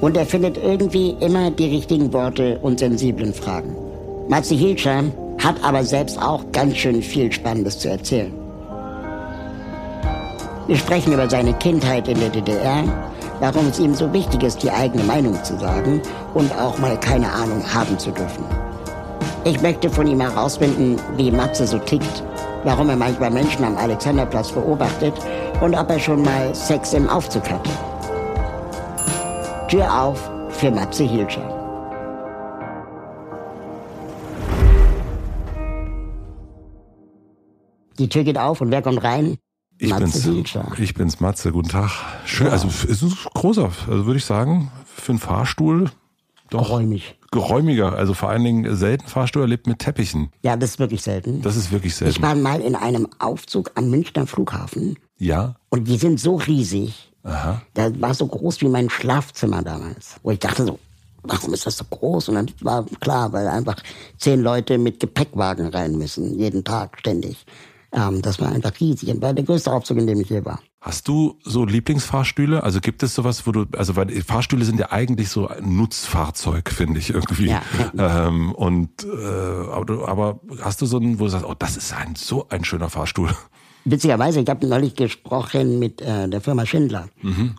Und 0.00 0.16
er 0.16 0.26
findet 0.26 0.56
irgendwie 0.56 1.10
immer 1.20 1.50
die 1.50 1.66
richtigen 1.66 2.12
Worte 2.12 2.58
und 2.60 2.80
sensiblen 2.80 3.32
Fragen. 3.32 3.91
Matze 4.32 4.54
Hilscher 4.54 5.04
hat 5.44 5.62
aber 5.62 5.84
selbst 5.84 6.18
auch 6.18 6.42
ganz 6.52 6.78
schön 6.78 7.02
viel 7.02 7.30
Spannendes 7.30 7.78
zu 7.78 7.90
erzählen. 7.90 8.32
Wir 10.66 10.76
sprechen 10.76 11.12
über 11.12 11.28
seine 11.28 11.52
Kindheit 11.52 12.08
in 12.08 12.18
der 12.18 12.30
DDR, 12.30 12.82
warum 13.40 13.66
es 13.66 13.78
ihm 13.78 13.94
so 13.94 14.10
wichtig 14.14 14.42
ist, 14.42 14.62
die 14.62 14.70
eigene 14.70 15.04
Meinung 15.04 15.34
zu 15.44 15.58
sagen 15.58 16.00
und 16.32 16.50
auch 16.58 16.78
mal 16.78 16.98
keine 16.98 17.30
Ahnung 17.30 17.62
haben 17.74 17.98
zu 17.98 18.10
dürfen. 18.10 18.46
Ich 19.44 19.60
möchte 19.60 19.90
von 19.90 20.06
ihm 20.06 20.22
herausfinden, 20.22 20.96
wie 21.18 21.30
Matze 21.30 21.66
so 21.66 21.76
tickt, 21.76 22.22
warum 22.64 22.88
er 22.88 22.96
manchmal 22.96 23.30
Menschen 23.30 23.66
am 23.66 23.76
Alexanderplatz 23.76 24.50
beobachtet 24.50 25.12
und 25.60 25.74
ob 25.74 25.90
er 25.90 25.98
schon 25.98 26.22
mal 26.22 26.54
Sex 26.54 26.94
im 26.94 27.06
Aufzug 27.06 27.50
hatte. 27.50 27.68
Tür 29.68 29.92
auf 29.92 30.30
für 30.48 30.70
Matze 30.70 31.04
Hilscher. 31.04 31.61
Die 38.02 38.08
Tür 38.08 38.24
geht 38.24 38.36
auf 38.36 38.60
und 38.60 38.72
wer 38.72 38.82
kommt 38.82 39.04
rein? 39.04 39.38
Ich 39.78 39.90
Matze 39.90 40.32
bin's, 40.32 40.56
ich 40.80 40.94
bin's, 40.94 41.20
Matze. 41.20 41.52
Guten 41.52 41.68
Tag. 41.68 41.90
Schön, 42.24 42.48
also 42.48 42.66
es 42.66 42.84
ist 42.84 43.24
großer, 43.32 43.70
also 43.88 44.06
würde 44.06 44.18
ich 44.18 44.24
sagen, 44.24 44.72
für 44.92 45.12
einen 45.12 45.18
Fahrstuhl 45.20 45.88
doch 46.50 46.66
Geräumig. 46.66 47.16
geräumiger. 47.30 47.92
Also 47.94 48.12
vor 48.14 48.28
allen 48.28 48.42
Dingen 48.42 48.74
selten 48.76 49.06
Fahrstuhl 49.06 49.42
erlebt 49.42 49.68
mit 49.68 49.78
Teppichen. 49.78 50.30
Ja, 50.42 50.56
das 50.56 50.70
ist 50.70 50.78
wirklich 50.80 51.00
selten. 51.02 51.42
Das 51.42 51.54
ist 51.56 51.70
wirklich 51.70 51.92
Ich 51.92 51.98
selten. 51.98 52.22
war 52.22 52.34
mal 52.34 52.60
in 52.60 52.74
einem 52.74 53.06
Aufzug 53.20 53.70
am 53.76 53.88
Münchner 53.88 54.26
Flughafen 54.26 54.96
Ja. 55.18 55.54
und 55.70 55.86
die 55.86 55.96
sind 55.96 56.18
so 56.18 56.34
riesig. 56.36 57.12
Aha. 57.22 57.62
Das 57.74 57.92
war 58.00 58.14
so 58.14 58.26
groß 58.26 58.60
wie 58.62 58.68
mein 58.68 58.90
Schlafzimmer 58.90 59.62
damals. 59.62 60.16
Wo 60.24 60.32
ich 60.32 60.40
dachte 60.40 60.64
so, 60.66 60.80
warum 61.22 61.54
ist 61.54 61.66
das 61.66 61.76
so 61.76 61.84
groß? 61.84 62.30
Und 62.30 62.34
dann 62.34 62.50
war 62.62 62.84
klar, 63.00 63.32
weil 63.32 63.46
einfach 63.46 63.76
zehn 64.18 64.42
Leute 64.42 64.76
mit 64.76 64.98
Gepäckwagen 64.98 65.68
rein 65.68 65.96
müssen, 65.96 66.36
jeden 66.36 66.64
Tag, 66.64 66.98
ständig. 66.98 67.46
Ähm, 67.92 68.22
das 68.22 68.40
war 68.40 68.50
einfach 68.50 68.72
riesig. 68.80 69.10
Und 69.10 69.22
war 69.22 69.34
der 69.34 69.44
größte 69.44 69.70
Aufzug, 69.70 69.98
in 69.98 70.06
dem 70.06 70.20
ich 70.20 70.30
je 70.30 70.44
war. 70.44 70.60
Hast 70.80 71.06
du 71.06 71.38
so 71.44 71.64
Lieblingsfahrstühle? 71.64 72.62
Also 72.62 72.80
gibt 72.80 73.02
es 73.02 73.14
sowas, 73.14 73.46
wo 73.46 73.52
du, 73.52 73.66
also 73.76 73.94
weil 73.94 74.10
Fahrstühle 74.22 74.64
sind 74.64 74.80
ja 74.80 74.90
eigentlich 74.90 75.28
so 75.28 75.46
ein 75.46 75.76
Nutzfahrzeug, 75.76 76.70
finde 76.70 76.98
ich 76.98 77.10
irgendwie. 77.10 77.50
Ja. 77.50 77.62
Ähm, 77.96 78.52
und 78.52 79.04
äh, 79.04 79.70
aber, 79.70 80.08
aber 80.08 80.40
hast 80.60 80.80
du 80.80 80.86
so 80.86 80.96
einen, 80.96 81.20
wo 81.20 81.24
du 81.24 81.30
sagst, 81.30 81.46
oh, 81.46 81.54
das 81.56 81.76
ist 81.76 81.92
ein 81.92 82.16
so 82.16 82.48
ein 82.48 82.64
schöner 82.64 82.90
Fahrstuhl. 82.90 83.30
Witzigerweise, 83.84 84.40
ich 84.40 84.48
habe 84.48 84.66
neulich 84.66 84.94
gesprochen 84.94 85.78
mit 85.78 86.00
äh, 86.00 86.28
der 86.28 86.40
Firma 86.40 86.64
Schindler 86.66 87.08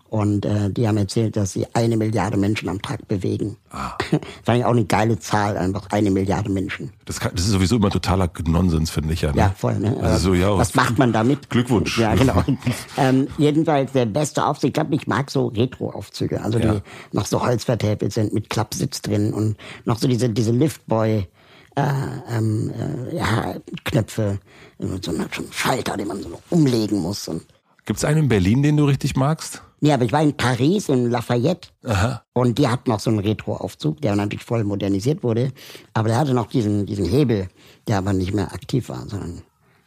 und 0.09 0.45
äh, 0.45 0.69
die 0.69 0.87
haben 0.87 0.97
erzählt, 0.97 1.35
dass 1.35 1.53
sie 1.53 1.65
eine 1.73 1.97
Milliarde 1.97 2.37
Menschen 2.37 2.69
am 2.69 2.81
Tag 2.81 3.07
bewegen. 3.07 3.57
Ah. 3.71 3.97
Fand 4.43 4.59
ich 4.59 4.65
auch 4.65 4.71
eine 4.71 4.85
geile 4.85 5.19
Zahl, 5.19 5.57
einfach 5.57 5.87
eine 5.91 6.11
Milliarde 6.11 6.49
Menschen. 6.49 6.91
Das, 7.05 7.19
kann, 7.19 7.31
das 7.35 7.45
ist 7.45 7.51
sowieso 7.51 7.75
immer 7.75 7.89
totaler 7.89 8.29
Nonsens, 8.47 8.89
finde 8.89 9.13
ich 9.13 9.21
ja. 9.21 9.31
Ne? 9.31 9.37
Ja, 9.37 9.53
voll. 9.57 9.79
Ne? 9.79 9.97
Also 10.01 10.29
so, 10.29 10.33
ja, 10.33 10.57
Was 10.57 10.75
macht 10.75 10.97
man 10.97 11.11
damit? 11.11 11.49
Glückwunsch. 11.49 11.97
Ja, 11.99 12.15
genau. 12.15 12.43
ähm, 12.97 13.27
jedenfalls 13.37 13.91
der 13.91 14.05
beste 14.05 14.45
Aufzug. 14.45 14.69
Ich 14.69 14.73
glaube, 14.73 14.95
ich 14.95 15.07
mag 15.07 15.29
so 15.29 15.47
Retro-Aufzüge, 15.47 16.41
also 16.41 16.57
Ja. 16.59 16.75
die 16.75 16.81
noch 17.11 17.25
so 17.25 17.45
holzvertäfelt 17.45 18.13
sind 18.13 18.33
mit 18.33 18.49
Klappsitz 18.49 19.01
drin 19.01 19.33
und 19.33 19.57
noch 19.85 19.97
so 19.99 20.07
diese 20.07 20.29
diese 20.29 20.51
Liftboy. 20.51 21.27
Äh, 21.75 22.37
ähm, 22.37 22.71
äh, 22.71 23.15
ja, 23.15 23.55
Knöpfe, 23.83 24.39
so 24.77 25.11
einem 25.11 25.27
Schalter, 25.51 25.97
den 25.97 26.07
man 26.07 26.21
so 26.21 26.39
umlegen 26.51 26.99
muss. 26.99 27.29
Gibt 27.85 27.97
es 27.97 28.05
einen 28.05 28.19
in 28.19 28.29
Berlin, 28.29 28.61
den 28.61 28.77
du 28.77 28.85
richtig 28.85 29.15
magst? 29.15 29.61
Nee, 29.81 29.91
aber 29.91 30.05
ich 30.05 30.13
war 30.13 30.21
in 30.21 30.37
Paris, 30.37 30.87
in 30.87 31.09
Lafayette. 31.09 31.69
Aha. 31.83 32.23
Und 32.31 32.57
die 32.57 32.67
hatten 32.67 32.89
noch 32.89 33.01
so 33.01 33.09
einen 33.09 33.19
Retro-Aufzug, 33.19 34.01
der 34.01 34.15
natürlich 34.15 34.45
voll 34.45 34.63
modernisiert 34.63 35.23
wurde. 35.23 35.51
Aber 35.93 36.07
der 36.07 36.17
hatte 36.17 36.33
noch 36.33 36.47
diesen, 36.47 36.85
diesen 36.85 37.05
Hebel, 37.05 37.49
der 37.87 37.97
aber 37.97 38.13
nicht 38.13 38.33
mehr 38.33 38.53
aktiv 38.53 38.87
war, 38.87 39.09
sondern 39.09 39.41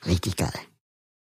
richtig 0.04 0.36
geil. 0.36 0.52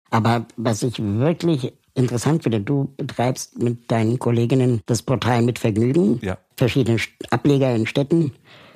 Aber 0.10 0.46
was 0.56 0.84
ich 0.84 1.00
wirklich 1.00 1.74
interessant 1.96 2.44
finde, 2.44 2.62
du 2.62 2.94
betreibst 2.96 3.62
mit 3.62 3.92
deinen 3.92 4.20
Kolleginnen 4.20 4.82
das 4.86 5.02
Portal 5.02 5.42
mit 5.42 5.60
Vergnügen. 5.60 6.20
Ja. 6.22 6.38
Verschiedene 6.56 6.98
Ableger 7.30 7.76
in 7.76 7.88
Städten. 7.88 8.32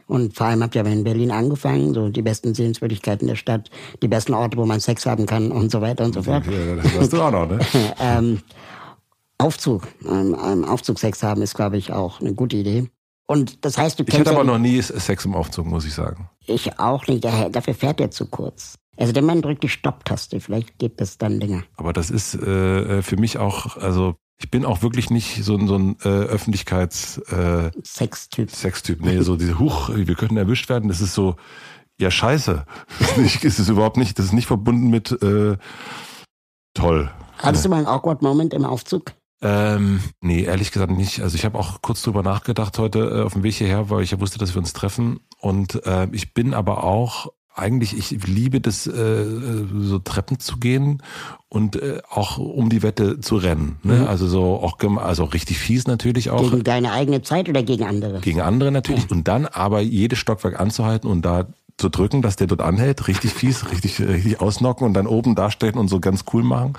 Und 0.08 0.36
vor 0.36 0.48
allem 0.48 0.62
habt 0.62 0.76
ihr 0.76 0.82
aber 0.82 0.92
in 0.92 1.04
Berlin 1.04 1.32
angefangen, 1.32 1.94
so 1.94 2.10
die 2.10 2.22
besten 2.22 2.54
Sehenswürdigkeiten 2.54 3.28
der 3.28 3.36
Stadt, 3.36 3.72
die 4.02 4.08
besten 4.08 4.34
Orte, 4.34 4.58
wo 4.58 4.66
man 4.66 4.80
Sex 4.80 5.06
haben 5.06 5.26
kann 5.26 5.52
und 5.52 5.72
so 5.72 5.82
weiter 5.82 6.06
und 6.06 6.14
so 6.14 6.24
fort. 6.24 6.46
Ja, 6.46 6.76
das 6.76 7.00
hast 7.00 7.14
du 7.14 7.22
auch 7.22 7.32
noch, 7.32 7.48
ne? 7.48 7.60
ähm, 8.00 8.40
Aufzug, 9.38 9.88
ähm, 10.08 10.36
ähm, 10.44 10.64
Aufzugsex 10.64 11.24
haben 11.24 11.42
ist, 11.42 11.56
glaube 11.56 11.78
ich, 11.78 11.92
auch 11.92 12.22
eine 12.22 12.34
gute 12.34 12.56
Idee. 12.56 12.90
Und 13.28 13.66
das 13.66 13.78
heißt, 13.78 14.00
du 14.00 14.04
Ich 14.04 14.10
kennst 14.10 14.28
hatte 14.28 14.38
aber 14.38 14.46
ja, 14.46 14.54
noch 14.54 14.60
nie 14.60 14.82
Sex 14.82 15.26
im 15.26 15.34
Aufzug, 15.34 15.66
muss 15.66 15.86
ich 15.86 15.94
sagen. 15.94 16.30
ich 16.46 16.80
auch 16.80 17.08
nicht, 17.08 17.24
dafür 17.24 17.74
fährt 17.74 18.00
er 18.00 18.12
zu 18.12 18.28
kurz. 18.28 18.76
Also 18.98 19.12
der 19.12 19.24
Mann 19.24 19.42
drückt 19.42 19.64
die 19.64 19.70
Stopptaste, 19.70 20.40
vielleicht 20.40 20.78
geht 20.78 21.02
das 21.02 21.18
dann 21.18 21.40
länger. 21.40 21.64
Aber 21.76 21.92
das 21.92 22.12
ist 22.12 22.36
äh, 22.36 23.02
für 23.02 23.18
mich 23.18 23.38
auch, 23.38 23.78
also 23.78 24.16
ich 24.38 24.52
bin 24.52 24.66
auch 24.66 24.82
wirklich 24.82 25.10
nicht 25.10 25.44
so, 25.44 25.56
ein- 25.56 25.68
so 25.68 25.76
ein 25.78 25.96
äh, 26.04 26.08
Öffentlichkeits-Sextyp. 26.10 27.76
Äh, 27.76 27.82
Sextyp. 27.86 28.52
Sextyp. 28.52 29.02
nee, 29.02 29.22
so 29.22 29.36
diese 29.38 29.60
Huch, 29.60 29.90
wir 29.94 30.16
könnten 30.16 30.38
erwischt 30.38 30.70
werden. 30.70 30.90
Das 30.90 31.02
ist 31.02 31.14
so, 31.14 31.36
ja 32.00 32.12
scheiße. 32.12 32.66
Das 33.00 33.12
ist, 33.12 33.18
nicht, 33.18 33.44
ist 33.44 33.60
es 33.60 33.70
überhaupt 33.70 33.98
nicht, 33.98 34.20
das 34.20 34.26
ist 34.26 34.34
nicht 34.34 34.48
verbunden 34.48 34.90
mit 34.90 35.12
äh, 35.24 35.58
toll. 36.74 37.10
Hattest 37.38 37.66
du 37.66 37.70
mal 37.70 37.78
einen 37.78 37.88
awkward 37.88 38.22
Moment 38.22 38.54
im 38.54 38.66
Aufzug? 38.66 39.14
Ähm, 39.42 40.02
nee, 40.22 40.44
ehrlich 40.44 40.72
gesagt 40.72 40.92
nicht. 40.92 41.22
Also 41.22 41.36
ich 41.36 41.46
habe 41.46 41.58
auch 41.60 41.82
kurz 41.82 42.02
drüber 42.02 42.24
nachgedacht 42.24 42.78
heute 42.80 43.00
äh, 43.00 43.22
auf 43.24 43.34
dem 43.34 43.44
Weg 43.44 43.56
hierher, 43.56 43.90
weil 43.90 44.02
ich 44.04 44.12
ja 44.12 44.20
wusste, 44.20 44.38
dass 44.40 44.54
wir 44.56 44.60
uns 44.60 44.74
treffen. 44.74 45.20
Und 45.40 45.86
äh, 45.86 46.08
ich 46.14 46.34
bin 46.34 46.54
aber 46.54 46.84
auch 46.84 47.28
eigentlich, 47.56 47.98
ich 47.98 48.28
liebe 48.28 48.60
das, 48.62 48.86
äh, 48.86 49.26
so 49.80 50.00
Treppen 50.00 50.40
zu 50.40 50.58
gehen 50.58 51.02
und 51.50 51.78
äh, 51.78 52.02
auch 52.10 52.38
um 52.38 52.70
die 52.70 52.84
Wette 52.84 53.20
zu 53.22 53.38
rennen. 53.38 53.78
Ne? 53.84 54.08
Also 54.08 54.28
so 54.28 54.56
auch, 54.62 54.78
also 54.98 55.24
richtig 55.24 55.58
fies 55.58 55.88
natürlich 55.88 56.30
auch. 56.30 56.52
Gegen 56.52 56.64
deine 56.64 56.92
eigene 56.92 57.22
Zeit 57.22 57.48
oder 57.48 57.64
gegen 57.64 57.86
andere? 57.86 58.20
gegen 58.20 58.42
andere 58.42 58.72
natürlich 58.72 59.10
und 59.10 59.28
dann 59.28 59.46
aber 59.46 59.80
jedes 59.80 60.20
Stockwerk 60.20 60.60
anzuhalten 60.60 61.10
und 61.10 61.24
da 61.24 61.48
so 61.80 61.90
drücken, 61.90 62.22
dass 62.22 62.36
der 62.36 62.48
dort 62.48 62.62
anhält, 62.62 63.08
richtig 63.08 63.34
fies, 63.34 63.70
richtig, 63.70 64.00
richtig 64.00 64.40
ausnocken 64.40 64.86
und 64.86 64.94
dann 64.94 65.08
oben 65.08 65.36
dastellen 65.36 65.76
und 65.76 65.88
so 65.90 66.00
ganz 66.00 66.24
cool 66.34 66.44
machen. 66.44 66.74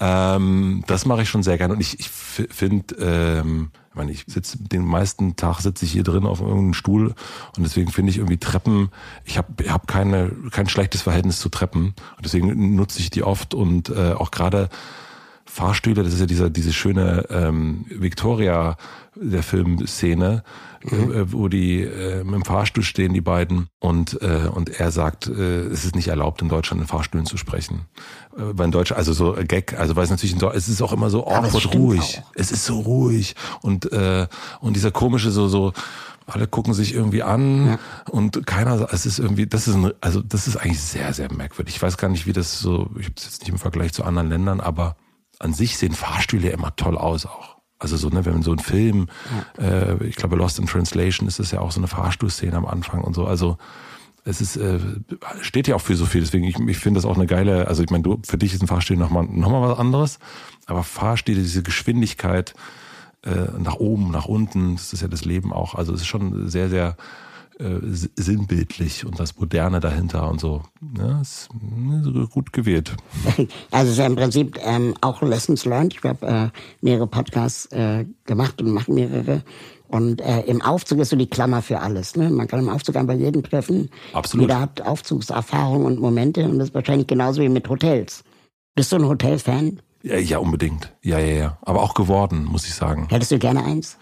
Ähm, 0.00 0.82
das 0.86 1.04
mache 1.04 1.22
ich 1.22 1.28
schon 1.28 1.42
sehr 1.42 1.58
gerne 1.58 1.74
und 1.74 1.80
ich, 1.80 2.00
ich 2.00 2.08
finde, 2.08 2.94
ähm, 2.96 3.70
ich 3.90 3.96
meine, 3.96 4.12
ich 4.12 4.24
sitze 4.28 4.56
den 4.56 4.84
meisten 4.84 5.34
Tag 5.34 5.60
sitze 5.60 5.84
ich 5.84 5.90
hier 5.90 6.04
drin 6.04 6.24
auf 6.24 6.40
irgendeinem 6.40 6.74
Stuhl 6.74 7.08
und 7.56 7.62
deswegen 7.64 7.90
finde 7.90 8.10
ich 8.10 8.18
irgendwie 8.18 8.38
Treppen, 8.38 8.90
ich 9.24 9.36
habe 9.36 9.68
hab 9.68 9.88
keine 9.88 10.30
kein 10.52 10.68
schlechtes 10.68 11.02
Verhältnis 11.02 11.40
zu 11.40 11.48
Treppen. 11.48 11.94
Und 12.16 12.24
deswegen 12.24 12.76
nutze 12.76 13.00
ich 13.00 13.10
die 13.10 13.24
oft 13.24 13.52
und 13.52 13.88
äh, 13.88 14.12
auch 14.12 14.30
gerade 14.30 14.68
Fahrstühle, 15.60 16.02
das 16.02 16.14
ist 16.14 16.20
ja 16.20 16.26
dieser 16.26 16.48
diese 16.48 16.72
schöne 16.72 17.26
ähm, 17.28 17.84
Victoria 17.90 18.76
der 19.14 19.42
Filmszene, 19.42 20.42
mhm. 20.82 21.12
äh, 21.12 21.32
wo 21.32 21.48
die 21.48 21.82
äh, 21.82 22.20
im 22.20 22.44
Fahrstuhl 22.44 22.82
stehen, 22.82 23.12
die 23.12 23.20
beiden, 23.20 23.68
und 23.78 24.22
äh, 24.22 24.48
und 24.48 24.70
er 24.70 24.90
sagt, 24.90 25.26
äh, 25.26 25.66
es 25.66 25.84
ist 25.84 25.94
nicht 25.94 26.08
erlaubt 26.08 26.40
in 26.40 26.48
Deutschland 26.48 26.80
in 26.80 26.88
Fahrstühlen 26.88 27.26
zu 27.26 27.36
sprechen, 27.36 27.82
äh, 28.36 28.40
weil 28.40 28.66
in 28.66 28.72
Deutschland 28.72 28.98
also 28.98 29.12
so 29.12 29.36
äh, 29.36 29.44
Gag, 29.44 29.78
also 29.78 29.96
weil 29.96 30.04
es 30.04 30.10
natürlich 30.10 30.32
in 30.32 30.48
es 30.48 30.68
ist 30.68 30.80
auch 30.80 30.94
immer 30.94 31.10
so 31.10 31.26
awkward 31.26 31.74
ruhig, 31.74 32.22
auch. 32.22 32.32
es 32.36 32.52
ist 32.52 32.64
so 32.64 32.80
ruhig 32.80 33.34
und 33.60 33.92
äh, 33.92 34.28
und 34.60 34.76
dieser 34.76 34.90
komische 34.90 35.30
so 35.30 35.48
so 35.48 35.74
alle 36.26 36.46
gucken 36.46 36.72
sich 36.72 36.94
irgendwie 36.94 37.22
an 37.22 37.66
ja. 37.66 37.78
und 38.08 38.46
keiner, 38.46 38.88
es 38.92 39.04
ist 39.04 39.18
irgendwie, 39.18 39.46
das 39.46 39.66
ist 39.66 39.74
ein, 39.74 39.92
also 40.00 40.22
das 40.22 40.46
ist 40.46 40.56
eigentlich 40.56 40.80
sehr, 40.80 41.12
sehr 41.12 41.32
merkwürdig. 41.32 41.74
Ich 41.74 41.82
weiß 41.82 41.96
gar 41.96 42.08
nicht, 42.08 42.24
wie 42.26 42.32
das 42.32 42.60
so, 42.60 42.88
ich 43.00 43.06
habe 43.06 43.14
jetzt 43.16 43.40
nicht 43.40 43.48
im 43.48 43.58
Vergleich 43.58 43.92
zu 43.92 44.04
anderen 44.04 44.28
Ländern, 44.28 44.60
aber 44.60 44.94
an 45.40 45.52
sich 45.52 45.76
sehen 45.76 45.92
Fahrstühle 45.92 46.48
ja 46.48 46.54
immer 46.54 46.76
toll 46.76 46.96
aus 46.96 47.26
auch. 47.26 47.56
Also 47.78 47.96
so, 47.96 48.10
ne, 48.10 48.24
wenn 48.26 48.34
man 48.34 48.42
so 48.42 48.50
einen 48.50 48.60
Film, 48.60 49.08
ja. 49.58 49.64
äh, 49.64 50.04
ich 50.04 50.16
glaube 50.16 50.36
Lost 50.36 50.58
in 50.58 50.66
Translation 50.66 51.26
ist 51.26 51.40
es 51.40 51.50
ja 51.50 51.60
auch 51.60 51.72
so 51.72 51.80
eine 51.80 51.88
Fahrstuhlszene 51.88 52.54
am 52.54 52.66
Anfang 52.66 53.02
und 53.02 53.14
so. 53.14 53.26
Also 53.26 53.56
es 54.24 54.42
ist, 54.42 54.56
äh, 54.56 54.78
steht 55.40 55.66
ja 55.66 55.76
auch 55.76 55.80
für 55.80 55.96
so 55.96 56.04
viel. 56.04 56.20
Deswegen, 56.20 56.44
ich, 56.44 56.58
ich 56.58 56.76
finde 56.76 56.98
das 56.98 57.06
auch 57.06 57.16
eine 57.16 57.26
geile, 57.26 57.68
also 57.68 57.82
ich 57.82 57.88
meine, 57.88 58.04
du, 58.04 58.20
für 58.24 58.36
dich 58.36 58.52
ist 58.52 58.62
ein 58.62 58.66
Fahrstuhl 58.66 58.98
nochmal 58.98 59.24
noch 59.24 59.50
mal 59.50 59.66
was 59.66 59.78
anderes, 59.78 60.18
aber 60.66 60.82
Fahrstühle, 60.82 61.40
diese 61.40 61.62
Geschwindigkeit 61.62 62.54
äh, 63.22 63.58
nach 63.58 63.76
oben, 63.76 64.10
nach 64.10 64.26
unten, 64.26 64.76
das 64.76 64.92
ist 64.92 65.00
ja 65.00 65.08
das 65.08 65.24
Leben 65.24 65.52
auch. 65.52 65.74
Also 65.74 65.94
es 65.94 66.02
ist 66.02 66.06
schon 66.06 66.50
sehr, 66.50 66.68
sehr 66.68 66.96
äh, 67.60 67.80
sinnbildlich 68.16 69.04
und 69.04 69.20
das 69.20 69.36
Moderne 69.38 69.80
dahinter 69.80 70.28
und 70.30 70.40
so. 70.40 70.62
Ja, 70.96 71.20
ist 71.20 71.48
gut 72.30 72.52
gewählt. 72.52 72.96
Also 73.70 73.86
es 73.86 73.92
ist 73.92 73.98
ja 73.98 74.06
im 74.06 74.16
Prinzip 74.16 74.58
ähm, 74.62 74.94
auch 75.00 75.22
Lessons 75.22 75.64
Learned. 75.64 75.94
Ich 75.94 76.02
habe 76.02 76.26
äh, 76.26 76.48
mehrere 76.80 77.06
Podcasts 77.06 77.66
äh, 77.66 78.06
gemacht 78.24 78.60
und 78.62 78.70
mache 78.70 78.90
mehrere. 78.90 79.42
Und 79.88 80.20
äh, 80.20 80.42
im 80.42 80.62
Aufzug 80.62 81.00
ist 81.00 81.10
so 81.10 81.16
die 81.16 81.28
Klammer 81.28 81.62
für 81.62 81.80
alles. 81.80 82.16
Ne? 82.16 82.30
Man 82.30 82.46
kann 82.46 82.60
im 82.60 82.68
Aufzug 82.68 82.96
einfach 82.96 83.14
jeden 83.14 83.42
treffen. 83.42 83.90
Absolut. 84.12 84.44
Jeder 84.44 84.60
hat 84.60 84.80
Aufzugserfahrung 84.82 85.84
und 85.84 85.98
Momente 85.98 86.44
und 86.44 86.58
das 86.58 86.68
ist 86.68 86.74
wahrscheinlich 86.74 87.08
genauso 87.08 87.42
wie 87.42 87.48
mit 87.48 87.68
Hotels. 87.68 88.22
Bist 88.74 88.92
du 88.92 88.96
ein 88.96 89.04
Hotelfan? 89.04 89.80
Ja, 90.02 90.16
ja, 90.16 90.38
unbedingt. 90.38 90.94
Ja, 91.02 91.18
ja, 91.18 91.34
ja. 91.34 91.58
Aber 91.62 91.82
auch 91.82 91.94
geworden, 91.94 92.44
muss 92.44 92.66
ich 92.66 92.74
sagen. 92.74 93.08
Hättest 93.10 93.32
du 93.32 93.38
gerne 93.38 93.64
eins? 93.64 93.98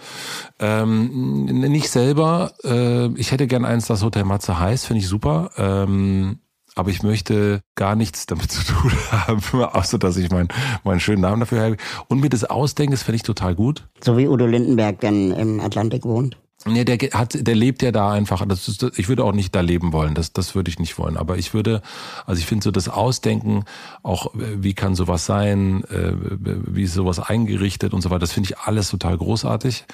Ähm, 0.61 1.45
nicht 1.45 1.91
selber. 1.91 2.53
Äh, 2.65 3.09
ich 3.15 3.33
hätte 3.33 3.47
gerne 3.47 3.67
eins, 3.67 3.87
das 3.87 4.05
Hotel 4.05 4.25
Matze 4.25 4.59
heißt, 4.59 4.87
finde 4.87 5.01
ich 5.01 5.09
super. 5.09 5.51
Ähm, 5.57 6.39
aber 6.77 6.91
ich 6.91 7.03
möchte 7.03 7.61
gar 7.75 7.97
nichts 7.97 8.27
damit 8.27 8.53
zu 8.53 8.65
tun 8.65 8.93
haben, 9.11 9.43
außer 9.65 9.99
dass 9.99 10.17
ich 10.17 10.31
meinen, 10.31 10.49
meinen 10.85 11.01
schönen 11.01 11.23
Namen 11.23 11.41
dafür 11.41 11.63
habe. 11.63 11.77
Und 12.07 12.21
mir 12.21 12.31
das 12.31 12.45
ausdenke, 12.45 12.93
das 12.93 13.03
finde 13.03 13.17
ich 13.17 13.23
total 13.25 13.57
gut. 13.57 13.89
So 14.01 14.17
wie 14.17 14.29
Udo 14.29 14.47
Lindenberg 14.47 15.01
dann 15.01 15.33
im 15.33 15.61
Atlantik 15.61 16.05
wohnt. 16.05 16.39
Nee, 16.73 16.85
der 16.85 16.99
hat, 17.19 17.47
der 17.47 17.55
lebt 17.55 17.83
ja 17.83 17.93
da 17.93 18.13
einfach. 18.13 18.45
Das 18.47 18.69
ist, 18.69 18.83
ich 18.97 19.09
würde 19.09 19.25
auch 19.25 19.33
nicht 19.33 19.55
da 19.55 19.61
leben 19.61 19.93
wollen. 19.93 20.15
Das, 20.15 20.33
das 20.33 20.55
würde 20.55 20.71
ich 20.71 20.79
nicht 20.79 20.99
wollen. 20.99 21.17
Aber 21.17 21.37
ich 21.39 21.55
würde, 21.55 21.83
also 22.27 22.39
ich 22.39 22.47
finde 22.47 22.65
so 22.65 22.71
das 22.71 22.89
Ausdenken, 22.89 23.65
auch 24.03 24.31
wie 24.35 24.75
kann 24.75 24.95
sowas 24.95 25.27
sein, 25.27 25.85
äh, 25.85 26.13
wie 26.13 26.85
ist 26.85 26.95
sowas 26.95 27.19
eingerichtet 27.19 27.95
und 27.95 28.03
so 28.03 28.11
weiter. 28.11 28.21
Das 28.21 28.33
finde 28.33 28.51
ich 28.51 28.59
alles 28.59 28.91
total 28.91 29.17
großartig. 29.17 29.85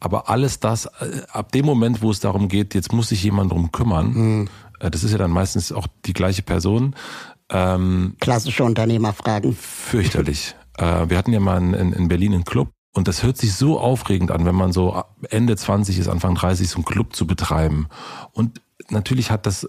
Aber 0.00 0.28
alles 0.28 0.60
das, 0.60 0.86
äh, 0.86 1.22
ab 1.30 1.52
dem 1.52 1.66
Moment, 1.66 2.02
wo 2.02 2.10
es 2.10 2.20
darum 2.20 2.48
geht, 2.48 2.74
jetzt 2.74 2.92
muss 2.92 3.08
sich 3.08 3.22
jemand 3.22 3.52
drum 3.52 3.70
kümmern, 3.70 4.12
mhm. 4.12 4.48
das 4.78 5.04
ist 5.04 5.12
ja 5.12 5.18
dann 5.18 5.30
meistens 5.30 5.72
auch 5.72 5.86
die 6.06 6.12
gleiche 6.12 6.42
Person. 6.42 6.94
Ähm, 7.50 8.16
Klassische 8.20 8.64
Unternehmerfragen. 8.64 9.54
Fürchterlich. 9.54 10.54
wir 10.78 11.18
hatten 11.18 11.32
ja 11.32 11.40
mal 11.40 11.58
in, 11.58 11.92
in 11.92 12.08
Berlin 12.08 12.32
einen 12.32 12.44
Club 12.44 12.70
und 12.92 13.08
das 13.08 13.22
hört 13.22 13.38
sich 13.38 13.54
so 13.54 13.80
aufregend 13.80 14.30
an, 14.30 14.44
wenn 14.44 14.54
man 14.54 14.72
so 14.72 15.02
Ende 15.30 15.56
20 15.56 15.98
ist, 15.98 16.08
Anfang 16.08 16.34
30, 16.34 16.68
so 16.68 16.76
einen 16.76 16.84
Club 16.84 17.16
zu 17.16 17.26
betreiben. 17.26 17.88
Und 18.32 18.60
natürlich 18.90 19.30
hat 19.30 19.46
das 19.46 19.68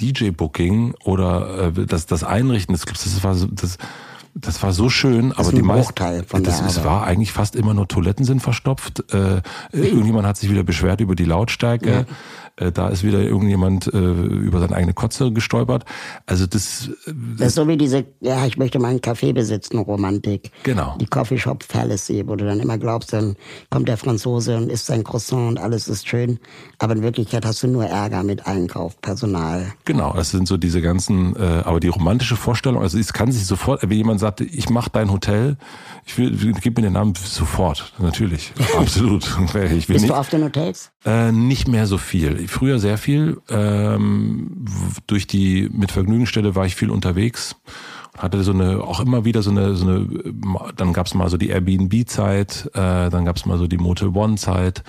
DJ-Booking 0.00 0.94
oder 1.04 1.72
äh, 1.76 1.86
das, 1.86 2.06
das 2.06 2.22
Einrichten 2.22 2.74
des 2.74 2.84
Clubs, 2.84 3.04
das 3.04 3.24
war 3.24 3.34
so, 3.34 3.46
das, 3.46 3.78
das 4.34 4.62
war 4.62 4.72
so 4.72 4.90
schön, 4.90 5.32
aber 5.32 5.52
die 5.52 5.62
meisten, 5.62 5.94
das, 6.42 6.60
es 6.60 6.84
war 6.84 7.04
eigentlich 7.04 7.32
fast 7.32 7.56
immer 7.56 7.74
nur 7.74 7.88
Toiletten 7.88 8.24
sind 8.24 8.40
verstopft. 8.40 9.12
Äh, 9.12 9.40
irgendjemand 9.72 10.26
hat 10.26 10.36
sich 10.36 10.50
wieder 10.50 10.62
beschwert 10.62 11.00
über 11.00 11.14
die 11.14 11.24
Lautstärke. 11.24 11.90
Ja. 11.90 12.04
Äh, 12.60 12.72
da 12.72 12.88
ist 12.88 13.02
wieder 13.02 13.20
irgendjemand 13.20 13.92
äh, 13.92 13.98
über 13.98 14.60
seine 14.60 14.76
eigene 14.76 14.94
Kotze 14.94 15.32
gestolpert. 15.32 15.84
Also 16.26 16.46
das, 16.46 16.90
das, 17.06 17.14
das 17.38 17.46
ist 17.48 17.54
so 17.54 17.66
wie 17.68 17.76
diese, 17.76 18.04
ja, 18.20 18.46
ich 18.46 18.58
möchte 18.58 18.78
mal 18.78 18.88
einen 18.88 19.00
Kaffee 19.00 19.32
besitzen, 19.32 19.78
Romantik. 19.78 20.50
Genau. 20.62 20.96
Die 21.00 21.06
Coffeeshop 21.06 21.62
Fallacy, 21.62 22.24
wo 22.26 22.36
du 22.36 22.44
dann 22.44 22.60
immer 22.60 22.78
glaubst, 22.78 23.12
dann 23.12 23.36
kommt 23.70 23.88
der 23.88 23.96
Franzose 23.96 24.56
und 24.56 24.70
isst 24.70 24.86
sein 24.86 25.04
Croissant 25.04 25.48
und 25.48 25.58
alles 25.58 25.88
ist 25.88 26.06
schön. 26.08 26.38
Aber 26.78 26.94
in 26.94 27.02
Wirklichkeit 27.02 27.44
hast 27.44 27.62
du 27.62 27.68
nur 27.68 27.86
Ärger 27.86 28.22
mit 28.22 28.46
Einkauf, 28.46 29.00
Personal. 29.00 29.72
Genau, 29.84 30.12
das 30.14 30.30
sind 30.30 30.46
so 30.46 30.56
diese 30.56 30.82
ganzen, 30.82 31.34
äh, 31.36 31.62
aber 31.64 31.80
die 31.80 31.88
romantische 31.88 32.36
Vorstellung, 32.36 32.82
also 32.82 32.98
es 32.98 33.12
kann 33.12 33.32
sich 33.32 33.46
sofort, 33.46 33.82
wenn 33.82 33.90
jemand 33.90 34.20
sagt, 34.20 34.40
ich 34.40 34.68
mache 34.68 34.90
dein 34.92 35.10
Hotel, 35.10 35.56
ich 36.04 36.18
will, 36.18 36.54
gib 36.60 36.76
mir 36.76 36.82
den 36.82 36.92
Namen 36.92 37.14
sofort, 37.14 37.92
natürlich, 37.98 38.52
absolut. 38.78 39.24
Ich 39.50 39.88
will 39.88 39.94
Bist 39.94 40.02
nicht, 40.02 40.10
du 40.10 40.14
auf 40.14 40.28
den 40.28 40.44
Hotels? 40.44 40.90
Äh, 41.04 41.32
nicht 41.32 41.66
mehr 41.66 41.86
so 41.86 41.96
viel. 41.96 42.46
Früher 42.48 42.78
sehr 42.78 42.98
viel. 42.98 43.40
Ähm, 43.48 44.66
durch 45.06 45.26
die 45.26 45.70
mit 45.72 45.92
Vergnügenstelle 45.92 46.54
war 46.54 46.66
ich 46.66 46.76
viel 46.76 46.90
unterwegs 46.90 47.56
hatte 48.18 48.42
so 48.42 48.52
eine 48.52 48.82
auch 48.82 49.00
immer 49.00 49.24
wieder 49.24 49.42
so 49.42 49.50
eine 49.50 49.74
so 49.74 49.86
eine 49.86 50.06
dann 50.76 50.92
gab's 50.92 51.14
mal 51.14 51.30
so 51.30 51.36
die 51.36 51.48
Airbnb 51.48 52.08
Zeit 52.08 52.70
äh, 52.74 53.08
dann 53.08 53.24
gab's 53.24 53.46
mal 53.46 53.58
so 53.58 53.66
die 53.66 53.78
Motel 53.78 54.08
One 54.08 54.36
Zeit 54.36 54.82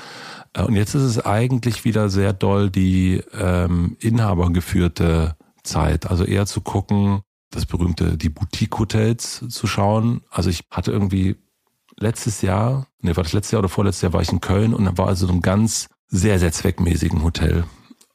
äh, 0.53 0.63
und 0.63 0.75
jetzt 0.75 0.95
ist 0.95 1.03
es 1.03 1.25
eigentlich 1.25 1.85
wieder 1.85 2.09
sehr 2.09 2.33
doll 2.33 2.69
die 2.69 3.21
ähm, 3.33 3.95
inhabergeführte 3.99 5.35
Zeit 5.63 6.09
also 6.09 6.23
eher 6.23 6.45
zu 6.45 6.61
gucken 6.61 7.21
das 7.51 7.65
berühmte 7.65 8.17
die 8.17 8.29
Boutique 8.29 8.77
Hotels 8.79 9.45
zu 9.47 9.67
schauen 9.67 10.21
also 10.29 10.49
ich 10.49 10.63
hatte 10.71 10.91
irgendwie 10.91 11.35
letztes 11.97 12.41
Jahr 12.41 12.87
nee 13.01 13.15
war 13.15 13.23
das 13.23 13.33
letztes 13.33 13.51
Jahr 13.51 13.59
oder 13.59 13.69
vorletztes 13.69 14.01
Jahr 14.01 14.13
war 14.13 14.21
ich 14.21 14.31
in 14.31 14.41
Köln 14.41 14.73
und 14.73 14.97
war 14.97 15.07
also 15.07 15.27
so 15.27 15.33
ein 15.33 15.41
ganz 15.41 15.87
sehr, 16.11 16.37
sehr 16.37 16.51
zweckmäßigen 16.51 17.23
Hotel. 17.23 17.63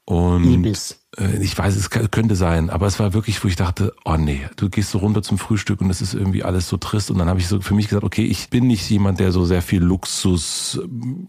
Und 0.04 0.44
Ibis. 0.44 1.00
Äh, 1.18 1.42
ich 1.42 1.58
weiß, 1.58 1.74
es 1.74 1.90
könnte 1.90 2.36
sein, 2.36 2.70
aber 2.70 2.86
es 2.86 3.00
war 3.00 3.12
wirklich, 3.12 3.42
wo 3.42 3.48
ich 3.48 3.56
dachte, 3.56 3.92
oh 4.04 4.16
nee, 4.16 4.46
du 4.56 4.68
gehst 4.70 4.90
so 4.90 4.98
runter 4.98 5.22
zum 5.22 5.36
Frühstück 5.36 5.80
und 5.80 5.90
es 5.90 6.00
ist 6.00 6.14
irgendwie 6.14 6.44
alles 6.44 6.68
so 6.68 6.76
trist. 6.76 7.10
Und 7.10 7.18
dann 7.18 7.28
habe 7.28 7.40
ich 7.40 7.48
so 7.48 7.60
für 7.60 7.74
mich 7.74 7.88
gesagt, 7.88 8.04
okay, 8.04 8.24
ich 8.24 8.48
bin 8.48 8.68
nicht 8.68 8.88
jemand, 8.88 9.18
der 9.18 9.32
so 9.32 9.44
sehr 9.44 9.62
viel 9.62 9.82
Luxus 9.82 10.80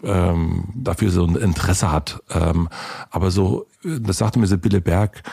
ähm, 0.04 0.66
dafür 0.76 1.10
so 1.10 1.26
ein 1.26 1.36
Interesse 1.36 1.92
hat. 1.92 2.22
Ähm, 2.30 2.70
aber 3.10 3.32
so, 3.32 3.66
das 3.84 4.20
sagte 4.20 4.38
mir 4.38 4.48
Sibylle 4.48 4.82
Berg, 4.82 5.24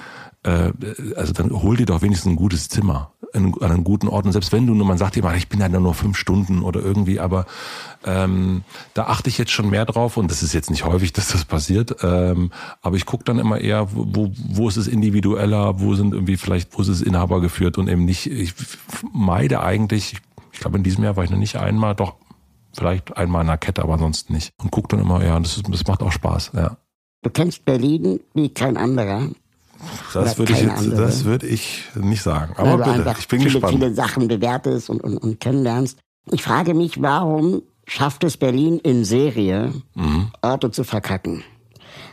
äh, 0.44 0.72
also 1.16 1.32
dann 1.32 1.50
hol 1.50 1.76
dir 1.76 1.86
doch 1.86 2.02
wenigstens 2.02 2.32
ein 2.32 2.36
gutes 2.36 2.68
Zimmer 2.68 3.12
an, 3.34 3.54
einem 3.60 3.84
guten 3.84 4.08
Ort. 4.08 4.26
Und 4.26 4.32
selbst 4.32 4.52
wenn 4.52 4.66
du 4.66 4.74
nur, 4.74 4.86
man 4.86 4.98
sagt 4.98 5.16
immer, 5.16 5.34
ich 5.34 5.48
bin 5.48 5.60
ja 5.60 5.68
nur 5.68 5.94
fünf 5.94 6.16
Stunden 6.16 6.62
oder 6.62 6.80
irgendwie, 6.80 7.18
aber 7.18 7.46
ähm, 8.04 8.62
da 8.94 9.04
achte 9.04 9.28
ich 9.28 9.38
jetzt 9.38 9.50
schon 9.50 9.70
mehr 9.70 9.84
drauf 9.84 10.16
und 10.16 10.30
das 10.30 10.42
ist 10.42 10.52
jetzt 10.52 10.70
nicht 10.70 10.84
häufig, 10.84 11.12
dass 11.14 11.28
das 11.28 11.44
passiert. 11.44 11.96
Ähm, 12.02 12.50
aber 12.80 12.96
ich 12.96 13.06
gucke 13.06 13.24
dann 13.24 13.38
immer 13.38 13.60
eher, 13.60 13.88
wo, 13.92 14.30
wo 14.48 14.68
ist 14.68 14.76
es 14.76 14.86
individueller, 14.86 15.80
wo 15.80 15.94
sind 15.94 16.14
irgendwie 16.14 16.36
vielleicht, 16.36 16.76
wo 16.76 16.82
ist 16.82 16.88
es 16.88 17.02
Inhaber 17.02 17.40
geführt 17.40 17.78
und 17.78 17.88
eben 17.88 18.04
nicht, 18.04 18.26
ich 18.26 18.54
meide 19.12 19.62
eigentlich, 19.62 20.16
ich 20.52 20.60
glaube 20.60 20.78
in 20.78 20.84
diesem 20.84 21.04
Jahr 21.04 21.16
war 21.16 21.24
ich 21.24 21.30
noch 21.30 21.38
nicht 21.38 21.56
einmal, 21.56 21.94
doch 21.94 22.14
vielleicht 22.72 23.16
einmal 23.16 23.42
in 23.42 23.48
einer 23.48 23.58
Kette, 23.58 23.82
aber 23.82 23.94
ansonsten 23.94 24.32
nicht. 24.32 24.52
Und 24.58 24.70
guck 24.70 24.88
dann 24.88 25.00
immer, 25.00 25.24
ja, 25.24 25.38
das, 25.38 25.56
ist, 25.56 25.68
das 25.68 25.86
macht 25.86 26.02
auch 26.02 26.12
Spaß, 26.12 26.52
ja. 26.54 26.76
Du 27.22 27.30
kennst 27.30 27.64
Berlin 27.64 28.20
wie 28.34 28.50
kein 28.50 28.76
anderer. 28.76 29.30
Das 30.12 30.38
würde 30.38 30.52
ich 30.52 30.60
jetzt, 30.60 30.92
das 30.92 31.24
würde 31.24 31.46
ich 31.46 31.84
nicht 31.94 32.22
sagen. 32.22 32.54
Aber 32.56 32.78
bitte, 32.78 33.14
ich 33.18 33.28
bin 33.28 33.40
viele, 33.40 33.52
gespannt. 33.52 33.74
viele 33.74 33.94
Sachen 33.94 34.28
bewertest 34.28 34.90
und, 34.90 35.02
und, 35.02 35.18
und 35.18 35.40
kennenlernst. 35.40 35.98
Ich 36.30 36.42
frage 36.42 36.74
mich, 36.74 37.02
warum 37.02 37.62
schafft 37.86 38.24
es 38.24 38.36
Berlin 38.36 38.78
in 38.78 39.04
Serie, 39.04 39.72
mhm. 39.94 40.30
Orte 40.42 40.70
zu 40.70 40.84
verkacken? 40.84 41.44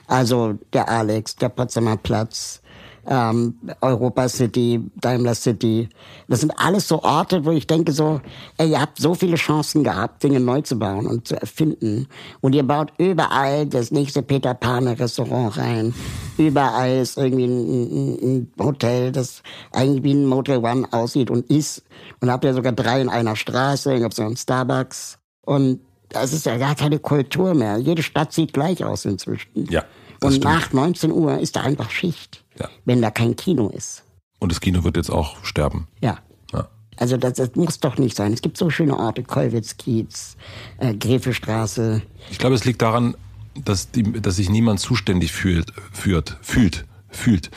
Also 0.07 0.59
der 0.73 0.89
Alex, 0.89 1.35
der 1.37 1.49
Potsdamer 1.49 1.97
Platz, 1.97 2.61
ähm, 3.08 3.55
Europa 3.81 4.29
City, 4.29 4.81
Daimler 4.96 5.36
City. 5.36 5.89
Das 6.27 6.41
sind 6.41 6.51
alles 6.58 6.88
so 6.88 7.01
Orte, 7.03 7.46
wo 7.46 7.51
ich 7.51 7.67
denke 7.67 7.91
so, 7.91 8.22
ey, 8.58 8.72
ihr 8.72 8.81
habt 8.81 9.00
so 9.00 9.15
viele 9.15 9.36
Chancen 9.36 9.84
gehabt, 9.84 10.24
Dinge 10.24 10.39
neu 10.39 10.62
zu 10.62 10.77
bauen 10.77 11.08
und 11.08 11.27
zu 11.27 11.39
erfinden. 11.39 12.08
Und 12.41 12.53
ihr 12.53 12.63
baut 12.63 12.93
überall 12.98 13.65
das 13.65 13.91
nächste 13.91 14.22
Peter 14.22 14.53
Pane 14.53 15.00
Restaurant 15.00 15.58
rein. 15.58 15.93
Überall 16.38 17.00
ist 17.00 17.17
irgendwie 17.17 17.46
ein, 17.46 17.67
ein, 17.70 18.17
ein 18.22 18.51
Hotel, 18.60 19.12
das 19.12 19.43
eigentlich 19.72 20.03
wie 20.03 20.13
ein 20.13 20.25
Motel 20.25 20.58
One 20.58 20.88
aussieht 20.91 21.29
und 21.29 21.50
ist. 21.50 21.84
Und 22.20 22.31
habt 22.31 22.46
ihr 22.46 22.53
sogar 22.53 22.74
drei 22.74 23.01
in 23.01 23.10
einer 23.10 23.36
Straße, 23.36 23.93
ich 23.96 24.03
hab 24.03 24.13
so 24.13 24.24
einen 24.24 24.38
Starbucks. 24.38 25.17
Und 25.41 25.79
das 26.10 26.34
ist 26.34 26.46
ja 26.46 26.58
gar 26.58 26.75
keine 26.75 27.00
Kultur 27.00 27.53
mehr. 27.53 27.77
Jede 27.77 28.03
Stadt 28.03 28.34
sieht 28.34 28.53
gleich 28.53 28.84
aus 28.84 29.05
inzwischen. 29.05 29.50
Ja. 29.70 29.84
Und 30.22 30.34
stimmt. 30.34 30.46
nach 30.46 30.74
19 30.74 31.12
Uhr 31.12 31.39
ist 31.39 31.55
da 31.55 31.62
einfach 31.62 31.89
Schicht, 31.89 32.40
ja. 32.60 32.70
wenn 32.86 33.01
da 33.01 33.12
kein 33.12 33.36
Kino 33.36 33.70
ist. 33.70 34.03
Und 34.39 34.51
das 34.51 34.60
Kino 34.60 34.84
wird 34.84 34.98
jetzt 34.98 35.12
auch 35.12 35.43
sterben. 35.43 35.88
Ja. 36.01 36.20
ja. 36.53 36.67
Also 36.98 37.17
das, 37.17 37.34
das, 37.34 37.55
muss 37.55 37.79
doch 37.79 37.98
nicht 37.98 38.15
sein. 38.15 38.34
Es 38.34 38.41
gibt 38.41 38.58
so 38.58 38.70
schöne 38.70 38.98
Orte, 38.98 39.24
Kollwitz, 39.24 39.77
Kiez, 39.77 40.36
äh, 40.79 40.96
Gräfestraße. 40.96 42.01
Ich 42.31 42.39
glaube, 42.39 42.55
es 42.55 42.65
liegt 42.65 42.81
daran, 42.81 43.15
dass, 43.55 43.91
die, 43.91 44.03
dass 44.03 44.38
sich 44.38 44.50
niemand 44.50 44.79
zuständig 44.79 45.31
fühlt, 45.31 45.72
führt, 45.91 46.38
fühlt 46.41 46.86
fühlt. 47.12 47.51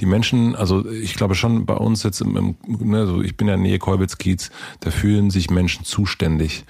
Die 0.00 0.06
Menschen, 0.06 0.56
also 0.56 0.88
ich 0.88 1.14
glaube 1.14 1.34
schon 1.34 1.66
bei 1.66 1.74
uns 1.74 2.02
jetzt 2.02 2.20
im, 2.20 2.36
im 2.36 2.56
ne, 2.66 3.00
also 3.00 3.22
ich 3.22 3.36
bin 3.36 3.48
ja 3.48 3.56
Nähe 3.56 3.78
Kolwitz-Kiez, 3.78 4.50
da 4.80 4.90
fühlen 4.90 5.30
sich 5.30 5.50
Menschen 5.50 5.84
zuständig. 5.84 6.64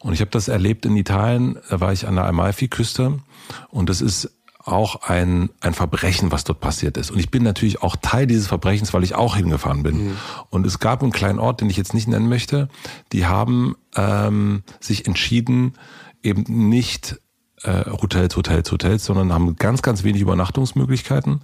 Und 0.00 0.12
ich 0.12 0.20
habe 0.20 0.30
das 0.30 0.48
erlebt 0.48 0.86
in 0.86 0.96
Italien, 0.96 1.58
da 1.68 1.80
war 1.80 1.92
ich 1.92 2.06
an 2.06 2.16
der 2.16 2.26
Amalfi-Küste 2.26 3.20
und 3.70 3.88
das 3.88 4.00
ist 4.00 4.30
auch 4.64 5.02
ein, 5.02 5.50
ein 5.60 5.74
Verbrechen, 5.74 6.32
was 6.32 6.44
dort 6.44 6.60
passiert 6.60 6.96
ist. 6.96 7.10
Und 7.10 7.18
ich 7.18 7.30
bin 7.30 7.42
natürlich 7.42 7.82
auch 7.82 7.96
Teil 7.96 8.26
dieses 8.26 8.46
Verbrechens, 8.46 8.94
weil 8.94 9.04
ich 9.04 9.14
auch 9.14 9.36
hingefahren 9.36 9.82
bin. 9.82 10.06
Mhm. 10.06 10.16
Und 10.50 10.66
es 10.66 10.78
gab 10.78 11.02
einen 11.02 11.12
kleinen 11.12 11.38
Ort, 11.38 11.60
den 11.60 11.68
ich 11.68 11.76
jetzt 11.76 11.94
nicht 11.94 12.08
nennen 12.08 12.28
möchte, 12.28 12.68
die 13.12 13.26
haben 13.26 13.76
ähm, 13.94 14.62
sich 14.80 15.06
entschieden, 15.06 15.74
eben 16.22 16.44
nicht 16.48 17.20
äh, 17.62 17.84
Hotels, 17.90 18.36
Hotels, 18.36 18.72
Hotels, 18.72 19.04
sondern 19.04 19.32
haben 19.32 19.56
ganz, 19.56 19.82
ganz 19.82 20.02
wenig 20.02 20.22
Übernachtungsmöglichkeiten 20.22 21.42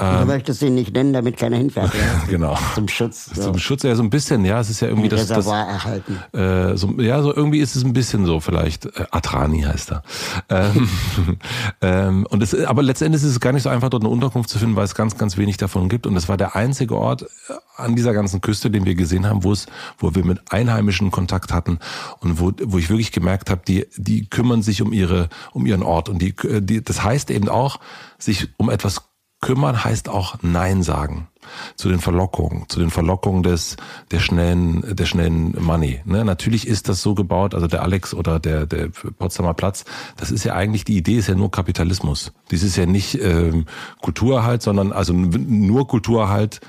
du 0.00 0.26
möchtest 0.26 0.62
ihn 0.62 0.74
nicht 0.74 0.94
nennen, 0.94 1.12
damit 1.12 1.36
keiner 1.36 1.56
hinfährt. 1.56 1.92
Ja? 1.94 2.22
genau. 2.28 2.58
Zum 2.74 2.88
Schutz. 2.88 3.30
So. 3.34 3.42
Zum 3.42 3.58
Schutz, 3.58 3.82
ja, 3.82 3.94
so 3.94 4.02
ein 4.02 4.10
bisschen, 4.10 4.44
ja. 4.44 4.60
Es 4.60 4.70
ist 4.70 4.80
ja 4.80 4.88
irgendwie 4.88 5.08
das. 5.08 5.22
Reservoir 5.22 5.66
das, 5.66 5.74
erhalten. 5.74 6.18
Äh, 6.32 6.76
so, 6.76 7.00
ja, 7.00 7.22
so 7.22 7.34
irgendwie 7.34 7.58
ist 7.58 7.76
es 7.76 7.84
ein 7.84 7.92
bisschen 7.92 8.24
so, 8.24 8.40
vielleicht. 8.40 8.86
Äh, 8.86 9.06
Atrani 9.10 9.62
heißt 9.62 9.92
er. 9.92 10.02
Ähm, 10.48 10.88
ähm, 11.82 12.26
und 12.30 12.42
es, 12.42 12.54
aber 12.54 12.82
letztendlich 12.82 13.22
ist 13.22 13.28
es 13.28 13.40
gar 13.40 13.52
nicht 13.52 13.62
so 13.62 13.68
einfach, 13.68 13.90
dort 13.90 14.02
eine 14.02 14.10
Unterkunft 14.10 14.48
zu 14.48 14.58
finden, 14.58 14.76
weil 14.76 14.84
es 14.84 14.94
ganz, 14.94 15.18
ganz 15.18 15.36
wenig 15.36 15.58
davon 15.58 15.88
gibt. 15.88 16.06
Und 16.06 16.14
das 16.14 16.28
war 16.28 16.36
der 16.36 16.56
einzige 16.56 16.96
Ort 16.96 17.22
äh, 17.22 17.54
an 17.76 17.94
dieser 17.94 18.14
ganzen 18.14 18.40
Küste, 18.40 18.70
den 18.70 18.86
wir 18.86 18.94
gesehen 18.94 19.26
haben, 19.26 19.44
wo 19.44 19.52
es, 19.52 19.66
wo 19.98 20.14
wir 20.14 20.24
mit 20.24 20.40
Einheimischen 20.50 21.10
Kontakt 21.10 21.52
hatten 21.52 21.78
und 22.20 22.40
wo, 22.40 22.52
wo 22.64 22.78
ich 22.78 22.88
wirklich 22.88 23.12
gemerkt 23.12 23.50
habe, 23.50 23.62
die, 23.66 23.86
die 23.96 24.26
kümmern 24.26 24.62
sich 24.62 24.82
um 24.82 24.92
ihre, 24.92 25.28
um 25.52 25.66
ihren 25.66 25.82
Ort. 25.82 26.08
Und 26.08 26.20
die, 26.20 26.34
die, 26.60 26.82
das 26.82 27.02
heißt 27.02 27.30
eben 27.30 27.48
auch, 27.48 27.80
sich 28.18 28.48
um 28.56 28.70
etwas 28.70 29.09
Kümmern 29.40 29.84
heißt 29.84 30.08
auch 30.08 30.36
Nein 30.42 30.82
sagen 30.82 31.28
zu 31.76 31.88
den 31.88 32.00
Verlockungen, 32.00 32.68
zu 32.68 32.78
den 32.78 32.90
Verlockungen 32.90 33.42
des 33.42 33.76
der 34.10 34.20
schnellen 34.20 34.84
der 34.94 35.06
schnellen 35.06 35.56
Money. 35.58 36.00
Ne? 36.04 36.24
Natürlich 36.24 36.66
ist 36.66 36.88
das 36.88 37.02
so 37.02 37.14
gebaut, 37.14 37.54
also 37.54 37.66
der 37.66 37.82
Alex 37.82 38.12
oder 38.14 38.38
der 38.38 38.66
der 38.66 38.88
Potsdamer 38.88 39.54
Platz, 39.54 39.84
das 40.16 40.30
ist 40.30 40.44
ja 40.44 40.54
eigentlich 40.54 40.84
die 40.84 40.96
Idee 40.96 41.16
ist 41.16 41.28
ja 41.28 41.34
nur 41.34 41.50
Kapitalismus. 41.50 42.32
Dies 42.50 42.62
ist 42.62 42.76
ja 42.76 42.86
nicht 42.86 43.20
ähm, 43.20 43.66
Kulturerhalt, 44.02 44.62
sondern 44.62 44.92
also 44.92 45.12
nur 45.14 45.88
Kulturerhalt, 45.88 46.60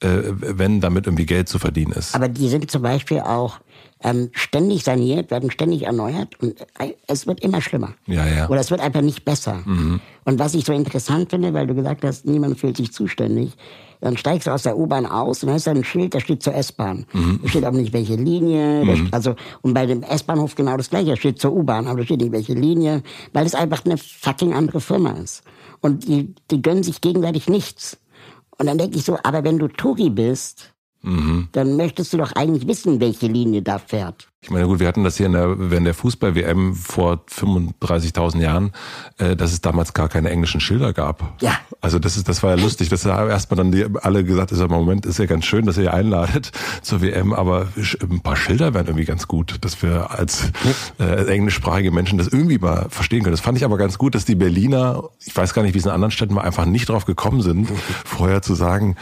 äh, 0.00 0.22
wenn 0.30 0.80
damit 0.80 1.06
irgendwie 1.06 1.26
Geld 1.26 1.48
zu 1.48 1.58
verdienen 1.58 1.92
ist. 1.92 2.14
Aber 2.14 2.28
die 2.28 2.48
sind 2.48 2.70
zum 2.70 2.82
Beispiel 2.82 3.20
auch 3.20 3.60
ähm, 4.02 4.30
ständig 4.32 4.84
saniert, 4.84 5.30
werden 5.30 5.50
ständig 5.50 5.82
erneuert 5.82 6.40
und 6.40 6.60
äh, 6.78 6.94
es 7.06 7.26
wird 7.26 7.40
immer 7.40 7.60
schlimmer. 7.60 7.94
Ja, 8.06 8.26
ja. 8.26 8.48
Oder 8.48 8.60
es 8.60 8.70
wird 8.70 8.80
einfach 8.80 9.02
nicht 9.02 9.24
besser. 9.24 9.62
Mhm. 9.64 10.00
Und 10.24 10.38
was 10.38 10.54
ich 10.54 10.64
so 10.64 10.72
interessant 10.72 11.30
finde, 11.30 11.52
weil 11.52 11.66
du 11.66 11.74
gesagt 11.74 12.04
hast, 12.04 12.26
niemand 12.26 12.58
fühlt 12.58 12.76
sich 12.76 12.92
zuständig, 12.92 13.56
dann 14.00 14.16
steigst 14.16 14.46
du 14.46 14.52
aus 14.52 14.62
der 14.62 14.78
U-Bahn 14.78 15.04
aus 15.04 15.42
und 15.42 15.48
dann 15.48 15.56
ist 15.56 15.66
da 15.66 15.72
ein 15.72 15.84
Schild, 15.84 16.14
da 16.14 16.20
steht 16.20 16.42
zur 16.42 16.54
S-Bahn. 16.54 17.04
Mhm. 17.12 17.40
Da 17.42 17.48
steht 17.48 17.64
aber 17.64 17.76
nicht 17.76 17.92
welche 17.92 18.14
Linie. 18.14 18.84
Mhm. 18.84 19.08
also, 19.10 19.34
und 19.60 19.74
bei 19.74 19.84
dem 19.84 20.02
S-Bahnhof 20.02 20.54
genau 20.54 20.76
das 20.76 20.88
gleiche, 20.88 21.10
da 21.10 21.16
steht 21.16 21.38
zur 21.38 21.52
U-Bahn, 21.52 21.86
aber 21.86 21.98
da 21.98 22.04
steht 22.04 22.20
nicht 22.20 22.32
welche 22.32 22.54
Linie, 22.54 23.02
weil 23.32 23.44
es 23.44 23.54
einfach 23.54 23.84
eine 23.84 23.98
fucking 23.98 24.54
andere 24.54 24.80
Firma 24.80 25.10
ist. 25.12 25.42
Und 25.80 26.08
die, 26.08 26.34
die 26.50 26.62
gönnen 26.62 26.82
sich 26.82 27.00
gegenseitig 27.00 27.48
nichts. 27.48 27.98
Und 28.58 28.66
dann 28.66 28.78
denke 28.78 28.96
ich 28.96 29.04
so, 29.04 29.18
aber 29.22 29.44
wenn 29.44 29.58
du 29.58 29.68
Touri 29.68 30.10
bist, 30.10 30.74
Mhm. 31.02 31.48
Dann 31.52 31.76
möchtest 31.76 32.12
du 32.12 32.18
doch 32.18 32.32
eigentlich 32.32 32.66
wissen, 32.66 33.00
welche 33.00 33.26
Linie 33.26 33.62
da 33.62 33.78
fährt. 33.78 34.28
Ich 34.42 34.50
meine, 34.50 34.66
gut, 34.66 34.80
wir 34.80 34.88
hatten 34.88 35.04
das 35.04 35.18
hier 35.18 35.26
in 35.26 35.32
der, 35.32 35.70
während 35.70 35.86
der 35.86 35.92
Fußball-WM 35.92 36.74
vor 36.74 37.24
35.000 37.30 38.40
Jahren, 38.40 38.72
äh, 39.18 39.36
dass 39.36 39.52
es 39.52 39.60
damals 39.60 39.92
gar 39.92 40.08
keine 40.08 40.30
englischen 40.30 40.60
Schilder 40.60 40.94
gab. 40.94 41.34
Ja. 41.42 41.58
Also 41.82 41.98
das 41.98 42.16
ist, 42.16 42.26
das 42.26 42.42
war 42.42 42.56
ja 42.56 42.62
lustig. 42.62 42.88
Das 42.88 43.04
haben 43.04 43.28
erstmal 43.28 43.58
dann 43.58 43.70
die, 43.70 43.84
alle 44.00 44.24
gesagt, 44.24 44.50
ist 44.52 44.60
ja, 44.60 44.66
Moment, 44.66 45.04
ist 45.04 45.18
ja 45.18 45.26
ganz 45.26 45.44
schön, 45.44 45.66
dass 45.66 45.76
ihr 45.76 45.82
hier 45.82 45.94
einladet 45.94 46.52
zur 46.82 47.02
WM, 47.02 47.34
aber 47.34 47.68
ein 48.00 48.20
paar 48.20 48.36
Schilder 48.36 48.72
wären 48.72 48.86
irgendwie 48.86 49.04
ganz 49.04 49.28
gut, 49.28 49.58
dass 49.60 49.82
wir 49.82 50.10
als 50.10 50.50
äh, 50.98 51.26
englischsprachige 51.26 51.90
Menschen 51.90 52.16
das 52.16 52.28
irgendwie 52.28 52.58
mal 52.58 52.86
verstehen 52.88 53.22
können. 53.22 53.34
Das 53.34 53.40
fand 53.40 53.58
ich 53.58 53.64
aber 53.64 53.76
ganz 53.76 53.98
gut, 53.98 54.14
dass 54.14 54.24
die 54.24 54.36
Berliner, 54.36 55.04
ich 55.24 55.36
weiß 55.36 55.52
gar 55.52 55.62
nicht, 55.62 55.74
wie 55.74 55.78
es 55.78 55.84
in 55.84 55.90
anderen 55.90 56.12
Städten 56.12 56.32
mal 56.32 56.42
einfach 56.42 56.64
nicht 56.64 56.88
drauf 56.88 57.04
gekommen 57.04 57.42
sind, 57.42 57.68
vorher 58.06 58.40
zu 58.40 58.54
sagen, 58.54 58.96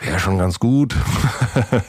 Wäre 0.00 0.18
schon 0.18 0.38
ganz 0.38 0.58
gut. 0.58 0.94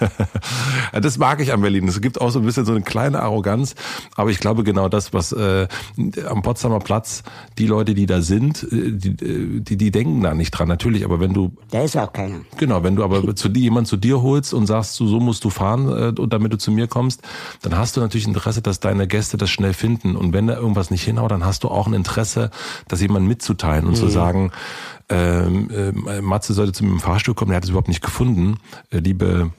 das 0.94 1.18
mag 1.18 1.42
ich 1.42 1.52
an 1.52 1.62
Berlin. 1.62 1.88
Es 1.88 2.00
gibt 2.02 2.22
auch 2.22 2.30
so 2.30 2.40
ein 2.40 2.46
bisschen 2.46 2.66
so 2.66 2.72
eine 2.72 2.82
kleine 2.82 3.22
Arroganz, 3.22 3.76
aber 4.16 4.30
ich 4.30 4.40
glaube 4.40 4.64
genau 4.64 4.90
das, 4.90 5.12
was 5.12 5.32
äh, 5.32 5.68
am 6.28 6.42
Potsdamer 6.44 6.80
Platz 6.80 7.24
die 7.58 7.66
Leute, 7.66 7.96
die 7.96 8.06
da 8.06 8.22
sind, 8.22 8.64
äh, 8.72 8.92
die, 8.92 9.10
äh, 9.10 9.60
die, 9.60 9.78
die 9.78 9.92
denken 9.92 10.22
da 10.22 10.34
nicht 10.34 10.52
dran. 10.52 10.68
Natürlich, 10.68 11.04
aber 11.04 11.20
wenn 11.20 11.34
du 11.34 11.52
da 11.72 11.82
ist 11.82 11.98
auch 11.98 12.14
keiner. 12.14 12.42
Genau, 12.58 12.84
wenn 12.84 12.96
du 12.96 13.04
aber 13.04 13.36
zu 13.36 13.50
dir 13.50 13.62
jemand 13.62 13.88
zu 13.88 13.98
dir 13.98 14.22
holst 14.22 14.54
und 14.54 14.68
sagst, 14.68 14.96
so, 14.96 15.08
so 15.08 15.20
musst 15.20 15.44
du 15.44 15.50
fahren 15.50 15.88
äh, 15.90 16.20
und 16.20 16.32
damit 16.32 16.54
du 16.54 16.58
zu 16.58 16.72
mir 16.72 16.88
kommst, 16.88 17.22
dann 17.64 17.76
hast 17.76 17.98
du 17.98 18.02
natürlich 18.02 18.28
Interesse, 18.28 18.62
dass 18.62 18.80
deine 18.80 19.08
Gäste 19.08 19.38
das 19.38 19.50
schnell 19.50 19.74
finden. 19.74 20.16
Und 20.16 20.32
wenn 20.32 20.48
da 20.48 20.56
irgendwas 20.56 20.92
nicht 20.92 21.04
hinhaut, 21.04 21.32
dann 21.32 21.44
hast 21.44 21.64
du 21.64 21.70
auch 21.70 21.88
ein 21.88 21.94
Interesse, 21.94 22.52
das 22.88 23.02
jemand 23.02 23.28
mitzuteilen 23.28 23.86
und 23.86 23.94
mhm. 23.94 23.96
zu 23.96 24.10
sagen, 24.10 24.52
ähm, 25.10 25.70
äh, 26.08 26.22
Matze 26.22 26.54
sollte 26.54 26.74
zu 26.74 26.84
mir 26.84 26.92
im 26.92 27.00
Fahrstuhl 27.00 27.36
kommen, 27.36 27.50
der 27.50 27.58
hat 27.58 27.64
es 27.64 27.70
überhaupt 27.70 27.88
nicht 27.88 28.02
gefunden. 28.02 28.58
Äh, 28.90 29.00
liebe 29.00 29.52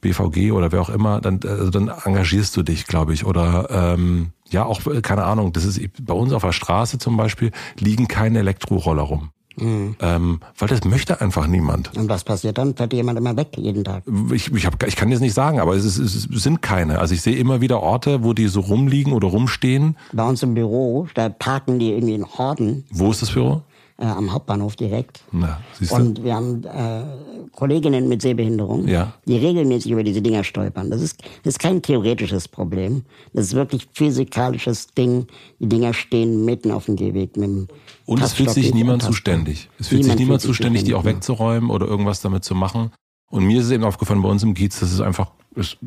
BVG 0.00 0.52
oder 0.52 0.72
wer 0.72 0.80
auch 0.80 0.90
immer, 0.90 1.20
dann, 1.20 1.40
also 1.46 1.70
dann 1.70 1.88
engagierst 1.88 2.56
du 2.56 2.62
dich, 2.62 2.86
glaube 2.86 3.14
ich. 3.14 3.24
Oder 3.24 3.68
ähm, 3.70 4.30
ja, 4.50 4.64
auch, 4.64 4.86
äh, 4.86 5.00
keine 5.00 5.24
Ahnung, 5.24 5.52
das 5.52 5.64
ist 5.64 5.80
bei 6.04 6.14
uns 6.14 6.32
auf 6.32 6.42
der 6.42 6.52
Straße 6.52 6.98
zum 6.98 7.16
Beispiel, 7.16 7.50
liegen 7.78 8.08
keine 8.08 8.40
Elektroroller 8.40 9.02
rum. 9.02 9.30
Mhm. 9.56 9.96
Ähm, 10.00 10.40
weil 10.56 10.68
das 10.68 10.84
möchte 10.84 11.20
einfach 11.20 11.46
niemand. 11.46 11.94
Und 11.96 12.08
was 12.08 12.24
passiert 12.24 12.58
dann? 12.58 12.74
Fährt 12.74 12.92
jemand 12.92 13.18
immer 13.18 13.36
weg 13.36 13.48
jeden 13.56 13.84
Tag? 13.84 14.04
Ich, 14.32 14.52
ich, 14.52 14.66
hab, 14.66 14.82
ich 14.86 14.96
kann 14.96 15.10
jetzt 15.10 15.20
nicht 15.20 15.34
sagen, 15.34 15.60
aber 15.60 15.74
es, 15.74 15.84
ist, 15.84 15.98
es 15.98 16.42
sind 16.42 16.62
keine. 16.62 16.98
Also 16.98 17.14
ich 17.14 17.22
sehe 17.22 17.36
immer 17.36 17.60
wieder 17.60 17.80
Orte, 17.80 18.24
wo 18.24 18.32
die 18.32 18.48
so 18.48 18.60
rumliegen 18.60 19.12
oder 19.12 19.28
rumstehen. 19.28 19.96
Bei 20.12 20.26
uns 20.26 20.42
im 20.42 20.54
Büro, 20.54 21.06
da 21.14 21.28
parken 21.28 21.78
die 21.78 21.90
irgendwie 21.90 22.14
in 22.14 22.24
Horden. 22.26 22.84
Wo 22.90 23.10
ist 23.10 23.20
das 23.20 23.32
Büro? 23.32 23.62
Äh, 24.02 24.06
am 24.06 24.32
Hauptbahnhof 24.32 24.74
direkt. 24.74 25.22
Na, 25.30 25.60
und 25.90 26.24
wir 26.24 26.34
haben 26.34 26.64
äh, 26.64 27.04
Kolleginnen 27.52 28.08
mit 28.08 28.20
Sehbehinderung, 28.20 28.88
ja. 28.88 29.14
die 29.26 29.36
regelmäßig 29.36 29.92
über 29.92 30.02
diese 30.02 30.20
Dinger 30.20 30.42
stolpern. 30.42 30.90
Das 30.90 31.00
ist, 31.00 31.22
das 31.44 31.54
ist 31.54 31.58
kein 31.60 31.82
theoretisches 31.82 32.48
Problem. 32.48 33.04
Das 33.32 33.46
ist 33.46 33.54
wirklich 33.54 33.88
physikalisches 33.94 34.88
Ding. 34.88 35.28
Die 35.60 35.68
Dinger 35.68 35.94
stehen 35.94 36.44
mitten 36.44 36.72
auf 36.72 36.86
dem 36.86 36.96
Gehweg. 36.96 37.36
Mit 37.36 37.68
und 38.06 38.22
es 38.22 38.32
fühlt 38.32 38.50
sich 38.50 38.74
niemand 38.74 39.02
zuständig. 39.02 39.70
Es 39.78 39.88
fühlt 39.88 40.02
niemand 40.02 40.18
sich 40.18 40.26
niemand 40.26 40.42
zuständig, 40.42 40.84
die 40.84 40.94
auch 40.94 41.04
wegzuräumen 41.04 41.70
oder 41.70 41.86
irgendwas 41.86 42.20
damit 42.20 42.42
zu 42.42 42.56
machen. 42.56 42.90
Und 43.30 43.44
mir 43.44 43.60
ist 43.60 43.66
es 43.66 43.70
eben 43.70 43.84
aufgefallen 43.84 44.20
bei 44.20 44.28
uns 44.28 44.42
im 44.42 44.54
Kiez, 44.54 44.80
das 44.80 44.92
ist 44.92 45.00
einfach, 45.00 45.30
es, 45.54 45.78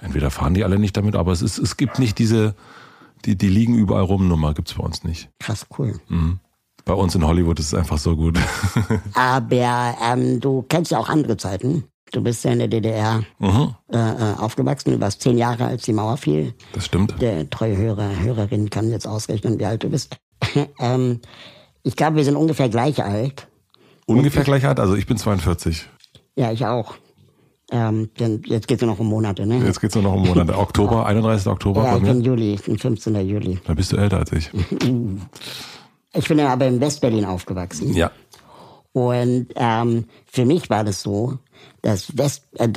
entweder 0.00 0.30
fahren 0.30 0.54
die 0.54 0.64
alle 0.64 0.78
nicht 0.78 0.96
damit, 0.96 1.14
aber 1.14 1.30
es 1.30 1.42
ist, 1.42 1.58
es 1.58 1.76
gibt 1.76 1.98
nicht 1.98 2.18
diese, 2.18 2.56
die, 3.24 3.36
die 3.36 3.48
liegen 3.48 3.76
überall 3.76 4.02
rum 4.02 4.26
Nummer, 4.26 4.52
gibt's 4.52 4.74
bei 4.74 4.82
uns 4.82 5.04
nicht. 5.04 5.28
Krass, 5.38 5.66
cool. 5.78 6.00
Mhm. 6.08 6.40
Bei 6.84 6.94
uns 6.94 7.14
in 7.14 7.26
Hollywood 7.26 7.58
ist 7.58 7.66
es 7.66 7.74
einfach 7.74 7.98
so 7.98 8.16
gut. 8.16 8.38
Aber 9.14 9.94
ähm, 10.04 10.40
du 10.40 10.62
kennst 10.68 10.90
ja 10.90 10.98
auch 10.98 11.08
andere 11.08 11.36
Zeiten. 11.36 11.84
Du 12.12 12.20
bist 12.20 12.44
ja 12.44 12.52
in 12.52 12.58
der 12.58 12.68
DDR 12.68 13.22
mhm. 13.38 13.74
äh, 13.90 13.96
äh, 13.96 14.34
aufgewachsen. 14.38 14.92
Du 14.92 15.00
warst 15.00 15.22
zehn 15.22 15.38
Jahre, 15.38 15.64
als 15.64 15.84
die 15.84 15.94
Mauer 15.94 16.18
fiel. 16.18 16.54
Das 16.74 16.84
stimmt. 16.84 17.20
Der 17.22 17.48
treue 17.48 17.76
Hörer, 17.76 18.20
Hörerin 18.20 18.68
kann 18.68 18.90
jetzt 18.90 19.06
ausrechnen, 19.06 19.58
wie 19.58 19.64
alt 19.64 19.82
du 19.82 19.88
bist. 19.88 20.18
ähm, 20.78 21.20
ich 21.82 21.96
glaube, 21.96 22.16
wir 22.16 22.24
sind 22.24 22.36
ungefähr 22.36 22.68
gleich 22.68 23.02
alt. 23.02 23.48
Ungefähr 24.06 24.44
gleich 24.44 24.66
alt? 24.66 24.78
Also 24.78 24.94
ich 24.94 25.06
bin 25.06 25.16
42. 25.16 25.88
Ja, 26.36 26.52
ich 26.52 26.66
auch. 26.66 26.96
Ähm, 27.70 28.10
denn 28.20 28.42
jetzt 28.44 28.68
geht 28.68 28.78
es 28.78 28.82
nur 28.82 28.90
noch 28.90 29.00
um 29.00 29.06
Monate, 29.06 29.46
ne? 29.46 29.64
Jetzt 29.64 29.80
geht 29.80 29.90
es 29.90 29.94
nur 29.94 30.04
noch 30.04 30.12
um 30.12 30.26
Monate. 30.26 30.58
Oktober, 30.58 31.06
31. 31.06 31.46
Oktober. 31.46 31.84
Ja, 31.84 31.96
ich 31.96 32.02
bin 32.02 32.20
Juli, 32.20 32.54
ich 32.54 32.62
bin 32.62 32.78
15. 32.78 33.26
Juli. 33.26 33.58
Da 33.64 33.72
bist 33.72 33.92
du 33.92 33.96
älter 33.96 34.18
als 34.18 34.32
ich. 34.32 34.50
Ich 36.14 36.28
bin 36.28 36.38
ja 36.38 36.52
aber 36.52 36.66
in 36.66 36.80
Westberlin 36.80 37.24
aufgewachsen. 37.24 37.94
Ja. 37.94 38.10
Und 38.92 39.46
ähm, 39.56 40.04
für 40.26 40.44
mich 40.44 40.68
war 40.68 40.84
das 40.84 41.02
so, 41.02 41.38
dass, 41.80 42.16
West, 42.16 42.44
äh, 42.58 42.68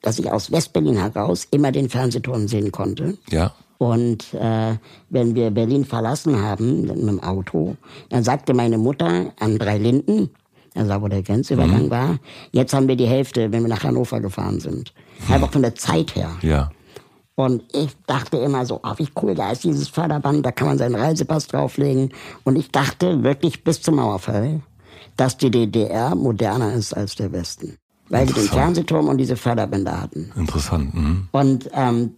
dass 0.00 0.18
ich 0.18 0.30
aus 0.30 0.50
Westberlin 0.50 0.96
heraus 0.96 1.46
immer 1.50 1.72
den 1.72 1.88
Fernsehturm 1.90 2.48
sehen 2.48 2.72
konnte. 2.72 3.18
Ja. 3.30 3.52
Und 3.78 4.34
äh, 4.34 4.76
wenn 5.08 5.34
wir 5.34 5.50
Berlin 5.50 5.84
verlassen 5.84 6.40
haben 6.42 6.82
mit 6.82 6.96
dem 6.96 7.22
Auto, 7.22 7.76
dann 8.10 8.22
sagte 8.22 8.52
meine 8.52 8.78
Mutter 8.78 9.32
an 9.38 9.58
drei 9.58 9.78
Linden, 9.78 10.30
also 10.74 11.02
wo 11.02 11.08
der 11.08 11.22
Grenzübergang 11.22 11.86
mhm. 11.86 11.90
war, 11.90 12.18
jetzt 12.52 12.74
haben 12.74 12.88
wir 12.88 12.96
die 12.96 13.06
Hälfte, 13.06 13.52
wenn 13.52 13.62
wir 13.62 13.68
nach 13.68 13.82
Hannover 13.82 14.20
gefahren 14.20 14.60
sind. 14.60 14.92
Mhm. 15.26 15.34
Einfach 15.34 15.52
von 15.52 15.62
der 15.62 15.74
Zeit 15.74 16.14
her. 16.14 16.30
Ja. 16.42 16.70
Und 17.40 17.64
ich 17.72 17.96
dachte 18.06 18.36
immer 18.36 18.66
so, 18.66 18.80
oh, 18.82 18.92
wie 18.98 19.08
cool, 19.22 19.34
da 19.34 19.52
ist 19.52 19.64
dieses 19.64 19.88
Förderband, 19.88 20.44
da 20.44 20.52
kann 20.52 20.68
man 20.68 20.76
seinen 20.78 20.94
Reisepass 20.94 21.46
drauflegen. 21.46 22.12
Und 22.44 22.56
ich 22.56 22.70
dachte 22.70 23.22
wirklich 23.22 23.64
bis 23.64 23.80
zum 23.80 23.96
Mauerfall, 23.96 24.60
dass 25.16 25.38
die 25.38 25.50
DDR 25.50 26.14
moderner 26.14 26.74
ist 26.74 26.92
als 26.92 27.14
der 27.14 27.32
Westen. 27.32 27.78
Weil 28.10 28.26
die 28.26 28.34
den 28.34 28.44
Fernsehturm 28.44 29.08
und 29.08 29.16
diese 29.16 29.36
Förderbänder 29.36 30.02
hatten. 30.02 30.30
Interessant. 30.36 30.94
Mhm. 30.94 31.28
Und 31.30 31.70
ähm, 31.72 32.14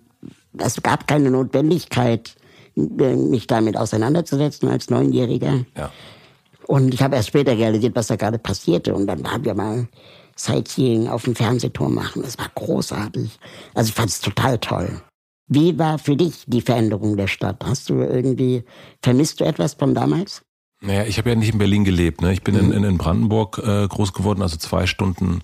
es 0.59 0.83
gab 0.83 1.07
keine 1.07 1.31
Notwendigkeit, 1.31 2.35
mich 2.75 3.47
damit 3.47 3.76
auseinanderzusetzen 3.76 4.69
als 4.71 4.91
Neunjähriger. 4.91 5.64
Ja. 5.76 5.91
Und 6.67 6.95
ich 6.95 7.02
habe 7.02 7.14
erst 7.14 7.29
später 7.29 7.57
realisiert, 7.57 7.95
was 7.95 8.09
da 8.09 8.17
gerade 8.17 8.38
passierte. 8.38 8.93
Und 8.93 9.07
dann 9.07 9.31
haben 9.31 9.45
wir 9.45 9.55
mal 9.55 9.87
Sightseeing 10.35 11.07
auf 11.07 11.23
dem 11.25 11.37
Fernsehturm 11.37 11.95
machen. 11.95 12.23
Das 12.23 12.38
war 12.38 12.50
großartig. 12.52 13.38
Also 13.75 13.91
ich 13.91 13.95
fand 13.95 14.09
es 14.09 14.21
total 14.21 14.59
toll. 14.59 15.00
Wie 15.49 15.79
war 15.79 15.99
für 15.99 16.17
dich 16.17 16.45
die 16.47 16.63
Veränderung 16.63 17.17
der 17.17 17.27
Stadt? 17.27 17.65
Hast 17.65 17.91
du 17.91 18.01
irgendwie, 18.01 18.65
vermisst 19.03 19.41
du 19.41 19.45
etwas 19.45 19.75
von 19.75 19.95
damals? 19.95 20.43
Naja, 20.81 21.05
ich 21.05 21.19
habe 21.19 21.31
ja 21.31 21.37
nicht 21.37 21.53
in 21.53 21.59
Berlin 21.59 21.85
gelebt. 21.85 22.23
Ne? 22.23 22.33
Ich 22.33 22.43
bin 22.43 22.55
mhm. 22.55 22.73
in, 22.73 22.85
in 22.85 22.99
Brandenburg 22.99 23.59
äh, 23.59 23.87
groß 23.87 24.13
geworden, 24.13 24.43
also 24.43 24.57
zwei 24.57 24.87
Stunden 24.87 25.43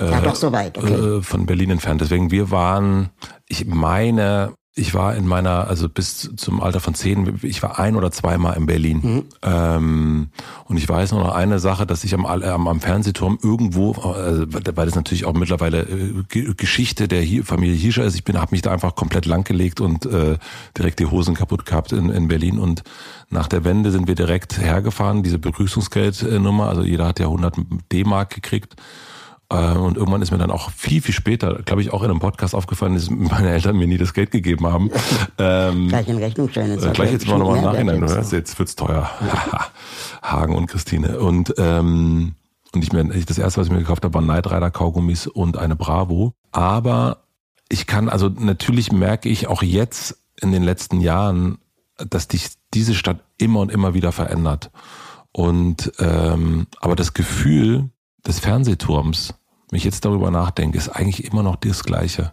äh, 0.00 0.10
ja, 0.10 0.20
doch 0.20 0.36
so 0.36 0.52
weit, 0.52 0.78
okay. 0.78 0.92
äh, 0.92 1.22
von 1.22 1.46
Berlin 1.46 1.70
entfernt. 1.70 2.00
Deswegen, 2.00 2.30
wir 2.30 2.50
waren, 2.50 3.10
ich 3.48 3.66
meine, 3.66 4.54
ich 4.78 4.94
war 4.94 5.14
in 5.16 5.26
meiner, 5.26 5.68
also 5.68 5.88
bis 5.88 6.30
zum 6.36 6.60
Alter 6.60 6.80
von 6.80 6.94
zehn, 6.94 7.38
ich 7.42 7.62
war 7.62 7.78
ein 7.78 7.96
oder 7.96 8.10
zweimal 8.10 8.56
in 8.56 8.66
Berlin. 8.66 9.00
Mhm. 9.02 9.24
Ähm, 9.42 10.28
und 10.66 10.76
ich 10.76 10.88
weiß 10.88 11.12
noch 11.12 11.34
eine 11.34 11.58
Sache, 11.58 11.86
dass 11.86 12.04
ich 12.04 12.14
am, 12.14 12.24
am, 12.24 12.68
am 12.68 12.80
Fernsehturm 12.80 13.38
irgendwo, 13.42 13.92
also, 13.92 14.46
weil 14.48 14.86
das 14.86 14.94
natürlich 14.94 15.24
auch 15.24 15.34
mittlerweile 15.34 15.82
äh, 15.82 16.54
Geschichte 16.56 17.08
der 17.08 17.24
Familie 17.44 17.74
Hiescher 17.74 18.04
ist, 18.04 18.14
ich 18.14 18.24
bin, 18.24 18.38
habe 18.38 18.52
mich 18.52 18.62
da 18.62 18.70
einfach 18.72 18.94
komplett 18.94 19.26
langgelegt 19.26 19.80
und 19.80 20.06
äh, 20.06 20.38
direkt 20.76 21.00
die 21.00 21.06
Hosen 21.06 21.34
kaputt 21.34 21.66
gehabt 21.66 21.92
in, 21.92 22.10
in 22.10 22.28
Berlin. 22.28 22.58
Und 22.58 22.82
nach 23.30 23.48
der 23.48 23.64
Wende 23.64 23.90
sind 23.90 24.08
wir 24.08 24.14
direkt 24.14 24.58
hergefahren, 24.58 25.22
diese 25.22 25.38
Begrüßungsgeldnummer, 25.38 26.68
also 26.68 26.82
jeder 26.82 27.06
hat 27.06 27.18
ja 27.18 27.26
100 27.26 27.56
D-Mark 27.92 28.30
gekriegt. 28.30 28.76
Äh, 29.50 29.72
und 29.72 29.96
irgendwann 29.96 30.20
ist 30.20 30.30
mir 30.30 30.38
dann 30.38 30.50
auch 30.50 30.70
viel, 30.70 31.00
viel 31.00 31.14
später, 31.14 31.62
glaube 31.62 31.80
ich, 31.80 31.92
auch 31.92 32.02
in 32.02 32.10
einem 32.10 32.20
Podcast 32.20 32.54
aufgefallen, 32.54 32.94
dass 32.94 33.08
meine 33.10 33.50
Eltern 33.50 33.76
mir 33.76 33.86
nie 33.86 33.96
das 33.96 34.12
Geld 34.12 34.30
gegeben 34.30 34.66
haben. 34.66 34.90
ähm, 35.38 35.88
gleich 35.88 36.08
in 36.08 36.18
Rechnungsstellen. 36.18 36.82
Äh, 36.82 36.92
gleich 36.92 37.12
jetzt 37.12 37.26
mal 37.26 37.38
nochmal 37.38 37.58
im 37.58 37.64
Nachhinein. 37.64 38.06
Jetzt, 38.06 38.32
jetzt 38.32 38.58
wird's 38.58 38.76
teuer. 38.76 39.10
Hagen 40.22 40.54
und 40.54 40.66
Christine. 40.66 41.18
Und, 41.18 41.54
ähm, 41.58 42.34
und 42.74 42.82
ich 42.82 42.92
mir, 42.92 43.04
das 43.04 43.38
erste, 43.38 43.60
was 43.60 43.68
ich 43.68 43.72
mir 43.72 43.78
gekauft 43.78 44.04
habe, 44.04 44.14
waren 44.14 44.26
Night 44.26 44.46
Rider 44.50 44.70
Kaugummis 44.70 45.26
und 45.26 45.56
eine 45.56 45.76
Bravo. 45.76 46.34
Aber 46.52 47.24
ich 47.70 47.86
kann, 47.86 48.10
also 48.10 48.28
natürlich 48.28 48.92
merke 48.92 49.30
ich 49.30 49.46
auch 49.46 49.62
jetzt 49.62 50.18
in 50.40 50.52
den 50.52 50.62
letzten 50.62 51.00
Jahren, 51.00 51.58
dass 51.96 52.28
dich 52.28 52.50
diese 52.74 52.94
Stadt 52.94 53.20
immer 53.38 53.60
und 53.60 53.72
immer 53.72 53.94
wieder 53.94 54.12
verändert. 54.12 54.70
Und 55.32 55.92
ähm, 55.98 56.66
aber 56.80 56.96
das 56.96 57.14
Gefühl 57.14 57.90
des 58.26 58.40
Fernsehturms 58.40 59.34
wenn 59.70 59.78
ich 59.78 59.84
jetzt 59.84 60.04
darüber 60.04 60.30
nachdenke, 60.30 60.78
ist 60.78 60.88
eigentlich 60.88 61.24
immer 61.24 61.42
noch 61.42 61.56
das 61.56 61.84
Gleiche. 61.84 62.32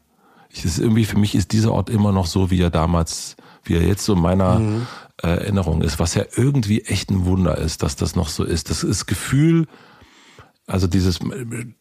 Ich, 0.49 0.63
ist 0.63 0.79
irgendwie 0.79 1.05
für 1.05 1.17
mich 1.17 1.35
ist 1.35 1.51
dieser 1.51 1.73
Ort 1.73 1.89
immer 1.89 2.11
noch 2.11 2.27
so, 2.27 2.49
wie 2.49 2.61
er 2.61 2.69
damals, 2.69 3.35
wie 3.63 3.75
er 3.75 3.85
jetzt 3.85 4.05
so 4.05 4.13
in 4.13 4.21
meiner 4.21 4.59
mhm. 4.59 4.87
äh, 5.21 5.27
Erinnerung 5.27 5.81
ist, 5.81 5.99
was 5.99 6.15
ja 6.15 6.23
irgendwie 6.35 6.81
echt 6.81 7.09
ein 7.09 7.25
Wunder 7.25 7.57
ist, 7.57 7.83
dass 7.83 7.97
das 7.97 8.15
noch 8.15 8.29
so 8.29 8.45
ist. 8.45 8.69
Das 8.69 8.83
ist 8.83 9.05
Gefühl, 9.05 9.67
also 10.65 10.87
dieses 10.87 11.19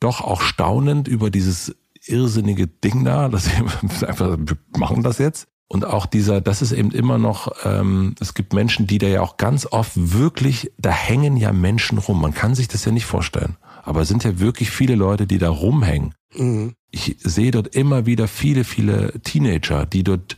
doch 0.01 0.21
auch 0.21 0.41
staunend 0.41 1.07
über 1.07 1.31
dieses 1.31 1.77
irrsinnige 2.07 2.67
Ding 2.67 3.05
da, 3.05 3.29
dass 3.29 3.49
wir 3.49 4.09
einfach 4.09 4.37
wir 4.39 4.57
machen 4.77 5.03
das 5.03 5.19
jetzt. 5.19 5.47
Und 5.69 5.87
auch 5.87 6.07
dieser, 6.07 6.41
das 6.41 6.63
ist 6.63 6.73
eben 6.73 6.91
immer 6.91 7.17
noch, 7.17 7.51
ähm, 7.65 8.15
es 8.21 8.35
gibt 8.35 8.53
Menschen, 8.53 8.87
die 8.87 8.99
da 8.99 9.07
ja 9.07 9.23
auch 9.23 9.39
ganz 9.39 9.67
oft 9.67 9.93
wirklich, 9.95 10.73
da 10.79 10.91
hängen 10.91 11.37
ja 11.37 11.53
Menschen 11.53 11.99
rum. 11.99 12.21
Man 12.21 12.35
kann 12.35 12.55
sich 12.55 12.69
das 12.69 12.85
ja 12.85 12.93
nicht 12.93 13.07
vorstellen. 13.07 13.57
Aber 13.85 14.01
es 14.01 14.09
sind 14.09 14.25
ja 14.25 14.41
wirklich 14.41 14.71
viele 14.71 14.95
Leute, 14.95 15.27
die 15.27 15.39
da 15.39 15.51
rumhängen. 15.51 16.15
Mhm. 16.35 16.75
Ich 16.91 17.17
sehe 17.21 17.51
dort 17.51 17.69
immer 17.75 18.07
wieder 18.07 18.29
viele, 18.29 18.65
viele 18.65 19.21
Teenager, 19.21 19.87
die 19.87 20.05
dort 20.05 20.37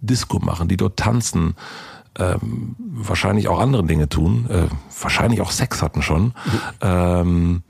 Disco 0.00 0.38
machen, 0.40 0.68
die 0.68 0.76
dort 0.76 0.98
tanzen, 0.98 1.54
ähm, 2.18 2.76
wahrscheinlich 2.78 3.48
auch 3.48 3.60
andere 3.60 3.84
Dinge 3.84 4.08
tun, 4.08 4.48
äh, 4.50 4.66
wahrscheinlich 5.00 5.40
auch 5.40 5.50
Sex 5.50 5.80
hatten 5.80 6.02
schon. 6.02 6.24
Mhm. 6.24 6.32
Ähm, 6.80 7.62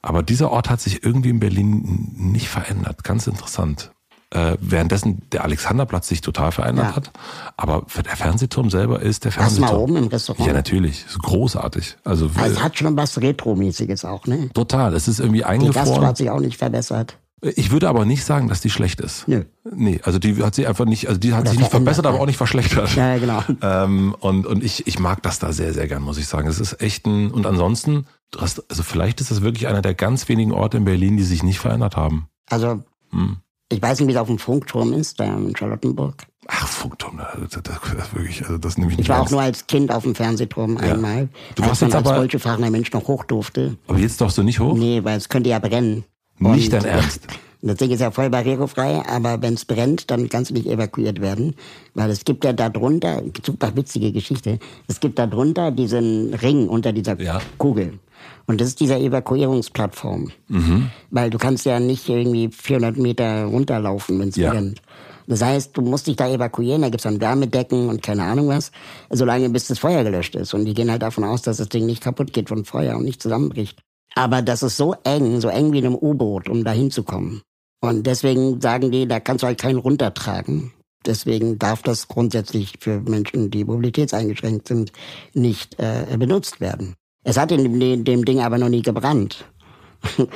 aber 0.00 0.22
dieser 0.22 0.50
Ort 0.50 0.70
hat 0.70 0.80
sich 0.80 1.04
irgendwie 1.04 1.30
in 1.30 1.40
Berlin 1.40 2.12
nicht 2.16 2.48
verändert. 2.48 3.04
Ganz 3.04 3.26
interessant 3.26 3.92
äh, 4.32 4.56
währenddessen 4.60 5.22
der 5.30 5.44
Alexanderplatz 5.44 6.08
sich 6.08 6.20
total 6.20 6.52
verändert 6.52 6.86
ja. 6.86 6.96
hat. 6.96 7.10
Aber 7.56 7.86
der 7.94 8.16
Fernsehturm 8.16 8.70
selber 8.70 9.00
ist 9.00 9.24
der 9.24 9.32
Fernsehturm. 9.32 9.62
Warst 9.62 9.74
mal 9.74 9.82
oben 9.82 9.96
im 9.96 10.06
Restaurant? 10.06 10.46
Ja, 10.46 10.52
natürlich. 10.52 11.04
Ist 11.06 11.18
großartig. 11.18 11.96
Also, 12.04 12.30
also 12.34 12.54
es 12.54 12.62
hat 12.62 12.78
schon 12.78 12.96
was 12.96 13.20
Retro-mäßiges 13.20 14.04
auch, 14.04 14.26
ne? 14.26 14.48
Total. 14.54 14.94
Es 14.94 15.08
ist 15.08 15.20
irgendwie 15.20 15.44
eingefroren. 15.44 15.84
Die 15.84 15.90
Gastro 15.90 16.06
hat 16.06 16.16
sich 16.16 16.30
auch 16.30 16.40
nicht 16.40 16.56
verbessert. 16.56 17.18
Ich 17.44 17.72
würde 17.72 17.88
aber 17.88 18.04
nicht 18.04 18.24
sagen, 18.24 18.48
dass 18.48 18.60
die 18.60 18.70
schlecht 18.70 19.00
ist. 19.00 19.26
Nö. 19.26 19.44
Nee, 19.68 20.00
also 20.04 20.20
die 20.20 20.40
hat 20.44 20.54
sie 20.54 20.64
einfach 20.64 20.84
nicht, 20.84 21.08
also 21.08 21.18
die 21.18 21.34
hat 21.34 21.40
Oder 21.40 21.50
sich 21.50 21.58
nicht 21.58 21.72
verbessert, 21.72 22.06
aber 22.06 22.20
auch 22.20 22.26
nicht 22.26 22.36
verschlechtert. 22.36 22.94
Ja, 22.94 23.18
genau. 23.18 23.42
Ähm, 23.62 24.14
und, 24.20 24.46
und 24.46 24.62
ich, 24.62 24.86
ich 24.86 24.98
mag 24.98 25.22
das 25.22 25.38
da 25.38 25.52
sehr, 25.52 25.74
sehr 25.74 25.88
gern, 25.88 26.02
muss 26.02 26.18
ich 26.18 26.26
sagen. 26.26 26.48
Es 26.48 26.60
ist 26.60 26.80
echt 26.80 27.06
ein, 27.06 27.30
und 27.30 27.46
ansonsten, 27.46 28.06
hast, 28.36 28.62
also 28.70 28.82
vielleicht 28.82 29.20
ist 29.20 29.30
das 29.30 29.42
wirklich 29.42 29.66
einer 29.66 29.82
der 29.82 29.94
ganz 29.94 30.28
wenigen 30.28 30.52
Orte 30.52 30.76
in 30.76 30.84
Berlin, 30.84 31.16
die 31.16 31.22
sich 31.24 31.42
nicht 31.42 31.58
verändert 31.58 31.96
haben. 31.96 32.28
Also, 32.48 32.82
hm. 33.10 33.38
Ich 33.72 33.82
weiß 33.82 34.00
nicht, 34.00 34.08
wie 34.08 34.12
es 34.12 34.18
auf 34.18 34.28
dem 34.28 34.38
Funkturm 34.38 34.92
ist, 34.92 35.18
da 35.18 35.24
in 35.24 35.56
Charlottenburg. 35.56 36.26
Ach, 36.48 36.66
Funkturm, 36.66 37.18
das, 37.18 37.50
das, 37.50 37.62
das 37.62 38.14
wirklich, 38.14 38.42
also 38.42 38.58
das 38.58 38.76
nehme 38.76 38.90
ich 38.90 38.98
nicht 38.98 39.04
Ich 39.04 39.08
war 39.08 39.18
ernst. 39.18 39.28
auch 39.28 39.36
nur 39.36 39.42
als 39.42 39.66
Kind 39.66 39.92
auf 39.92 40.02
dem 40.02 40.14
Fernsehturm 40.14 40.76
ja. 40.76 40.92
einmal. 40.92 41.28
Du 41.54 41.62
warst 41.62 41.82
jetzt 41.82 41.94
als 41.94 42.06
aber... 42.06 42.16
solche 42.16 42.38
fragender 42.38 42.70
Mensch 42.70 42.92
noch 42.92 43.06
hoch 43.06 43.24
durfte. 43.24 43.76
Aber 43.86 43.98
jetzt 43.98 44.20
darfst 44.20 44.38
du 44.38 44.42
nicht 44.42 44.60
hoch? 44.60 44.74
Nee, 44.74 45.02
weil 45.04 45.16
es 45.16 45.28
könnte 45.28 45.50
ja 45.50 45.58
brennen. 45.58 46.04
Nicht 46.38 46.72
dein 46.72 46.84
Ernst? 46.84 47.26
Das 47.64 47.76
Ding 47.76 47.92
ist 47.92 48.00
ja 48.00 48.10
voll 48.10 48.28
barrierefrei, 48.28 49.06
aber 49.06 49.40
wenn 49.40 49.54
es 49.54 49.64
brennt, 49.64 50.10
dann 50.10 50.28
kannst 50.28 50.50
du 50.50 50.54
nicht 50.54 50.66
evakuiert 50.66 51.20
werden. 51.20 51.54
Weil 51.94 52.10
es 52.10 52.24
gibt 52.24 52.44
ja 52.44 52.52
da 52.52 52.68
drunter, 52.68 53.22
super 53.46 53.76
witzige 53.76 54.10
Geschichte, 54.10 54.58
es 54.88 54.98
gibt 54.98 55.16
da 55.16 55.28
drunter 55.28 55.70
diesen 55.70 56.34
Ring 56.34 56.68
unter 56.68 56.92
dieser 56.92 57.20
ja. 57.20 57.40
Kugel. 57.58 58.00
Und 58.46 58.60
das 58.60 58.68
ist 58.68 58.80
dieser 58.80 58.98
Evakuierungsplattform. 58.98 60.30
Mhm. 60.48 60.90
Weil 61.10 61.30
du 61.30 61.38
kannst 61.38 61.64
ja 61.64 61.80
nicht 61.80 62.08
irgendwie 62.08 62.48
400 62.50 62.96
Meter 62.96 63.44
runterlaufen, 63.44 64.18
wenn 64.18 64.28
es 64.28 64.36
ja. 64.36 64.50
brennt. 64.50 64.82
Das 65.26 65.42
heißt, 65.42 65.76
du 65.76 65.82
musst 65.82 66.06
dich 66.08 66.16
da 66.16 66.28
evakuieren, 66.28 66.82
da 66.82 66.88
gibt's 66.88 67.04
dann 67.04 67.20
Wärmedecken 67.20 67.88
und 67.88 68.02
keine 68.02 68.24
Ahnung 68.24 68.48
was, 68.48 68.72
solange 69.10 69.48
bis 69.50 69.68
das 69.68 69.78
Feuer 69.78 70.02
gelöscht 70.04 70.34
ist. 70.34 70.52
Und 70.52 70.64
die 70.64 70.74
gehen 70.74 70.90
halt 70.90 71.02
davon 71.02 71.24
aus, 71.24 71.42
dass 71.42 71.58
das 71.58 71.68
Ding 71.68 71.86
nicht 71.86 72.02
kaputt 72.02 72.32
geht 72.32 72.48
von 72.48 72.64
Feuer 72.64 72.96
und 72.96 73.04
nicht 73.04 73.22
zusammenbricht. 73.22 73.80
Aber 74.14 74.42
das 74.42 74.62
ist 74.62 74.76
so 74.76 74.94
eng, 75.04 75.40
so 75.40 75.48
eng 75.48 75.72
wie 75.72 75.78
in 75.78 75.86
einem 75.86 75.94
U-Boot, 75.94 76.48
um 76.48 76.64
da 76.64 76.72
hinzukommen. 76.72 77.42
Und 77.80 78.06
deswegen 78.06 78.60
sagen 78.60 78.90
die, 78.90 79.08
da 79.08 79.20
kannst 79.20 79.42
du 79.42 79.46
halt 79.46 79.60
keinen 79.60 79.78
runtertragen. 79.78 80.72
Deswegen 81.04 81.58
darf 81.58 81.82
das 81.82 82.08
grundsätzlich 82.08 82.74
für 82.78 83.00
Menschen, 83.00 83.50
die 83.50 83.64
mobilitätseingeschränkt 83.64 84.68
sind, 84.68 84.92
nicht 85.34 85.80
äh, 85.80 86.16
benutzt 86.16 86.60
werden. 86.60 86.94
Es 87.24 87.36
hat 87.36 87.52
in 87.52 87.78
dem, 87.78 88.04
dem 88.04 88.24
Ding 88.24 88.40
aber 88.40 88.58
noch 88.58 88.68
nie 88.68 88.82
gebrannt. 88.82 89.44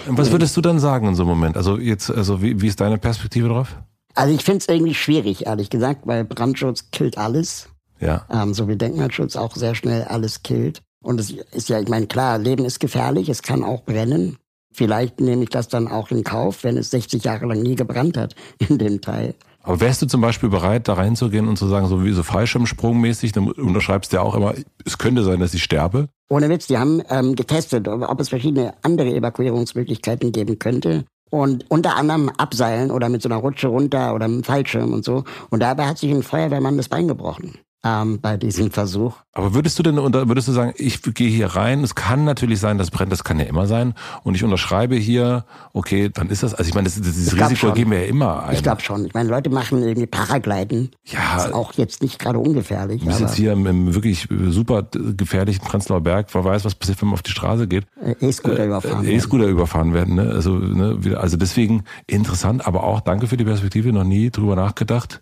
Was 0.07 0.31
würdest 0.31 0.57
du 0.57 0.61
dann 0.61 0.79
sagen 0.79 1.09
in 1.09 1.14
so 1.14 1.22
einem 1.22 1.31
Moment? 1.31 1.57
Also 1.57 1.79
jetzt, 1.79 2.11
also 2.11 2.40
wie, 2.40 2.61
wie 2.61 2.68
ist 2.68 2.81
deine 2.81 2.99
Perspektive 2.99 3.49
drauf? 3.49 3.77
Also 4.14 4.35
ich 4.35 4.42
finde 4.42 4.59
es 4.59 4.68
irgendwie 4.68 4.94
schwierig, 4.94 5.46
ehrlich 5.46 5.70
gesagt, 5.70 6.07
weil 6.07 6.25
Brandschutz 6.25 6.90
killt 6.90 7.18
alles. 7.18 7.68
Ja. 8.01 8.27
Ähm, 8.31 8.55
so 8.55 8.68
wie 8.68 8.77
Denkmalschutz 8.77 9.37
auch 9.37 9.57
sehr 9.57 9.75
schnell 9.75 10.05
alles 10.05 10.42
killt. 10.42 10.83
Und 11.03 11.20
es 11.20 11.31
ist 11.31 11.68
ja, 11.68 11.81
ich 11.81 11.88
meine, 11.88 12.07
klar, 12.07 12.38
Leben 12.38 12.64
ist 12.64 12.81
gefährlich, 12.81 13.29
es 13.29 13.42
kann 13.42 13.62
auch 13.62 13.85
brennen. 13.85 14.38
Vielleicht 14.72 15.20
nehme 15.20 15.44
ich 15.44 15.51
das 15.51 15.68
dann 15.68 15.88
auch 15.88 16.11
in 16.11 16.25
Kauf, 16.25 16.64
wenn 16.64 16.77
es 16.77 16.90
60 16.90 17.25
Jahre 17.25 17.46
lang 17.46 17.62
nie 17.62 17.77
gebrannt 17.77 18.16
hat 18.16 18.35
in 18.68 18.79
dem 18.79 19.01
Teil. 19.01 19.35
Aber 19.66 19.81
wärst 19.81 20.00
du 20.00 20.07
zum 20.07 20.20
Beispiel 20.20 20.48
bereit, 20.48 20.87
da 20.87 20.94
reinzugehen 20.94 21.48
und 21.48 21.59
zu 21.59 21.66
sagen, 21.66 21.88
so 21.88 22.05
wie 22.05 22.12
so 22.12 22.22
Fallschirmsprungmäßig, 22.22 23.33
dann 23.33 23.50
unterschreibst 23.50 24.12
du 24.12 24.16
ja 24.16 24.22
auch 24.22 24.37
immer, 24.37 24.55
es 24.85 24.96
könnte 24.96 25.24
sein, 25.24 25.40
dass 25.40 25.55
ich 25.55 25.64
sterbe? 25.64 26.09
Ohne 26.29 26.48
Witz, 26.48 26.68
die 26.68 26.79
haben 26.79 27.02
ähm, 27.11 27.35
getestet, 27.35 27.88
ob 27.88 28.20
es 28.20 28.29
verschiedene 28.29 28.74
andere 28.83 29.09
Evakuierungsmöglichkeiten 29.09 30.31
geben 30.31 30.61
könnte. 30.61 31.05
Und 31.31 31.68
unter 31.68 31.96
anderem 31.96 32.29
abseilen 32.29 32.92
oder 32.92 33.09
mit 33.09 33.22
so 33.22 33.29
einer 33.29 33.38
Rutsche 33.38 33.66
runter 33.66 34.14
oder 34.14 34.29
mit 34.29 34.37
einem 34.37 34.44
Fallschirm 34.44 34.92
und 34.92 35.05
so. 35.05 35.24
Und 35.50 35.61
dabei 35.61 35.87
hat 35.87 35.98
sich 35.98 36.12
ein 36.12 36.22
Feuerwehrmann 36.22 36.76
das 36.76 36.88
Bein 36.88 37.09
gebrochen. 37.09 37.59
Ähm, 37.87 38.20
bei 38.20 38.37
diesem 38.37 38.70
Versuch. 38.70 39.14
Aber 39.33 39.55
würdest 39.55 39.79
du 39.79 39.83
denn 39.83 39.99
unter, 39.99 40.29
würdest 40.29 40.49
du 40.49 40.53
sagen, 40.53 40.72
ich 40.77 41.03
gehe 41.03 41.29
hier 41.29 41.49
rein, 41.49 41.85
es 41.85 41.94
kann 41.94 42.25
natürlich 42.25 42.59
sein, 42.59 42.79
das 42.79 42.90
brennt, 42.90 43.12
das 43.12 43.22
kann 43.22 43.38
ja 43.38 43.44
immer 43.44 43.66
sein, 43.66 43.94
und 44.25 44.35
ich 44.35 44.42
unterschreibe 44.42 44.96
hier, 44.96 45.44
okay, 45.72 46.09
dann 46.12 46.31
ist 46.31 46.42
das, 46.42 46.55
also 46.55 46.68
ich 46.68 46.75
meine, 46.75 46.87
das, 46.87 46.94
dieses 46.94 47.29
Ich 47.29 47.37
glaub 47.37 47.51
Risiko 47.51 47.72
geben 47.72 47.90
wir 47.90 48.03
ja 48.03 48.07
immer 48.07 48.44
ein. 48.44 48.55
Ich 48.55 48.62
glaube 48.62 48.81
schon. 48.81 49.05
Ich 49.05 49.14
meine, 49.14 49.29
Leute 49.29 49.51
machen 49.51 49.83
irgendwie 49.83 50.07
Paragliden. 50.07 50.90
Ja. 51.05 51.37
Ist 51.37 51.53
auch 51.53 51.75
jetzt 51.75 52.03
nicht 52.03 52.18
gerade 52.18 52.38
ungefährlich. 52.38 53.05
wir 53.05 53.12
sind 53.12 53.27
jetzt 53.27 53.37
hier 53.37 53.53
im, 53.53 53.66
im 53.66 53.94
wirklich 53.94 54.27
super 54.49 54.85
gefährlichen 54.92 55.64
Prenzlauer 55.64 56.01
Berg, 56.01 56.29
wer 56.33 56.44
weiß, 56.44 56.64
was 56.64 56.75
passiert, 56.75 57.01
wenn 57.03 57.09
man 57.09 57.14
auf 57.14 57.22
die 57.22 57.31
Straße 57.31 57.68
geht. 57.68 57.85
äh, 58.03 58.14
E-Scooter 58.20 58.64
überfahren. 58.64 59.05
werden. 59.05 59.16
E-Scooter 59.16 59.46
überfahren 59.46 59.94
werden. 59.94 60.14
Ne? 60.14 60.31
Also, 60.33 60.53
ne, 60.55 60.99
also 61.18 61.37
deswegen 61.37 61.85
interessant, 62.07 62.66
aber 62.66 62.85
auch 62.85 63.01
danke 63.01 63.27
für 63.27 63.37
die 63.37 63.44
Perspektive, 63.44 63.92
noch 63.92 64.05
nie 64.05 64.31
drüber 64.31 64.57
nachgedacht. 64.57 65.20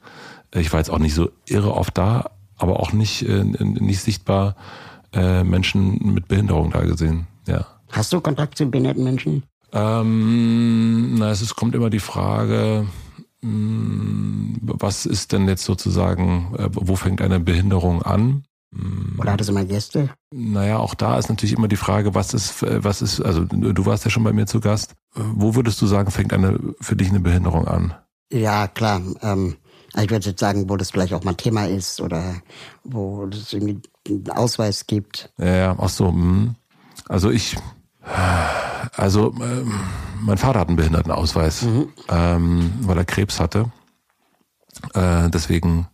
Ich 0.56 0.72
war 0.72 0.78
jetzt 0.78 0.90
auch 0.90 0.98
nicht 1.00 1.14
so 1.14 1.30
irre 1.46 1.74
oft 1.74 1.98
da, 1.98 2.30
aber 2.56 2.80
auch 2.80 2.92
nicht, 2.92 3.22
äh, 3.22 3.44
nicht 3.44 4.00
sichtbar 4.00 4.56
äh, 5.12 5.44
Menschen 5.44 6.12
mit 6.14 6.28
Behinderung 6.28 6.70
da 6.70 6.82
gesehen. 6.82 7.26
Ja. 7.46 7.66
Hast 7.90 8.12
du 8.12 8.20
Kontakt 8.20 8.58
zu 8.58 8.66
behinderten 8.66 9.04
Menschen? 9.04 9.44
Ähm, 9.72 11.16
na, 11.16 11.30
es 11.30 11.42
ist, 11.42 11.56
kommt 11.56 11.74
immer 11.74 11.90
die 11.90 12.00
Frage, 12.00 12.86
mh, 13.42 14.58
was 14.62 15.06
ist 15.06 15.32
denn 15.32 15.48
jetzt 15.48 15.64
sozusagen, 15.64 16.54
äh, 16.56 16.68
wo 16.72 16.96
fängt 16.96 17.20
eine 17.20 17.40
Behinderung 17.40 18.02
an? 18.02 18.44
Oder 19.18 19.32
hattest 19.32 19.50
du 19.50 19.54
mal 19.54 19.66
Gäste? 19.66 20.10
Naja, 20.32 20.78
auch 20.78 20.94
da 20.94 21.16
ist 21.16 21.28
natürlich 21.28 21.56
immer 21.56 21.68
die 21.68 21.76
Frage, 21.76 22.16
was 22.16 22.34
ist, 22.34 22.64
was 22.68 23.02
ist, 23.02 23.20
also 23.20 23.44
du 23.44 23.86
warst 23.86 24.04
ja 24.04 24.10
schon 24.10 24.24
bei 24.24 24.32
mir 24.32 24.46
zu 24.46 24.58
Gast. 24.58 24.92
Äh, 25.14 25.20
Wo 25.34 25.54
würdest 25.54 25.80
du 25.80 25.86
sagen, 25.86 26.10
fängt 26.10 26.32
eine 26.32 26.58
für 26.80 26.96
dich 26.96 27.10
eine 27.10 27.20
Behinderung 27.20 27.68
an? 27.68 27.94
Ja, 28.32 28.66
klar. 28.66 29.00
Ähm, 29.22 29.56
ich 30.02 30.10
würde 30.10 30.28
jetzt 30.28 30.40
sagen, 30.40 30.68
wo 30.68 30.76
das 30.76 30.90
vielleicht 30.90 31.12
auch 31.14 31.24
mal 31.24 31.34
Thema 31.34 31.66
ist 31.66 32.00
oder 32.00 32.36
wo 32.82 33.26
es 33.26 33.52
irgendwie 33.52 33.80
einen 34.08 34.30
Ausweis 34.30 34.86
gibt. 34.86 35.30
Ja, 35.38 35.54
ja, 35.54 35.76
ach 35.78 35.88
so, 35.88 36.08
hm. 36.08 36.56
Also 37.08 37.30
ich, 37.30 37.56
also 38.96 39.34
ähm, 39.40 39.72
mein 40.20 40.38
Vater 40.38 40.60
hat 40.60 40.68
einen 40.68 40.76
Behindertenausweis, 40.76 41.66
ähm, 42.08 42.72
weil 42.80 42.98
er 42.98 43.04
Krebs 43.04 43.40
hatte. 43.40 43.70
Äh, 44.94 45.30
deswegen 45.30 45.88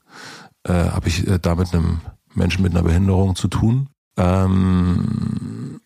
äh, 0.65 0.73
habe 0.73 1.09
ich 1.09 1.27
äh, 1.27 1.39
da 1.39 1.55
mit 1.55 1.73
einem 1.75 2.01
Menschen 2.35 2.63
mit 2.63 2.73
einer 2.73 2.83
Behinderung 2.83 3.35
zu 3.35 3.49
tun. 3.49 3.89
Ähm, 4.17 5.81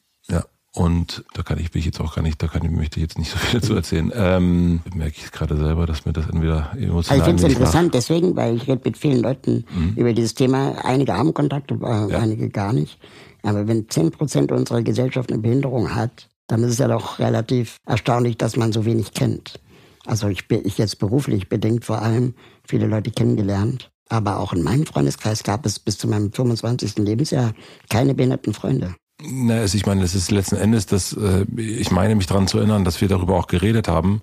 und 0.74 1.24
da 1.34 1.42
kann 1.42 1.58
ich 1.58 1.72
will 1.72 1.78
ich 1.78 1.86
jetzt 1.86 2.00
auch 2.00 2.16
gar 2.16 2.22
nicht, 2.22 2.42
da 2.42 2.48
kann 2.48 2.64
ich 2.64 2.70
möchte 2.70 2.98
ich 2.98 3.02
jetzt 3.02 3.16
nicht 3.18 3.30
so 3.30 3.38
viel 3.38 3.60
dazu 3.60 3.74
erzählen. 3.74 4.12
Ähm, 4.14 4.80
merke 4.94 5.14
ich 5.16 5.30
gerade 5.30 5.56
selber, 5.56 5.86
dass 5.86 6.04
mir 6.04 6.12
das 6.12 6.26
entweder 6.28 6.72
emotional 6.76 6.94
Also 6.96 7.14
ich 7.14 7.24
finde 7.24 7.46
es 7.46 7.52
interessant 7.52 7.94
deswegen, 7.94 8.36
weil 8.36 8.56
ich 8.56 8.66
rede 8.66 8.82
mit 8.84 8.96
vielen 8.98 9.22
Leuten 9.22 9.64
über 9.94 10.12
dieses 10.12 10.34
Thema. 10.34 10.84
Einige 10.84 11.14
haben 11.14 11.32
Kontakt, 11.32 11.70
aber 11.70 12.08
Ja. 12.10 12.18
einige 12.18 12.48
gar 12.48 12.72
nicht. 12.72 12.98
Aber 13.44 13.68
wenn 13.68 13.86
10% 13.88 14.50
unserer 14.52 14.82
Gesellschaft 14.82 15.30
eine 15.30 15.40
Behinderung 15.40 15.94
hat, 15.94 16.28
dann 16.48 16.62
ist 16.64 16.72
es 16.72 16.78
ja 16.78 16.88
doch 16.88 17.18
relativ 17.20 17.76
erstaunlich, 17.86 18.36
dass 18.36 18.56
man 18.56 18.72
so 18.72 18.84
wenig 18.84 19.12
kennt. 19.12 19.60
Also 20.06 20.28
ich 20.28 20.48
bin 20.48 20.62
ich 20.64 20.76
jetzt 20.76 20.98
beruflich 20.98 21.48
bedingt 21.48 21.84
vor 21.84 22.02
allem 22.02 22.34
viele 22.66 22.86
Leute 22.86 23.10
kennengelernt. 23.10 23.90
Aber 24.08 24.38
auch 24.38 24.52
in 24.52 24.62
meinem 24.62 24.84
Freundeskreis 24.86 25.44
gab 25.44 25.64
es 25.64 25.78
bis 25.78 25.96
zu 25.98 26.08
meinem 26.08 26.32
25. 26.32 26.98
Lebensjahr 26.98 27.54
keine 27.88 28.14
behinderten 28.14 28.52
Freunde. 28.52 28.94
Na, 29.22 29.58
also 29.58 29.76
ich 29.76 29.86
meine, 29.86 30.02
es 30.02 30.14
ist 30.14 30.30
letzten 30.30 30.56
Endes, 30.56 30.86
dass 30.86 31.12
äh, 31.12 31.44
ich 31.56 31.90
meine 31.90 32.16
mich 32.16 32.26
daran 32.26 32.48
zu 32.48 32.58
erinnern, 32.58 32.84
dass 32.84 33.00
wir 33.00 33.08
darüber 33.08 33.36
auch 33.36 33.46
geredet 33.46 33.86
haben, 33.88 34.22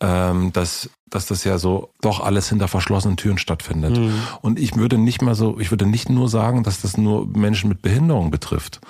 ähm, 0.00 0.52
dass 0.52 0.88
dass 1.10 1.26
das 1.26 1.42
ja 1.42 1.58
so 1.58 1.90
doch 2.00 2.20
alles 2.20 2.48
hinter 2.48 2.68
verschlossenen 2.68 3.16
Türen 3.16 3.36
stattfindet. 3.36 3.98
Und 4.42 4.60
ich 4.60 4.76
würde 4.76 4.96
nicht 4.96 5.22
mal 5.22 5.34
so, 5.34 5.58
ich 5.58 5.72
würde 5.72 5.84
nicht 5.84 6.08
nur 6.08 6.28
sagen, 6.28 6.62
dass 6.62 6.80
das 6.80 6.96
nur 6.96 7.26
Menschen 7.26 7.68
mit 7.68 7.82
Behinderung 7.82 8.30
betrifft. 8.30 8.80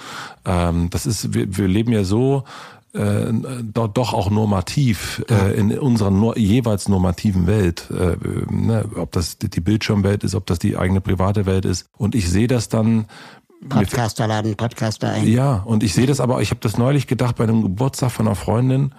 Ähm, 0.45 0.91
das 0.91 1.07
ist, 1.07 1.33
wir, 1.33 1.57
wir 1.57 1.67
leben 1.67 1.93
ja 1.93 2.05
so 2.05 2.45
äh, 2.93 3.33
doch, 3.63 3.89
doch 3.89 4.13
auch 4.13 4.31
normativ 4.31 5.25
äh, 5.31 5.55
in 5.59 5.77
unserer 5.79 6.11
nur, 6.11 6.37
jeweils 6.37 6.89
normativen 6.89 7.47
Welt, 7.47 7.89
äh, 7.91 8.17
ne, 8.53 8.85
ob 8.97 9.13
das 9.13 9.39
die 9.39 9.61
Bildschirmwelt 9.61 10.25
ist, 10.25 10.35
ob 10.35 10.47
das 10.47 10.59
die 10.59 10.77
eigene 10.77 11.01
private 11.01 11.47
Welt 11.47 11.65
ist. 11.65 11.87
Und 11.97 12.15
ich 12.15 12.29
sehe 12.29 12.49
das 12.49 12.69
dann 12.69 13.07
Podcaster 13.69 14.27
laden 14.27 14.57
Podcaster 14.57 15.11
ein. 15.11 15.27
ja, 15.27 15.57
und 15.57 15.83
ich 15.83 15.93
sehe 15.95 16.07
das 16.07 16.21
aber, 16.21 16.41
ich 16.41 16.51
habe 16.51 16.61
das 16.61 16.79
neulich 16.79 17.07
gedacht 17.07 17.37
bei 17.37 17.45
einem 17.45 17.63
Geburtstag 17.63 18.11
von 18.11 18.27
einer 18.27 18.37
Freundin. 18.37 18.95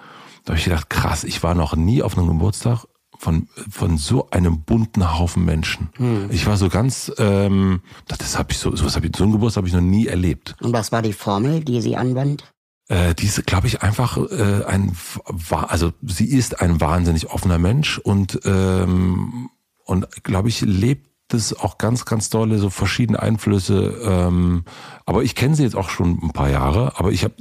Da 0.46 0.52
habe 0.52 0.60
ich 0.60 0.66
gedacht, 0.66 0.90
krass, 0.90 1.24
ich 1.24 1.42
war 1.44 1.56
noch 1.56 1.76
nie 1.76 2.02
auf 2.02 2.18
einem 2.18 2.28
Geburtstag 2.28 2.86
von, 3.18 3.48
von 3.70 3.98
so 3.98 4.30
einem 4.32 4.62
bunten 4.62 5.18
Haufen 5.18 5.46
Menschen. 5.46 5.90
Ich 6.30 6.48
war 6.48 6.58
so 6.58 6.70
ganz, 6.70 7.12
ähm, 7.20 7.82
das, 8.08 8.38
habe 8.38 8.52
ich 8.52 8.58
so, 8.58 8.76
sowas 8.76 8.96
hab 8.96 9.04
ich, 9.04 9.16
so 9.16 9.24
einen 9.24 9.34
Geburtstag 9.34 9.62
habe 9.62 9.68
ich 9.68 9.74
noch 9.74 9.82
nie 9.82 10.08
erlebt. 10.08 10.56
Und 10.62 10.74
was 10.74 10.92
war 10.92 11.04
die 11.04 11.14
Formel, 11.14 11.64
die 11.64 11.82
sie 11.82 11.96
anwandt? 11.96 12.52
Äh, 12.88 13.14
diese, 13.14 13.44
glaube 13.44 13.68
ich, 13.68 13.84
einfach 13.84 14.18
äh, 14.18 14.64
ein, 14.66 14.98
also 15.50 15.94
sie 16.02 16.26
ist 16.26 16.62
ein 16.62 16.82
wahnsinnig 16.82 17.30
offener 17.30 17.60
Mensch 17.60 18.00
und 18.00 18.40
ähm, 18.46 19.50
und 19.86 20.24
glaube 20.24 20.50
ich 20.50 20.62
lebt 20.62 21.11
das 21.34 21.54
auch 21.54 21.78
ganz, 21.78 22.06
ganz 22.06 22.30
dolle, 22.30 22.58
so 22.58 22.70
verschiedene 22.70 23.22
Einflüsse. 23.22 24.00
Ähm, 24.04 24.64
aber 25.06 25.24
ich 25.24 25.36
kenne 25.36 25.56
sie 25.56 25.64
jetzt 25.64 25.76
auch 25.76 25.90
schon 25.90 26.20
ein 26.22 26.32
paar 26.32 26.50
Jahre. 26.50 26.94
Aber 26.98 27.12
ich 27.12 27.24
habe 27.24 27.34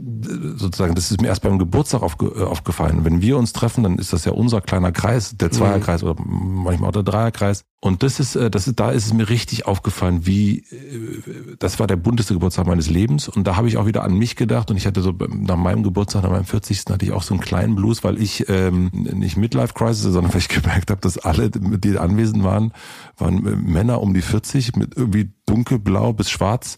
sozusagen, 0.57 0.95
das 0.95 1.11
ist 1.11 1.21
mir 1.21 1.29
erst 1.29 1.43
beim 1.43 1.59
Geburtstag 1.59 2.03
aufge, 2.03 2.27
äh, 2.27 2.43
aufgefallen. 2.43 3.05
Wenn 3.05 3.23
wir 3.23 3.37
uns 3.37 3.53
treffen, 3.53 3.83
dann 3.83 3.99
ist 3.99 4.13
das 4.13 4.25
ja 4.25 4.33
unser 4.33 4.61
kleiner 4.61 4.93
Kreis, 4.93 5.37
der 5.37 5.51
Zweierkreis 5.51 6.03
oder 6.03 6.17
manchmal 6.25 6.89
auch 6.89 6.95
der 6.95 7.03
Dreierkreis. 7.03 7.65
Und 7.83 8.03
das 8.03 8.21
ist, 8.21 8.37
äh, 8.37 8.51
das 8.51 8.69
ist, 8.69 8.79
da 8.79 8.91
ist 8.91 9.07
es 9.07 9.15
mir 9.15 9.31
richtig 9.31 9.67
aufgefallen, 9.67 10.27
wie 10.27 10.59
äh, 10.59 11.57
das 11.59 11.79
war 11.79 11.87
der 11.87 11.97
bunteste 11.97 12.35
Geburtstag 12.35 12.67
meines 12.67 12.91
Lebens. 12.91 13.27
Und 13.27 13.47
da 13.47 13.57
habe 13.57 13.69
ich 13.69 13.79
auch 13.79 13.87
wieder 13.87 14.05
an 14.05 14.15
mich 14.15 14.37
gedacht. 14.37 14.71
Und 14.71 14.77
ich 14.77 14.87
hatte 14.87 15.01
so 15.01 15.13
nach 15.13 15.57
meinem 15.57 15.83
Geburtstag, 15.83 16.23
nach 16.23 16.31
meinem 16.31 16.45
40. 16.45 16.85
hatte 16.91 17.07
ich 17.07 17.13
auch 17.13 17.23
so 17.23 17.33
einen 17.33 17.43
kleinen 17.43 17.75
Blues, 17.77 18.05
weil 18.05 18.21
ich 18.21 18.47
ähm, 18.51 18.91
nicht 18.93 19.39
Midlife 19.39 19.73
Crisis, 19.73 20.03
sondern 20.03 20.31
weil 20.35 20.41
ich 20.41 20.49
gemerkt 20.49 20.91
habe, 20.91 21.01
dass 21.01 21.17
alle, 21.17 21.49
die 21.51 21.99
anwesend 21.99 22.45
waren, 22.45 22.73
waren 23.17 23.47
äh, 23.47 23.57
Männer 23.57 24.03
um 24.03 24.13
die 24.13 24.23
40 24.23 24.77
mit 24.77 24.97
irgendwie 24.97 25.33
dunkelblau 25.47 26.13
bis 26.13 26.31
schwarz. 26.31 26.77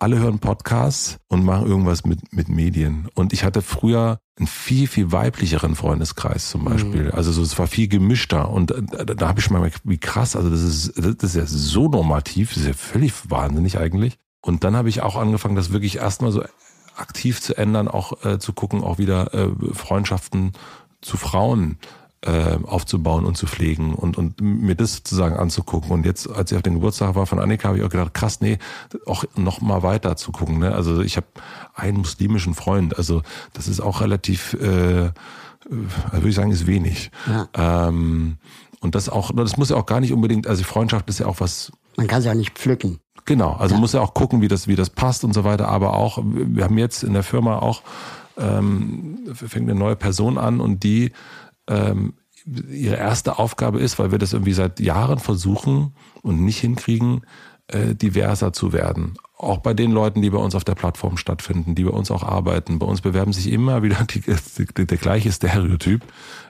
Alle 0.00 0.18
hören 0.18 0.38
Podcasts 0.38 1.18
und 1.28 1.44
machen 1.44 1.66
irgendwas 1.66 2.04
mit, 2.04 2.32
mit 2.32 2.48
Medien. 2.48 3.08
Und 3.14 3.34
ich 3.34 3.44
hatte 3.44 3.60
früher 3.60 4.18
einen 4.38 4.46
viel, 4.46 4.88
viel 4.88 5.12
weiblicheren 5.12 5.76
Freundeskreis 5.76 6.48
zum 6.48 6.64
Beispiel. 6.64 7.10
Also 7.10 7.32
so, 7.32 7.42
es 7.42 7.58
war 7.58 7.66
viel 7.66 7.86
gemischter. 7.86 8.48
Und 8.48 8.70
da, 8.70 9.04
da 9.04 9.28
habe 9.28 9.40
ich 9.40 9.44
schon 9.44 9.52
mal 9.52 9.58
gemerkt, 9.58 9.82
wie 9.84 9.98
krass, 9.98 10.36
also 10.36 10.48
das 10.48 10.62
ist, 10.62 10.96
das 10.96 11.22
ist 11.22 11.36
ja 11.36 11.44
so 11.44 11.88
normativ, 11.90 12.48
das 12.54 12.62
ist 12.62 12.66
ja 12.66 12.72
völlig 12.72 13.12
wahnsinnig 13.30 13.78
eigentlich. 13.78 14.16
Und 14.40 14.64
dann 14.64 14.74
habe 14.74 14.88
ich 14.88 15.02
auch 15.02 15.16
angefangen, 15.16 15.54
das 15.54 15.70
wirklich 15.70 15.96
erstmal 15.96 16.32
so 16.32 16.42
aktiv 16.96 17.42
zu 17.42 17.54
ändern, 17.58 17.86
auch 17.86 18.24
äh, 18.24 18.38
zu 18.38 18.54
gucken, 18.54 18.82
auch 18.82 18.96
wieder 18.96 19.34
äh, 19.34 19.50
Freundschaften 19.74 20.52
zu 21.02 21.18
Frauen 21.18 21.78
äh, 22.22 22.58
aufzubauen 22.64 23.24
und 23.24 23.36
zu 23.36 23.46
pflegen 23.46 23.94
und, 23.94 24.18
und 24.18 24.40
mir 24.40 24.74
das 24.74 24.96
sozusagen 24.96 25.36
anzugucken. 25.36 25.90
Und 25.90 26.04
jetzt, 26.04 26.28
als 26.28 26.52
ich 26.52 26.56
auf 26.56 26.62
den 26.62 26.74
Geburtstag 26.74 27.14
war 27.14 27.26
von 27.26 27.38
Annika, 27.38 27.68
habe 27.68 27.78
ich 27.78 27.84
auch 27.84 27.90
gedacht, 27.90 28.12
krass, 28.12 28.40
nee, 28.40 28.58
auch 29.06 29.24
noch 29.36 29.60
mal 29.60 29.82
weiter 29.82 30.16
zu 30.16 30.30
gucken. 30.30 30.58
Ne? 30.58 30.74
Also 30.74 31.00
ich 31.00 31.16
habe 31.16 31.26
einen 31.74 31.98
muslimischen 31.98 32.54
Freund, 32.54 32.98
also 32.98 33.22
das 33.54 33.68
ist 33.68 33.80
auch 33.80 34.02
relativ, 34.02 34.54
äh, 34.54 35.06
äh, 35.06 35.10
würde 36.12 36.28
ich 36.28 36.34
sagen, 36.34 36.50
ist 36.50 36.66
wenig. 36.66 37.10
Ja. 37.26 37.88
Ähm, 37.88 38.36
und 38.80 38.94
das 38.94 39.08
auch, 39.08 39.30
das 39.34 39.56
muss 39.56 39.70
ja 39.70 39.76
auch 39.76 39.86
gar 39.86 40.00
nicht 40.00 40.12
unbedingt, 40.12 40.46
also 40.46 40.62
Freundschaft 40.64 41.08
ist 41.08 41.20
ja 41.20 41.26
auch 41.26 41.40
was 41.40 41.72
Man 41.96 42.06
kann 42.06 42.22
sie 42.22 42.30
auch 42.30 42.34
nicht 42.34 42.58
pflücken. 42.58 42.98
Genau, 43.26 43.52
also 43.52 43.76
muss 43.76 43.92
ja 43.92 44.00
auch 44.00 44.14
gucken, 44.14 44.40
wie 44.40 44.48
das, 44.48 44.66
wie 44.66 44.76
das 44.76 44.90
passt 44.90 45.24
und 45.24 45.34
so 45.34 45.44
weiter. 45.44 45.68
Aber 45.68 45.94
auch, 45.94 46.18
wir 46.22 46.64
haben 46.64 46.78
jetzt 46.78 47.02
in 47.02 47.12
der 47.12 47.22
Firma 47.22 47.58
auch, 47.58 47.82
ähm, 48.38 49.18
fängt 49.34 49.70
eine 49.70 49.78
neue 49.78 49.96
Person 49.96 50.38
an 50.38 50.60
und 50.60 50.82
die 50.82 51.12
ähm, 51.68 52.14
ihre 52.46 52.96
erste 52.96 53.38
Aufgabe 53.38 53.80
ist, 53.80 53.98
weil 53.98 54.10
wir 54.10 54.18
das 54.18 54.32
irgendwie 54.32 54.52
seit 54.52 54.80
Jahren 54.80 55.18
versuchen 55.18 55.94
und 56.22 56.42
nicht 56.42 56.58
hinkriegen, 56.58 57.22
äh, 57.68 57.94
diverser 57.94 58.52
zu 58.52 58.72
werden. 58.72 59.14
Auch 59.36 59.58
bei 59.58 59.74
den 59.74 59.92
Leuten, 59.92 60.22
die 60.22 60.30
bei 60.30 60.38
uns 60.38 60.54
auf 60.54 60.64
der 60.64 60.74
Plattform 60.74 61.16
stattfinden, 61.16 61.74
die 61.74 61.84
bei 61.84 61.90
uns 61.90 62.10
auch 62.10 62.22
arbeiten. 62.22 62.78
Bei 62.78 62.86
uns 62.86 63.00
bewerben 63.00 63.32
sich 63.32 63.50
immer 63.50 63.82
wieder 63.82 64.04
die, 64.10 64.22
die, 64.76 64.86
der 64.86 64.98
gleiche 64.98 65.32
Stereotyp. 65.32 66.02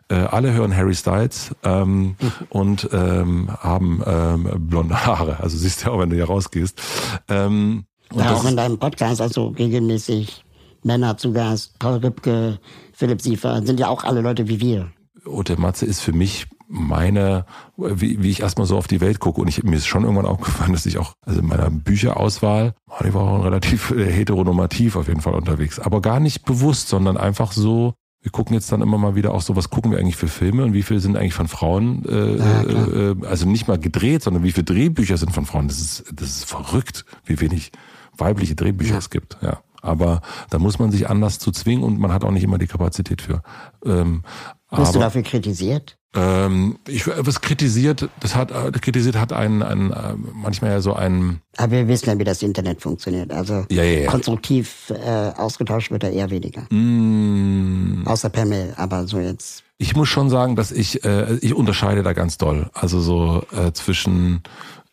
Äh, 0.08 0.14
alle 0.14 0.52
hören 0.52 0.74
Harry 0.74 0.94
Styles 0.94 1.54
ähm, 1.62 2.16
und 2.48 2.88
ähm, 2.92 3.50
haben 3.58 4.02
ähm, 4.06 4.48
blonde 4.58 5.06
Haare. 5.06 5.40
Also 5.40 5.58
siehst 5.58 5.82
du 5.82 5.86
ja 5.86 5.92
auch, 5.92 6.00
wenn 6.00 6.10
du 6.10 6.16
hier 6.16 6.26
rausgehst. 6.26 6.80
Ähm, 7.28 7.84
und 8.12 8.20
Ja, 8.20 8.34
auch 8.34 8.44
in 8.44 8.56
deinem 8.56 8.78
Podcast, 8.78 9.20
also 9.20 9.48
regelmäßig 9.48 10.44
Männer 10.82 11.16
zu 11.16 11.32
Gast, 11.32 11.78
Paul 11.78 11.98
Ripke, 11.98 12.58
Philipp 12.92 13.20
Siefer, 13.20 13.64
sind 13.64 13.78
ja 13.78 13.88
auch 13.88 14.04
alle 14.04 14.20
Leute 14.20 14.48
wie 14.48 14.60
wir. 14.60 14.90
Ote 15.26 15.60
Matze 15.60 15.86
ist 15.86 16.00
für 16.00 16.12
mich 16.12 16.46
meine, 16.72 17.46
wie, 17.76 18.22
wie 18.22 18.30
ich 18.30 18.42
erstmal 18.42 18.66
so 18.66 18.76
auf 18.76 18.86
die 18.86 19.00
Welt 19.00 19.18
gucke. 19.18 19.40
Und 19.40 19.48
ich, 19.48 19.64
mir 19.64 19.76
ist 19.76 19.86
schon 19.86 20.04
irgendwann 20.04 20.26
aufgefallen, 20.26 20.72
dass 20.72 20.86
ich 20.86 20.98
auch, 20.98 21.14
also 21.26 21.40
in 21.40 21.46
meiner 21.46 21.68
Bücherauswahl, 21.68 22.74
ich 23.04 23.12
war 23.12 23.22
auch 23.22 23.44
relativ 23.44 23.90
äh, 23.90 24.10
heteronormativ 24.10 24.94
auf 24.94 25.08
jeden 25.08 25.20
Fall 25.20 25.34
unterwegs. 25.34 25.80
Aber 25.80 26.00
gar 26.00 26.20
nicht 26.20 26.44
bewusst, 26.44 26.88
sondern 26.88 27.16
einfach 27.16 27.50
so, 27.50 27.94
Wir 28.22 28.30
gucken 28.30 28.52
jetzt 28.52 28.70
dann 28.70 28.82
immer 28.82 28.98
mal 28.98 29.14
wieder 29.14 29.32
auch 29.32 29.40
so, 29.40 29.56
was 29.56 29.70
gucken 29.70 29.92
wir 29.92 29.98
eigentlich 29.98 30.16
für 30.16 30.28
Filme 30.28 30.62
und 30.62 30.74
wie 30.74 30.82
viele 30.82 31.00
sind 31.00 31.16
eigentlich 31.16 31.32
von 31.32 31.48
Frauen, 31.48 32.04
äh, 32.04 32.36
ja, 32.36 32.62
äh, 32.62 33.16
also 33.26 33.48
nicht 33.48 33.66
mal 33.66 33.78
gedreht, 33.78 34.22
sondern 34.22 34.42
wie 34.42 34.52
viele 34.52 34.64
Drehbücher 34.64 35.16
sind 35.16 35.32
von 35.32 35.46
Frauen. 35.46 35.68
Das 35.68 35.80
ist, 35.80 36.04
das 36.12 36.28
ist 36.28 36.44
verrückt, 36.44 37.06
wie 37.24 37.40
wenig 37.40 37.72
weibliche 38.18 38.54
Drehbücher 38.54 38.92
ja. 38.92 38.98
es 38.98 39.08
gibt, 39.08 39.38
ja. 39.40 39.60
Aber 39.80 40.20
da 40.50 40.58
muss 40.58 40.78
man 40.78 40.90
sich 40.90 41.08
anders 41.08 41.38
zu 41.38 41.50
zwingen 41.50 41.82
und 41.82 41.98
man 41.98 42.12
hat 42.12 42.22
auch 42.22 42.30
nicht 42.30 42.44
immer 42.44 42.58
die 42.58 42.66
Kapazität 42.66 43.22
für. 43.22 43.42
Ähm, 43.86 44.22
Wirst 44.70 44.94
du 44.94 44.98
dafür 44.98 45.22
kritisiert? 45.22 45.96
Ähm, 46.12 46.78
ich 46.88 47.06
was 47.06 47.40
kritisiert, 47.40 48.08
das 48.18 48.34
hat 48.34 48.50
kritisiert 48.82 49.16
hat 49.16 49.32
ein, 49.32 49.62
ein 49.62 49.94
manchmal 50.34 50.72
ja 50.72 50.80
so 50.80 50.92
ein. 50.94 51.40
Aber 51.56 51.72
wir 51.72 51.88
wissen 51.88 52.08
ja, 52.08 52.18
wie 52.18 52.24
das 52.24 52.42
Internet 52.42 52.82
funktioniert. 52.82 53.32
Also 53.32 53.64
ja, 53.70 53.84
ja, 53.84 54.00
ja. 54.00 54.10
konstruktiv 54.10 54.90
äh, 54.90 55.30
ausgetauscht 55.36 55.92
wird 55.92 56.02
er 56.02 56.10
eher 56.10 56.30
weniger. 56.30 56.62
Mm. 56.74 58.02
Außer 58.06 58.28
per 58.28 58.44
Mail, 58.44 58.74
aber 58.76 59.06
so 59.06 59.20
jetzt. 59.20 59.62
Ich 59.78 59.94
muss 59.94 60.08
schon 60.08 60.30
sagen, 60.30 60.56
dass 60.56 60.72
ich 60.72 61.04
äh, 61.04 61.36
ich 61.36 61.54
unterscheide 61.54 62.02
da 62.02 62.12
ganz 62.12 62.38
doll. 62.38 62.70
Also 62.74 63.00
so 63.00 63.44
äh, 63.52 63.72
zwischen 63.72 64.42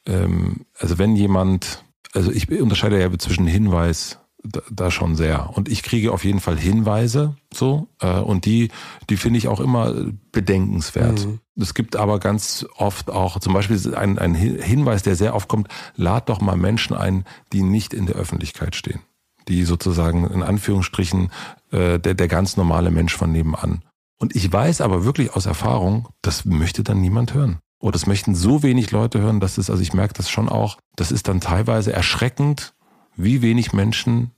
ähm, 0.05 0.65
also 0.77 0.99
wenn 0.99 1.15
jemand 1.15 1.83
also 2.13 2.31
ich 2.31 2.49
unterscheide 2.61 2.99
ja 2.99 3.17
zwischen 3.17 3.47
Hinweis 3.47 4.19
da 4.69 4.91
schon 4.91 5.15
sehr. 5.15 5.49
Und 5.55 5.69
ich 5.69 5.83
kriege 5.83 6.11
auf 6.11 6.23
jeden 6.23 6.39
Fall 6.39 6.57
Hinweise, 6.57 7.35
so, 7.53 7.87
äh, 8.01 8.19
und 8.19 8.45
die, 8.45 8.69
die 9.09 9.17
finde 9.17 9.37
ich 9.37 9.47
auch 9.47 9.59
immer 9.59 9.93
bedenkenswert. 10.31 11.25
Mhm. 11.25 11.39
Es 11.59 11.73
gibt 11.73 11.95
aber 11.95 12.19
ganz 12.19 12.65
oft 12.77 13.09
auch, 13.09 13.39
zum 13.39 13.53
Beispiel 13.53 13.95
ein, 13.95 14.19
ein 14.19 14.35
Hinweis, 14.35 15.03
der 15.03 15.15
sehr 15.15 15.35
oft 15.35 15.47
kommt, 15.47 15.67
lad 15.95 16.29
doch 16.29 16.41
mal 16.41 16.57
Menschen 16.57 16.95
ein, 16.95 17.25
die 17.53 17.63
nicht 17.63 17.93
in 17.93 18.05
der 18.05 18.15
Öffentlichkeit 18.15 18.75
stehen. 18.75 18.99
Die 19.47 19.63
sozusagen 19.63 20.29
in 20.29 20.43
Anführungsstrichen 20.43 21.31
äh, 21.71 21.99
der, 21.99 22.13
der 22.13 22.27
ganz 22.27 22.57
normale 22.57 22.91
Mensch 22.91 23.15
von 23.15 23.31
nebenan. 23.31 23.81
Und 24.19 24.35
ich 24.35 24.51
weiß 24.51 24.81
aber 24.81 25.05
wirklich 25.05 25.35
aus 25.35 25.45
Erfahrung, 25.45 26.09
das 26.21 26.45
möchte 26.45 26.83
dann 26.83 27.01
niemand 27.01 27.33
hören. 27.33 27.59
Oder 27.79 27.93
das 27.93 28.07
möchten 28.07 28.33
so 28.33 28.63
wenig 28.63 28.91
Leute 28.91 29.19
hören, 29.19 29.39
dass 29.39 29.57
es, 29.57 29.69
also 29.69 29.81
ich 29.81 29.93
merke 29.93 30.15
das 30.15 30.29
schon 30.29 30.49
auch, 30.49 30.77
das 30.95 31.11
ist 31.11 31.27
dann 31.27 31.41
teilweise 31.41 31.93
erschreckend, 31.93 32.73
wie 33.17 33.41
wenig 33.41 33.73
Menschen 33.73 34.31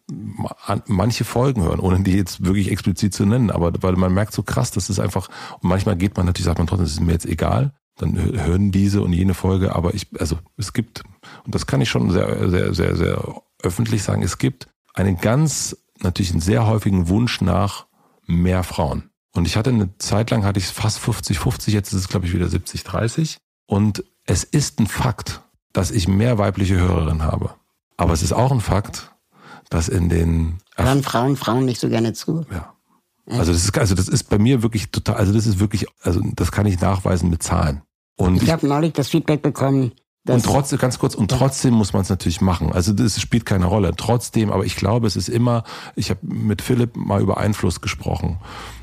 manche 0.87 1.25
Folgen 1.25 1.63
hören, 1.63 1.79
ohne 1.79 2.01
die 2.01 2.13
jetzt 2.13 2.45
wirklich 2.45 2.71
explizit 2.71 3.13
zu 3.13 3.25
nennen. 3.25 3.51
Aber 3.51 3.71
weil 3.81 3.95
man 3.95 4.13
merkt 4.13 4.33
so 4.33 4.41
krass, 4.41 4.71
das 4.71 4.89
ist 4.89 4.99
einfach, 4.99 5.29
und 5.61 5.69
manchmal 5.69 5.97
geht 5.97 6.17
man 6.17 6.25
natürlich, 6.25 6.45
sagt 6.45 6.57
man 6.57 6.67
trotzdem, 6.67 6.85
es 6.85 6.93
ist 6.93 7.01
mir 7.01 7.11
jetzt 7.11 7.25
egal. 7.25 7.73
Dann 7.97 8.15
hören 8.17 8.71
diese 8.71 9.01
und 9.01 9.11
jene 9.11 9.33
Folge, 9.33 9.75
aber 9.75 9.93
ich, 9.93 10.07
also 10.17 10.39
es 10.55 10.71
gibt, 10.71 11.03
und 11.45 11.53
das 11.53 11.67
kann 11.67 11.81
ich 11.81 11.89
schon 11.89 12.09
sehr, 12.11 12.49
sehr, 12.49 12.73
sehr, 12.73 12.95
sehr 12.95 13.41
öffentlich 13.61 14.03
sagen, 14.03 14.23
es 14.23 14.37
gibt 14.37 14.69
einen 14.93 15.17
ganz, 15.17 15.75
natürlich 15.99 16.31
einen 16.31 16.39
sehr 16.39 16.65
häufigen 16.65 17.09
Wunsch 17.09 17.41
nach 17.41 17.87
mehr 18.25 18.63
Frauen. 18.63 19.09
Und 19.35 19.45
ich 19.45 19.57
hatte 19.57 19.69
eine 19.69 19.97
Zeit 19.97 20.31
lang, 20.31 20.45
hatte 20.45 20.59
ich 20.59 20.67
fast 20.67 20.99
50-50, 20.99 21.71
jetzt 21.71 21.91
ist 21.93 21.99
es, 21.99 22.07
glaube 22.07 22.25
ich, 22.25 22.33
wieder 22.33 22.47
70-30. 22.47 23.37
Und 23.67 24.03
es 24.25 24.43
ist 24.43 24.79
ein 24.79 24.87
Fakt, 24.87 25.41
dass 25.73 25.91
ich 25.91 26.07
mehr 26.07 26.37
weibliche 26.37 26.77
Hörerinnen 26.77 27.23
habe. 27.23 27.55
Aber 27.99 28.13
es 28.13 28.23
ist 28.23 28.31
auch 28.31 28.51
ein 28.51 28.61
Fakt, 28.61 29.11
dass 29.69 29.89
in 29.89 30.07
den 30.07 30.59
hören 30.77 31.03
Frauen 31.03 31.35
Frauen 31.35 31.65
nicht 31.65 31.81
so 31.81 31.89
gerne 31.89 32.13
zu. 32.13 32.45
Ja. 32.49 32.73
Also 33.27 33.51
das 33.51 33.63
ist 33.63 33.77
also 33.77 33.93
das 33.93 34.07
ist 34.07 34.29
bei 34.29 34.39
mir 34.39 34.63
wirklich 34.63 34.89
total 34.89 35.17
also 35.17 35.33
das 35.33 35.45
ist 35.45 35.59
wirklich 35.59 35.85
also 36.01 36.21
das 36.33 36.51
kann 36.51 36.65
ich 36.65 36.79
nachweisen 36.79 37.29
mit 37.29 37.43
Zahlen. 37.43 37.81
Und 38.15 38.41
ich, 38.41 38.49
habe 38.49 38.65
neulich 38.67 38.93
das 38.93 39.09
Feedback 39.09 39.41
bekommen. 39.41 39.91
Und 40.27 40.45
trotzdem, 40.45 40.77
ganz 40.77 40.99
kurz, 40.99 41.15
und 41.15 41.31
trotzdem 41.31 41.73
muss 41.73 41.93
man 41.93 42.01
es 42.01 42.09
natürlich 42.09 42.41
machen. 42.41 42.71
Also 42.71 42.93
das 42.93 43.19
spielt 43.19 43.45
keine 43.45 43.65
Rolle. 43.65 43.93
Trotzdem, 43.95 44.51
aber 44.51 44.65
ich 44.65 44.75
glaube, 44.75 45.07
es 45.07 45.15
ist 45.15 45.29
immer, 45.29 45.63
ich 45.95 46.09
habe 46.09 46.19
mit 46.21 46.61
Philipp 46.61 46.95
mal 46.95 47.21
über 47.21 47.37
Einfluss 47.37 47.81
gesprochen. 47.81 48.37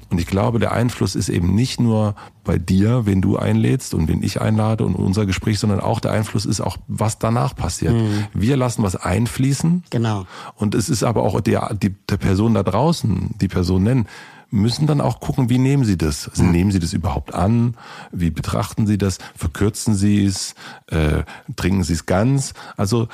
Und 0.08 0.18
ich 0.18 0.26
glaube, 0.26 0.58
der 0.58 0.72
Einfluss 0.72 1.14
ist 1.14 1.28
eben 1.28 1.54
nicht 1.54 1.80
nur 1.80 2.14
bei 2.44 2.58
dir, 2.58 3.06
wen 3.06 3.20
du 3.20 3.36
einlädst 3.36 3.92
und 3.92 4.08
wen 4.08 4.22
ich 4.22 4.40
einlade 4.40 4.84
und 4.84 4.94
unser 4.94 5.26
Gespräch, 5.26 5.58
sondern 5.58 5.80
auch 5.80 5.98
der 5.98 6.12
Einfluss 6.12 6.46
ist 6.46 6.60
auch, 6.60 6.76
was 6.86 7.18
danach 7.18 7.56
passiert. 7.56 7.94
Mhm. 7.94 8.26
Wir 8.32 8.56
lassen 8.56 8.82
was 8.82 8.94
einfließen. 8.94 9.84
Genau. 9.90 10.26
Und 10.54 10.74
es 10.74 10.88
ist 10.88 11.02
aber 11.02 11.22
auch 11.22 11.40
der, 11.40 11.74
die, 11.74 11.94
der 12.08 12.18
Person 12.18 12.54
da 12.54 12.62
draußen, 12.62 13.34
die 13.40 13.48
Person 13.48 13.82
nennen, 13.82 14.06
müssen 14.50 14.86
dann 14.86 15.00
auch 15.00 15.20
gucken, 15.20 15.48
wie 15.50 15.58
nehmen 15.58 15.84
sie 15.84 15.98
das? 15.98 16.28
Also, 16.28 16.44
nehmen 16.44 16.70
sie 16.70 16.78
das 16.78 16.92
überhaupt 16.92 17.34
an? 17.34 17.74
Wie 18.12 18.30
betrachten 18.30 18.86
sie 18.86 18.98
das? 18.98 19.18
Verkürzen 19.34 19.94
sie 19.94 20.24
es? 20.24 20.54
Äh, 20.86 21.24
trinken 21.56 21.82
sie 21.82 21.94
es 21.94 22.06
ganz? 22.06 22.54
Also 22.76 23.08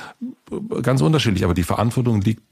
ganz 0.81 1.01
unterschiedlich. 1.01 1.43
Aber 1.43 1.55
die 1.55 1.63
Verantwortung 1.63 2.21
liegt 2.21 2.43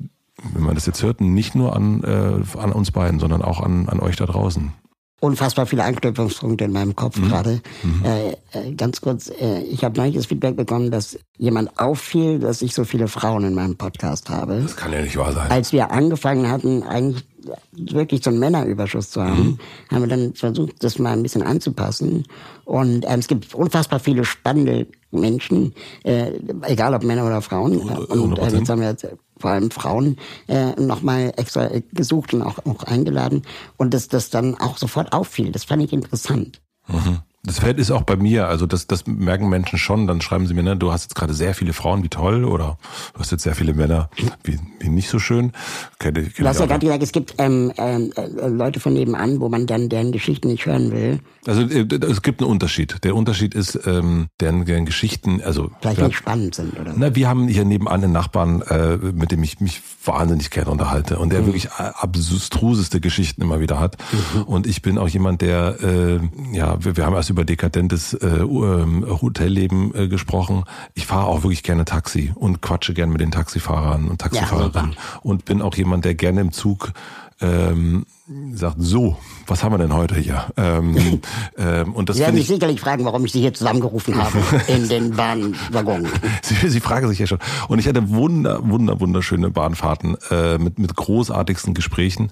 wenn 0.53 0.63
man 0.63 0.75
das 0.75 0.85
jetzt 0.85 1.03
hört, 1.03 1.21
nicht 1.21 1.55
nur 1.55 1.75
an, 1.75 2.03
äh, 2.03 2.57
an 2.57 2.71
uns 2.71 2.91
beiden, 2.91 3.19
sondern 3.19 3.41
auch 3.41 3.61
an, 3.61 3.87
an 3.89 3.99
euch 3.99 4.15
da 4.15 4.25
draußen. 4.25 4.73
Unfassbar 5.19 5.67
viele 5.67 5.83
Anknüpfungspunkte 5.83 6.63
in 6.63 6.71
meinem 6.71 6.95
Kopf 6.95 7.17
mhm. 7.17 7.29
gerade. 7.29 7.61
Mhm. 7.83 8.03
Äh, 8.03 8.31
äh, 8.53 8.73
ganz 8.73 9.01
kurz, 9.01 9.29
äh, 9.29 9.61
ich 9.61 9.83
habe 9.83 9.95
neulich 9.99 10.15
das 10.15 10.25
Feedback 10.25 10.55
bekommen, 10.55 10.89
dass 10.89 11.19
jemand 11.37 11.77
auffiel, 11.79 12.39
dass 12.39 12.63
ich 12.63 12.73
so 12.73 12.85
viele 12.85 13.07
Frauen 13.07 13.43
in 13.43 13.53
meinem 13.53 13.77
Podcast 13.77 14.31
habe. 14.31 14.61
Das 14.63 14.75
kann 14.75 14.91
ja 14.91 15.01
nicht 15.01 15.17
wahr 15.17 15.31
sein. 15.31 15.51
Als 15.51 15.73
wir 15.73 15.91
angefangen 15.91 16.49
hatten, 16.49 16.81
eigentlich 16.81 17.23
wirklich 17.71 18.23
so 18.23 18.31
einen 18.31 18.39
Männerüberschuss 18.39 19.11
zu 19.11 19.21
haben, 19.21 19.59
mhm. 19.89 19.95
haben 19.95 20.01
wir 20.01 20.09
dann 20.09 20.33
versucht, 20.33 20.83
das 20.83 20.97
mal 20.97 21.13
ein 21.13 21.23
bisschen 21.23 21.43
anzupassen. 21.43 22.25
Und 22.65 23.05
ähm, 23.07 23.19
es 23.19 23.27
gibt 23.27 23.53
unfassbar 23.53 23.99
viele 23.99 24.25
spannende 24.25 24.87
Menschen, 25.11 25.73
äh, 26.03 26.31
egal 26.63 26.93
ob 26.93 27.03
Männer 27.03 27.25
oder 27.25 27.41
Frauen. 27.41 27.77
Und 27.79 28.37
äh, 28.39 28.49
jetzt 28.49 28.69
haben 28.69 28.81
wir 28.81 28.95
vor 29.37 29.51
allem 29.51 29.71
Frauen 29.71 30.17
äh, 30.47 30.71
nochmal 30.79 31.33
extra 31.35 31.69
gesucht 31.91 32.33
und 32.33 32.41
auch, 32.41 32.59
auch 32.65 32.83
eingeladen. 32.83 33.43
Und 33.77 33.93
dass 33.93 34.07
das 34.07 34.29
dann 34.29 34.55
auch 34.55 34.77
sofort 34.77 35.13
auffiel. 35.13 35.51
Das 35.51 35.63
fand 35.63 35.83
ich 35.83 35.93
interessant. 35.93 36.61
Mhm. 36.87 37.19
Das 37.43 37.57
Feld 37.57 37.79
ist 37.79 37.89
auch 37.89 38.03
bei 38.03 38.17
mir, 38.17 38.47
also 38.47 38.67
das, 38.67 38.85
das 38.85 39.07
merken 39.07 39.49
Menschen 39.49 39.79
schon, 39.79 40.05
dann 40.05 40.21
schreiben 40.21 40.45
sie 40.45 40.53
mir, 40.53 40.61
ne, 40.61 40.77
du 40.77 40.91
hast 40.91 41.05
jetzt 41.05 41.15
gerade 41.15 41.33
sehr 41.33 41.55
viele 41.55 41.73
Frauen, 41.73 42.03
wie 42.03 42.09
toll, 42.09 42.45
oder 42.45 42.77
du 43.15 43.19
hast 43.19 43.31
jetzt 43.31 43.41
sehr 43.41 43.55
viele 43.55 43.73
Männer, 43.73 44.11
wie, 44.43 44.59
wie 44.79 44.89
nicht 44.89 45.09
so 45.09 45.17
schön. 45.17 45.51
Kenne, 45.97 46.21
kenne 46.21 46.33
du 46.37 46.47
hast 46.47 46.59
ja 46.59 46.67
gerade 46.67 46.85
gesagt, 46.85 47.01
es 47.01 47.11
gibt 47.11 47.33
ähm, 47.39 47.73
ähm, 47.77 48.13
äh, 48.15 48.47
Leute 48.47 48.79
von 48.79 48.93
nebenan, 48.93 49.39
wo 49.39 49.49
man 49.49 49.65
dann 49.65 49.89
deren 49.89 50.11
Geschichten 50.11 50.49
nicht 50.49 50.67
hören 50.67 50.91
will. 50.91 51.19
Also 51.47 51.63
äh, 51.63 51.87
es 52.05 52.21
gibt 52.21 52.41
einen 52.41 52.51
Unterschied. 52.51 53.03
Der 53.03 53.15
Unterschied 53.15 53.55
ist, 53.55 53.87
ähm, 53.87 54.27
deren, 54.39 54.65
deren 54.65 54.85
Geschichten, 54.85 55.41
also 55.41 55.71
vielleicht 55.81 56.01
nicht 56.01 56.17
spannend 56.17 56.53
sind, 56.53 56.79
oder? 56.79 56.93
Na, 56.95 57.15
wir 57.15 57.27
haben 57.27 57.47
hier 57.47 57.65
nebenan 57.65 58.03
einen 58.03 58.11
Nachbarn, 58.11 58.61
äh, 58.61 58.97
mit 58.97 59.31
dem 59.31 59.41
ich 59.41 59.59
mich 59.59 59.81
wahnsinnig 60.05 60.51
gerne 60.51 60.69
unterhalte 60.69 61.17
und 61.17 61.33
der 61.33 61.41
mhm. 61.41 61.47
wirklich 61.47 61.71
abstruseste 61.71 63.01
Geschichten 63.01 63.41
immer 63.41 63.59
wieder 63.59 63.79
hat. 63.79 63.97
Mhm. 64.11 64.43
Und 64.43 64.67
ich 64.67 64.83
bin 64.83 64.99
auch 64.99 65.07
jemand, 65.07 65.41
der, 65.41 65.77
äh, 65.81 66.19
ja, 66.55 66.77
wir, 66.83 66.97
wir 66.97 67.05
haben 67.05 67.15
erst 67.15 67.30
über 67.31 67.45
dekadentes 67.45 68.13
äh, 68.13 68.27
ähm, 68.27 69.05
Hotelleben 69.21 69.95
äh, 69.95 70.07
gesprochen. 70.07 70.65
Ich 70.93 71.07
fahre 71.07 71.25
auch 71.25 71.43
wirklich 71.43 71.63
gerne 71.63 71.85
Taxi 71.85 72.31
und 72.35 72.61
quatsche 72.61 72.93
gerne 72.93 73.11
mit 73.11 73.21
den 73.21 73.31
Taxifahrern 73.31 74.07
und 74.07 74.21
Taxifahrerinnen 74.21 74.91
ja, 74.91 75.19
und 75.21 75.45
bin 75.45 75.61
auch 75.61 75.75
jemand, 75.75 76.05
der 76.05 76.15
gerne 76.15 76.41
im 76.41 76.51
Zug 76.51 76.93
ähm, 77.41 78.05
sagt, 78.53 78.77
so, 78.79 79.17
was 79.47 79.63
haben 79.63 79.73
wir 79.73 79.77
denn 79.77 79.93
heute 79.93 80.15
hier? 80.15 80.45
Ähm, 80.57 81.21
ähm, 81.57 81.93
und 81.93 82.09
das 82.09 82.17
Sie 82.17 82.21
werden 82.21 82.35
sich 82.35 82.47
sicherlich 82.47 82.79
fragen, 82.79 83.03
warum 83.05 83.25
ich 83.25 83.31
Sie 83.31 83.41
hier 83.41 83.53
zusammengerufen 83.53 84.15
habe 84.15 84.37
in 84.67 84.87
den 84.87 85.11
Bahnwaggon. 85.15 86.07
Sie, 86.41 86.69
Sie 86.69 86.79
fragen 86.79 87.07
sich 87.07 87.19
ja 87.19 87.27
schon. 87.27 87.39
Und 87.67 87.79
ich 87.79 87.87
hatte 87.87 88.09
wunder, 88.09 88.59
wunder, 88.69 88.99
wunderschöne 88.99 89.49
Bahnfahrten 89.49 90.17
äh, 90.29 90.57
mit, 90.57 90.79
mit 90.79 90.95
großartigsten 90.95 91.73
Gesprächen. 91.73 92.31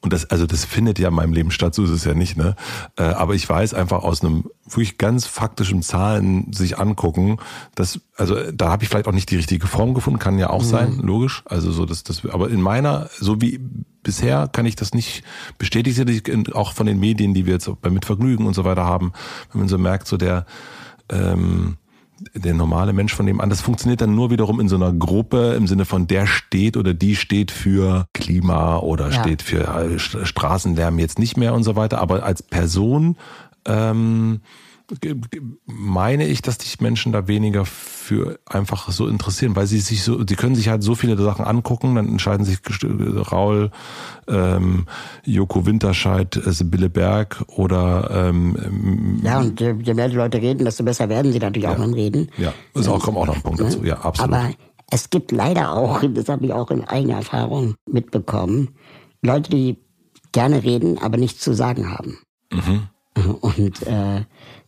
Und 0.00 0.12
das, 0.12 0.30
also 0.30 0.46
das 0.46 0.64
findet 0.64 0.98
ja 0.98 1.08
in 1.08 1.14
meinem 1.14 1.32
Leben 1.32 1.50
statt, 1.50 1.74
so 1.74 1.84
ist 1.84 1.90
es 1.90 2.04
ja 2.04 2.14
nicht, 2.14 2.36
ne? 2.36 2.54
Äh, 2.96 3.02
aber 3.02 3.34
ich 3.34 3.48
weiß 3.48 3.74
einfach 3.74 4.02
aus 4.02 4.22
einem 4.22 4.44
wirklich 4.64 4.98
ganz 4.98 5.26
faktischen 5.26 5.82
Zahlen 5.82 6.52
sich 6.52 6.78
angucken, 6.78 7.38
dass, 7.74 8.00
also 8.16 8.36
da 8.52 8.70
habe 8.70 8.84
ich 8.84 8.88
vielleicht 8.88 9.08
auch 9.08 9.12
nicht 9.12 9.30
die 9.30 9.36
richtige 9.36 9.66
Form 9.66 9.94
gefunden, 9.94 10.18
kann 10.18 10.38
ja 10.38 10.50
auch 10.50 10.62
mhm. 10.62 10.68
sein, 10.68 10.98
logisch. 11.02 11.42
Also 11.46 11.72
so, 11.72 11.86
dass 11.86 12.04
das, 12.04 12.24
aber 12.26 12.50
in 12.50 12.60
meiner, 12.60 13.08
so 13.18 13.40
wie 13.40 13.60
bisher 14.02 14.48
kann 14.48 14.66
ich 14.66 14.76
das 14.76 14.94
nicht 14.94 15.22
bestätigen, 15.58 16.52
auch 16.52 16.72
von 16.72 16.86
den 16.86 17.00
Medien, 17.00 17.34
die 17.34 17.46
wir 17.46 17.54
jetzt 17.54 17.70
bei 17.80 17.90
Mitvergnügen 17.90 18.46
und 18.46 18.54
so 18.54 18.64
weiter 18.64 18.84
haben, 18.84 19.12
wenn 19.52 19.60
man 19.60 19.68
so 19.68 19.78
merkt, 19.78 20.06
so 20.06 20.16
der, 20.16 20.46
ähm, 21.10 21.76
der 22.34 22.54
normale 22.54 22.92
Mensch 22.92 23.14
von 23.14 23.26
dem 23.26 23.40
an. 23.40 23.50
Das 23.50 23.60
funktioniert 23.60 24.00
dann 24.00 24.14
nur 24.14 24.30
wiederum 24.30 24.60
in 24.60 24.68
so 24.68 24.76
einer 24.76 24.92
Gruppe 24.92 25.54
im 25.54 25.66
Sinne 25.66 25.84
von 25.84 26.06
der 26.06 26.26
steht 26.26 26.76
oder 26.76 26.94
die 26.94 27.16
steht 27.16 27.50
für 27.50 28.06
Klima 28.12 28.78
oder 28.78 29.10
ja. 29.10 29.20
steht 29.20 29.42
für 29.42 29.66
äh, 29.66 29.98
Straßenlärm 29.98 30.98
jetzt 30.98 31.18
nicht 31.18 31.36
mehr 31.36 31.54
und 31.54 31.62
so 31.62 31.76
weiter. 31.76 32.00
Aber 32.00 32.22
als 32.22 32.42
Person 32.42 33.16
ähm, 33.66 34.40
meine 35.66 36.26
ich, 36.26 36.42
dass 36.42 36.56
sich 36.56 36.80
Menschen 36.80 37.12
da 37.12 37.28
weniger 37.28 37.64
für 37.64 38.38
einfach 38.46 38.90
so 38.90 39.06
interessieren, 39.06 39.56
weil 39.56 39.66
sie 39.66 39.80
sich 39.80 40.02
so, 40.02 40.24
sie 40.26 40.36
können 40.36 40.54
sich 40.54 40.68
halt 40.68 40.82
so 40.82 40.94
viele 40.94 41.16
Sachen 41.16 41.44
angucken, 41.44 41.94
dann 41.94 42.08
entscheiden 42.08 42.44
sich 42.44 42.58
Raul, 43.30 43.70
ähm, 44.28 44.86
Joko 45.24 45.66
Winterscheid, 45.66 46.36
äh, 46.36 46.52
Sibylle 46.52 46.90
Berg 46.90 47.44
oder 47.46 48.28
ähm, 48.28 49.20
ja 49.22 49.40
und 49.40 49.60
je, 49.60 49.74
je 49.82 49.94
mehr 49.94 50.08
die 50.08 50.16
Leute 50.16 50.40
reden, 50.40 50.64
desto 50.64 50.84
besser 50.84 51.08
werden 51.08 51.32
sie 51.32 51.38
natürlich 51.38 51.64
ja. 51.64 51.74
auch 51.74 51.78
beim 51.78 51.92
Reden. 51.92 52.30
Ja, 52.36 52.52
das 52.74 52.88
auch, 52.88 53.00
kommt 53.00 53.16
auch 53.16 53.26
noch 53.26 53.36
ein 53.36 53.42
Punkt 53.42 53.60
dazu. 53.60 53.84
Ja, 53.84 53.98
absolut. 53.98 54.32
Aber 54.32 54.50
es 54.90 55.10
gibt 55.10 55.32
leider 55.32 55.72
auch, 55.72 56.02
das 56.14 56.28
habe 56.28 56.46
ich 56.46 56.52
auch 56.52 56.70
in 56.70 56.84
eigener 56.84 57.16
Erfahrung 57.16 57.74
mitbekommen, 57.86 58.70
Leute, 59.22 59.50
die 59.50 59.78
gerne 60.32 60.62
reden, 60.62 60.98
aber 60.98 61.16
nichts 61.16 61.40
zu 61.40 61.52
sagen 61.52 61.90
haben. 61.90 62.18
Mhm. 62.52 62.88
Und 63.40 63.82
äh, 63.86 64.24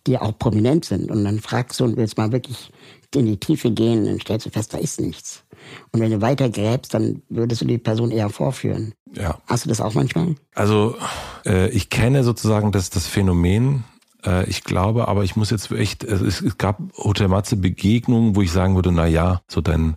die 0.06 0.18
auch 0.18 0.36
prominent 0.38 0.84
sind. 0.84 1.10
Und 1.10 1.24
dann 1.24 1.40
fragst 1.40 1.80
du 1.80 1.84
und 1.84 1.96
willst 1.96 2.16
mal 2.18 2.32
wirklich 2.32 2.70
in 3.14 3.26
die 3.26 3.36
Tiefe 3.36 3.70
gehen, 3.70 4.04
dann 4.04 4.20
stellst 4.20 4.46
du 4.46 4.50
fest, 4.50 4.72
da 4.72 4.78
ist 4.78 5.00
nichts. 5.00 5.44
Und 5.92 6.00
wenn 6.00 6.10
du 6.10 6.20
weiter 6.20 6.48
gräbst, 6.48 6.94
dann 6.94 7.22
würdest 7.28 7.60
du 7.60 7.66
die 7.66 7.78
Person 7.78 8.10
eher 8.10 8.30
vorführen. 8.30 8.94
Ja. 9.14 9.38
Hast 9.46 9.64
du 9.64 9.68
das 9.68 9.80
auch 9.80 9.94
manchmal? 9.94 10.34
Also 10.54 10.96
äh, 11.44 11.68
ich 11.70 11.90
kenne 11.90 12.24
sozusagen 12.24 12.72
das, 12.72 12.90
das 12.90 13.06
Phänomen, 13.06 13.84
äh, 14.24 14.48
ich 14.48 14.64
glaube, 14.64 15.08
aber 15.08 15.24
ich 15.24 15.36
muss 15.36 15.50
jetzt 15.50 15.70
echt, 15.70 16.04
es, 16.04 16.40
es 16.40 16.58
gab 16.58 16.78
Hotel 16.96 17.28
Matze 17.28 17.56
Begegnungen, 17.56 18.36
wo 18.36 18.42
ich 18.42 18.52
sagen 18.52 18.74
würde, 18.74 18.92
na 18.92 19.06
ja, 19.06 19.42
so 19.48 19.60
dein 19.60 19.96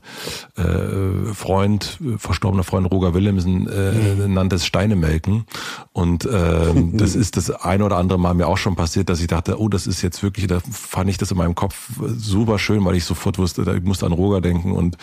äh, 0.56 1.34
Freund, 1.34 2.00
verstorbener 2.18 2.64
Freund 2.64 2.92
Roger 2.92 3.14
Willemsen 3.14 3.68
äh, 3.68 4.28
nannte 4.28 4.58
es 4.58 4.66
Steinemelken. 4.66 5.46
Und 5.94 6.26
äh, 6.26 6.74
das 6.94 7.16
ist 7.16 7.38
das 7.38 7.50
ein 7.52 7.82
oder 7.82 7.98
andere 7.98 8.20
Mal 8.20 8.34
mir 8.34 8.48
auch 8.48 8.58
schon 8.58 8.76
passiert, 8.76 9.10
dass 9.10 9.22
ich 9.22 9.28
dachte, 9.28 9.60
oh, 9.60 9.70
das 9.70 9.88
ist 9.88 10.02
jetzt 10.02 10.24
wirklich, 10.24 10.48
da 10.48 10.60
fand 10.60 11.10
ich 11.10 11.18
das 11.18 11.32
in 11.32 11.38
meinem 11.38 11.56
Kopf 11.56 11.90
super 12.18 12.60
schön, 12.60 12.84
weil 12.86 12.96
ich 12.96 13.06
sofort 13.06 13.38
wusste, 13.38 13.62
ich 13.76 13.84
musste 13.84 14.06
an 14.06 14.12
Roger 14.12 14.42
denken 14.42 14.72
und 14.72 14.98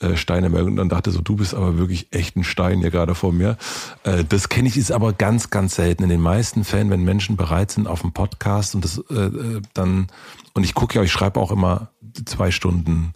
äh, 0.00 0.16
Steine 0.16 0.48
melken 0.48 0.70
und 0.70 0.76
dann 0.76 0.88
dachte 0.88 1.10
so, 1.10 1.20
du 1.20 1.36
bist 1.36 1.54
aber 1.54 1.78
wirklich 1.78 2.08
echt 2.12 2.36
ein 2.36 2.44
Stein 2.44 2.80
hier 2.80 2.90
gerade 2.90 3.14
vor 3.14 3.32
mir. 3.32 3.56
Äh, 4.02 4.24
das 4.24 4.48
kenne 4.48 4.68
ich, 4.68 4.76
ist 4.76 4.92
aber 4.92 5.12
ganz, 5.12 5.50
ganz 5.50 5.76
selten. 5.76 6.04
In 6.04 6.08
den 6.08 6.20
meisten 6.20 6.64
Fällen, 6.64 6.90
wenn 6.90 7.04
Menschen 7.04 7.36
bereit 7.36 7.70
sind 7.70 7.86
auf 7.86 8.00
dem 8.00 8.12
Podcast 8.12 8.74
und 8.74 8.84
das 8.84 8.98
äh, 9.10 9.14
äh, 9.14 9.62
dann, 9.72 10.08
und 10.54 10.64
ich 10.64 10.74
gucke 10.74 10.96
ja, 10.96 11.02
ich 11.02 11.12
schreibe 11.12 11.40
auch 11.40 11.50
immer 11.50 11.90
zwei 12.24 12.50
Stunden 12.50 13.14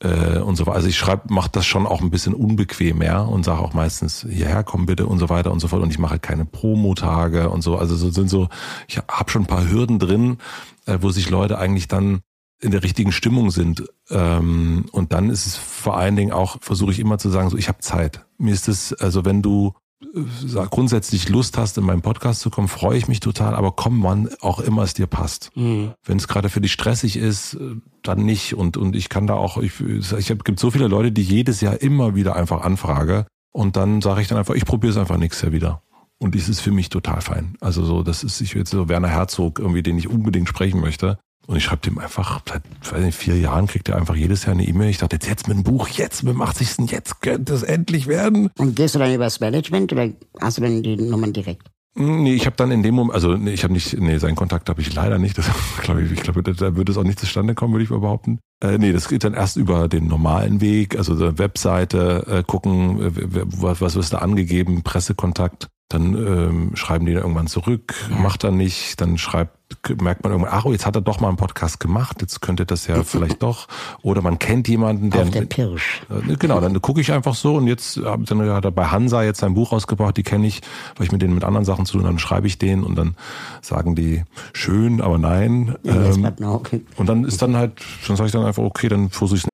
äh, 0.00 0.38
und 0.38 0.56
so 0.56 0.66
weiter. 0.66 0.76
Also 0.76 0.88
ich 0.88 0.98
schreibe, 0.98 1.32
mache 1.32 1.50
das 1.52 1.66
schon 1.66 1.86
auch 1.86 2.00
ein 2.00 2.10
bisschen 2.10 2.34
unbequem, 2.34 3.02
ja, 3.02 3.20
und 3.20 3.44
sage 3.44 3.60
auch 3.60 3.74
meistens, 3.74 4.26
hierher 4.28 4.62
komm 4.62 4.86
bitte 4.86 5.06
und 5.06 5.18
so 5.18 5.28
weiter 5.28 5.50
und 5.50 5.60
so 5.60 5.68
fort. 5.68 5.82
Und 5.82 5.90
ich 5.90 5.98
mache 5.98 6.18
keine 6.18 6.44
Promotage 6.44 7.48
und 7.48 7.62
so. 7.62 7.76
Also 7.76 7.96
so 7.96 8.10
sind 8.10 8.28
so, 8.28 8.48
ich 8.88 8.98
habe 8.98 9.30
schon 9.30 9.42
ein 9.42 9.46
paar 9.46 9.68
Hürden 9.68 9.98
drin, 9.98 10.38
äh, 10.86 10.98
wo 11.00 11.10
sich 11.10 11.30
Leute 11.30 11.58
eigentlich 11.58 11.88
dann 11.88 12.20
in 12.60 12.70
der 12.70 12.82
richtigen 12.82 13.12
Stimmung 13.12 13.50
sind. 13.50 13.84
Ähm, 14.10 14.86
und 14.92 15.12
dann 15.12 15.30
ist 15.30 15.46
es 15.46 15.56
vor 15.56 15.96
allen 15.96 16.16
Dingen 16.16 16.32
auch, 16.32 16.58
versuche 16.60 16.92
ich 16.92 17.00
immer 17.00 17.18
zu 17.18 17.30
sagen, 17.30 17.50
so 17.50 17.56
ich 17.56 17.68
habe 17.68 17.78
Zeit. 17.78 18.24
Mir 18.38 18.54
ist 18.54 18.68
es, 18.68 18.92
also 18.92 19.24
wenn 19.24 19.42
du 19.42 19.74
äh, 20.14 20.66
grundsätzlich 20.70 21.28
Lust 21.28 21.58
hast, 21.58 21.78
in 21.78 21.84
meinen 21.84 22.02
Podcast 22.02 22.40
zu 22.40 22.50
kommen, 22.50 22.68
freue 22.68 22.96
ich 22.96 23.08
mich 23.08 23.20
total, 23.20 23.54
aber 23.54 23.72
komm, 23.72 24.02
wann 24.02 24.28
auch 24.40 24.60
immer 24.60 24.82
es 24.82 24.94
dir 24.94 25.06
passt. 25.06 25.50
Mhm. 25.54 25.92
Wenn 26.04 26.18
es 26.18 26.28
gerade 26.28 26.48
für 26.48 26.60
dich 26.60 26.72
stressig 26.72 27.16
ist, 27.16 27.54
äh, 27.54 27.76
dann 28.02 28.24
nicht. 28.24 28.54
Und, 28.54 28.76
und 28.76 28.96
ich 28.96 29.08
kann 29.08 29.26
da 29.26 29.34
auch, 29.34 29.58
ich, 29.58 29.80
ich 29.80 30.30
hab, 30.30 30.44
gibt 30.44 30.60
so 30.60 30.70
viele 30.70 30.88
Leute, 30.88 31.12
die 31.12 31.22
jedes 31.22 31.60
Jahr 31.60 31.80
immer 31.80 32.14
wieder 32.14 32.36
einfach 32.36 32.62
anfrage. 32.62 33.26
Und 33.52 33.76
dann 33.76 34.00
sage 34.00 34.20
ich 34.20 34.28
dann 34.28 34.38
einfach, 34.38 34.54
ich 34.54 34.64
probiere 34.64 34.92
es 34.92 34.96
einfach 34.96 35.16
nächstes 35.16 35.42
Jahr 35.42 35.52
wieder. 35.52 35.82
Und 36.18 36.34
das 36.34 36.48
ist 36.48 36.60
für 36.60 36.72
mich 36.72 36.88
total 36.88 37.20
fein. 37.20 37.56
Also 37.60 37.84
so, 37.84 38.02
das 38.02 38.24
ist, 38.24 38.40
ich 38.40 38.54
will 38.54 38.60
jetzt 38.60 38.70
so 38.70 38.88
Werner 38.88 39.08
Herzog 39.08 39.58
irgendwie, 39.58 39.82
den 39.82 39.98
ich 39.98 40.08
unbedingt 40.08 40.48
sprechen 40.48 40.80
möchte. 40.80 41.18
Und 41.46 41.56
ich 41.56 41.64
schreibe 41.64 41.82
dem 41.82 41.98
einfach, 41.98 42.40
seit 42.48 42.62
weiß 42.90 43.04
nicht, 43.04 43.16
vier 43.16 43.38
Jahren 43.38 43.66
kriegt 43.66 43.88
er 43.88 43.96
einfach 43.96 44.16
jedes 44.16 44.44
Jahr 44.44 44.54
eine 44.54 44.64
E-Mail. 44.66 44.90
Ich 44.90 44.98
dachte, 44.98 45.16
jetzt, 45.16 45.28
jetzt 45.28 45.48
mit 45.48 45.56
dem 45.56 45.62
Buch, 45.62 45.88
jetzt 45.88 46.22
mit 46.22 46.34
dem 46.34 46.42
80. 46.42 46.90
Jetzt 46.90 47.20
könnte 47.20 47.52
es 47.52 47.62
endlich 47.62 48.06
werden. 48.06 48.50
Und 48.58 48.76
gehst 48.76 48.94
du 48.94 48.98
dann 48.98 49.12
übers 49.12 49.40
Management 49.40 49.92
oder 49.92 50.08
hast 50.40 50.58
du 50.58 50.62
dann 50.62 50.82
die 50.82 50.96
Nummern 50.96 51.32
direkt? 51.32 51.68
Hm, 51.96 52.24
nee, 52.24 52.34
ich 52.34 52.46
habe 52.46 52.56
dann 52.56 52.72
in 52.72 52.82
dem 52.82 52.94
Moment, 52.94 53.14
also 53.14 53.36
nee, 53.36 53.52
ich 53.52 53.62
habe 53.62 53.72
nicht, 53.72 53.96
nee, 53.98 54.18
seinen 54.18 54.34
Kontakt 54.34 54.68
habe 54.68 54.80
ich 54.80 54.92
leider 54.94 55.18
nicht. 55.18 55.38
Das, 55.38 55.48
glaub 55.82 55.98
ich 55.98 56.10
ich 56.10 56.22
glaube, 56.22 56.42
da 56.42 56.76
würde 56.76 56.90
es 56.90 56.98
auch 56.98 57.04
nicht 57.04 57.20
zustande 57.20 57.54
kommen, 57.54 57.72
würde 57.72 57.84
ich 57.84 57.90
mal 57.90 58.00
behaupten. 58.00 58.40
Äh, 58.62 58.78
nee, 58.78 58.92
das 58.92 59.08
geht 59.08 59.22
dann 59.24 59.34
erst 59.34 59.56
über 59.56 59.88
den 59.88 60.08
normalen 60.08 60.60
Weg, 60.60 60.96
also 60.96 61.14
der 61.14 61.38
Webseite 61.38 62.24
äh, 62.26 62.42
gucken, 62.42 62.98
was, 63.60 63.80
was 63.80 63.96
ist 63.96 64.12
da 64.12 64.18
angegeben, 64.18 64.82
Pressekontakt. 64.82 65.68
Dann 65.88 66.14
ähm, 66.14 66.70
schreiben 66.74 67.04
die 67.06 67.12
dann 67.12 67.22
irgendwann 67.22 67.46
zurück, 67.46 67.94
macht 68.10 68.42
er 68.42 68.50
nicht, 68.50 69.00
dann 69.00 69.18
schreibt 69.18 69.63
merkt 70.00 70.22
man 70.22 70.32
irgendwann, 70.32 70.52
ach, 70.52 70.64
oh, 70.64 70.72
jetzt 70.72 70.86
hat 70.86 70.96
er 70.96 71.02
doch 71.02 71.20
mal 71.20 71.28
einen 71.28 71.36
Podcast 71.36 71.80
gemacht, 71.80 72.20
jetzt 72.20 72.40
könnte 72.40 72.66
das 72.66 72.86
ja 72.86 73.02
vielleicht 73.04 73.42
doch. 73.42 73.68
Oder 74.02 74.22
man 74.22 74.38
kennt 74.38 74.68
jemanden, 74.68 75.10
der. 75.10 75.22
Auf 75.22 75.30
der 75.30 75.42
Pirsch. 75.42 76.02
Äh, 76.10 76.36
genau, 76.36 76.60
dann 76.60 76.80
gucke 76.80 77.00
ich 77.00 77.12
einfach 77.12 77.34
so 77.34 77.56
und 77.56 77.66
jetzt 77.66 77.96
dann 77.96 78.50
hat 78.50 78.64
er 78.64 78.70
bei 78.70 78.86
Hansa 78.86 79.22
jetzt 79.22 79.40
sein 79.40 79.54
Buch 79.54 79.72
rausgebracht, 79.72 80.16
die 80.16 80.22
kenne 80.22 80.46
ich, 80.46 80.60
weil 80.96 81.06
ich 81.06 81.12
mit 81.12 81.22
denen 81.22 81.34
mit 81.34 81.44
anderen 81.44 81.64
Sachen 81.64 81.86
zu 81.86 81.98
tun 81.98 82.04
dann 82.04 82.18
schreibe 82.18 82.46
ich 82.46 82.58
denen 82.58 82.84
und 82.84 82.96
dann 82.96 83.16
sagen 83.60 83.94
die 83.94 84.24
schön, 84.52 85.00
aber 85.00 85.18
nein. 85.18 85.76
Ähm, 85.84 86.32
und 86.96 87.08
dann 87.08 87.24
ist 87.24 87.42
dann 87.42 87.56
halt, 87.56 87.72
dann 88.06 88.16
sage 88.16 88.26
ich 88.26 88.32
dann 88.32 88.44
einfach, 88.44 88.62
okay, 88.62 88.88
dann 88.88 89.10
versuche 89.10 89.38
ich 89.38 89.53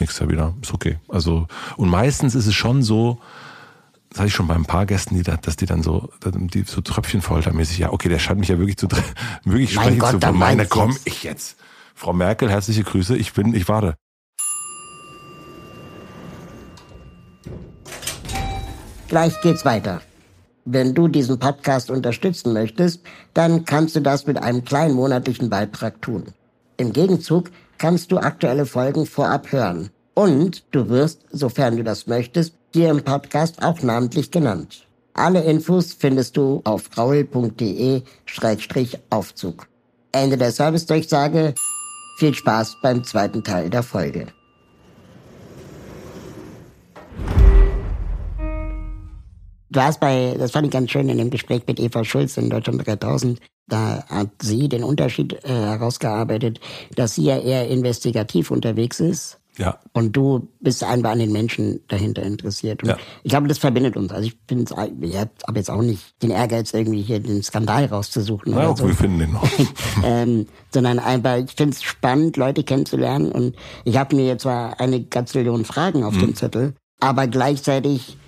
Nächstes 0.00 0.20
Jahr 0.20 0.30
wieder. 0.30 0.54
Ist 0.62 0.74
okay. 0.74 0.98
Also, 1.08 1.46
und 1.76 1.88
meistens 1.88 2.34
ist 2.34 2.46
es 2.46 2.54
schon 2.54 2.82
so, 2.82 3.18
das 4.10 4.20
hatte 4.20 4.28
ich 4.28 4.34
schon 4.34 4.46
bei 4.46 4.54
ein 4.54 4.64
paar 4.64 4.86
Gästen, 4.86 5.14
die 5.14 5.22
da, 5.22 5.36
dass 5.36 5.56
die 5.56 5.66
dann 5.66 5.82
so, 5.82 6.10
die 6.24 6.62
so 6.62 6.80
Tröpfchenfoltermäßig, 6.80 7.78
ja, 7.78 7.92
okay, 7.92 8.08
der 8.08 8.18
scheint 8.18 8.40
mich 8.40 8.48
ja 8.48 8.58
wirklich 8.58 8.76
zu, 8.76 8.88
wirklich 9.44 9.74
mein 9.74 9.84
sprechen 9.84 9.98
Gott, 9.98 10.10
zu 10.12 10.22
wollen. 10.22 10.38
Meine, 10.38 10.66
komm, 10.66 10.96
ich 11.04 11.22
jetzt. 11.22 11.56
Frau 11.94 12.12
Merkel, 12.12 12.50
herzliche 12.50 12.84
Grüße. 12.84 13.16
Ich 13.16 13.32
bin, 13.32 13.54
ich 13.54 13.68
warte. 13.68 13.96
Gleich 19.08 19.40
geht's 19.40 19.64
weiter. 19.64 20.02
Wenn 20.64 20.94
du 20.94 21.06
diesen 21.06 21.38
Podcast 21.38 21.90
unterstützen 21.90 22.52
möchtest, 22.52 23.02
dann 23.34 23.64
kannst 23.64 23.94
du 23.94 24.00
das 24.00 24.26
mit 24.26 24.36
einem 24.42 24.64
kleinen 24.64 24.94
monatlichen 24.94 25.48
Beitrag 25.48 26.02
tun. 26.02 26.32
Im 26.76 26.92
Gegenzug 26.92 27.50
kannst 27.78 28.12
du 28.12 28.18
aktuelle 28.18 28.66
Folgen 28.66 29.06
vorab 29.06 29.50
hören. 29.52 29.88
Und 30.14 30.64
du 30.70 30.88
wirst, 30.88 31.22
sofern 31.30 31.76
du 31.76 31.84
das 31.84 32.06
möchtest, 32.06 32.54
hier 32.72 32.90
im 32.90 33.02
Podcast 33.02 33.62
auch 33.62 33.82
namentlich 33.82 34.30
genannt. 34.30 34.86
Alle 35.14 35.42
Infos 35.44 35.92
findest 35.92 36.36
du 36.36 36.60
auf 36.64 36.96
raul.de-aufzug. 36.96 39.66
Ende 40.12 40.36
der 40.36 40.52
Servicedurchsage. 40.52 41.54
Viel 42.18 42.34
Spaß 42.34 42.76
beim 42.82 43.02
zweiten 43.04 43.42
Teil 43.44 43.70
der 43.70 43.82
Folge. 43.82 44.26
Hast 49.84 50.00
bei, 50.00 50.34
das 50.38 50.52
fand 50.52 50.66
ich 50.66 50.72
ganz 50.72 50.90
schön 50.90 51.08
in 51.08 51.18
dem 51.18 51.30
Gespräch 51.30 51.62
mit 51.66 51.80
Eva 51.80 52.04
Schulz 52.04 52.36
in 52.36 52.50
Deutschland 52.50 52.86
3000, 52.86 53.40
da 53.68 54.04
hat 54.08 54.30
sie 54.40 54.68
den 54.68 54.84
Unterschied 54.84 55.32
äh, 55.44 55.48
herausgearbeitet, 55.48 56.60
dass 56.94 57.16
sie 57.16 57.24
ja 57.24 57.38
eher 57.38 57.68
investigativ 57.68 58.50
unterwegs 58.50 59.00
ist. 59.00 59.38
Ja. 59.58 59.78
Und 59.92 60.12
du 60.12 60.48
bist 60.60 60.84
einfach 60.84 61.10
an 61.12 61.18
den 61.18 61.32
Menschen 61.32 61.80
dahinter 61.88 62.22
interessiert. 62.22 62.82
Und 62.82 62.90
Ja. 62.90 62.98
ich 63.22 63.30
glaube, 63.30 63.48
das 63.48 63.58
verbindet 63.58 63.96
uns. 63.96 64.12
Also 64.12 64.26
ich 64.26 64.38
bin, 64.42 64.66
ich 65.00 65.16
habe 65.16 65.30
jetzt 65.54 65.70
auch 65.70 65.80
nicht 65.80 66.22
den 66.22 66.30
Ehrgeiz, 66.30 66.74
irgendwie 66.74 67.00
hier 67.00 67.20
den 67.20 67.42
Skandal 67.42 67.86
rauszusuchen. 67.86 68.52
Na, 68.52 68.68
oder 68.68 68.76
so 68.76 68.86
wir 68.86 68.94
finden 68.94 69.18
den 69.18 69.32
noch. 69.32 69.48
ähm, 70.04 70.46
sondern 70.72 70.98
einfach, 70.98 71.36
ich 71.38 71.52
finde 71.52 71.74
es 71.74 71.82
spannend, 71.82 72.36
Leute 72.36 72.64
kennenzulernen. 72.64 73.32
Und 73.32 73.56
ich 73.84 73.96
habe 73.96 74.14
mir 74.14 74.26
jetzt 74.26 74.42
zwar 74.42 74.78
eine 74.78 75.02
Gazillion 75.02 75.64
Fragen 75.64 76.04
auf 76.04 76.16
dem 76.18 76.34
Zettel, 76.34 76.74
aber 77.00 77.26
gleichzeitig 77.26 78.18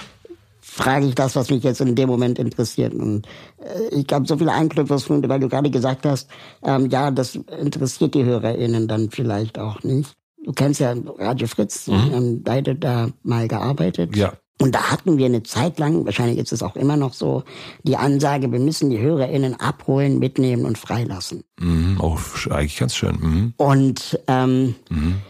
frage 0.78 1.06
ich 1.06 1.14
das, 1.14 1.36
was 1.36 1.50
mich 1.50 1.64
jetzt 1.64 1.80
in 1.80 1.94
dem 1.94 2.08
Moment 2.08 2.38
interessiert. 2.38 2.94
Und 2.94 3.26
äh, 3.58 3.94
ich 3.94 4.06
glaube, 4.06 4.26
so 4.26 4.38
viele 4.38 4.52
Anknüpfungspunkte, 4.52 5.28
weil 5.28 5.40
du 5.40 5.48
gerade 5.48 5.70
gesagt 5.70 6.06
hast, 6.06 6.30
ähm, 6.62 6.88
ja, 6.90 7.10
das 7.10 7.34
interessiert 7.60 8.14
die 8.14 8.24
HörerInnen 8.24 8.88
dann 8.88 9.10
vielleicht 9.10 9.58
auch 9.58 9.82
nicht. 9.82 10.14
Du 10.44 10.52
kennst 10.52 10.80
ja 10.80 10.94
Radio 11.18 11.46
Fritz, 11.46 11.88
wir 11.88 12.00
haben 12.00 12.42
beide 12.42 12.74
da 12.74 13.10
mal 13.22 13.48
gearbeitet. 13.48 14.16
Ja. 14.16 14.32
Und 14.60 14.74
da 14.74 14.90
hatten 14.90 15.18
wir 15.18 15.26
eine 15.26 15.44
Zeit 15.44 15.78
lang, 15.78 16.04
wahrscheinlich 16.04 16.38
ist 16.38 16.52
es 16.52 16.64
auch 16.64 16.74
immer 16.74 16.96
noch 16.96 17.12
so, 17.14 17.44
die 17.84 17.96
Ansage, 17.96 18.50
wir 18.50 18.58
müssen 18.58 18.90
die 18.90 18.98
HörerInnen 18.98 19.54
abholen, 19.60 20.18
mitnehmen 20.18 20.64
und 20.64 20.76
freilassen. 20.78 21.44
Mhm. 21.60 21.96
Oh, 22.00 22.18
eigentlich 22.50 22.76
ganz 22.76 22.96
schön. 22.96 23.16
Mhm. 23.20 23.52
Und 23.56 24.18
ähm, 24.26 24.74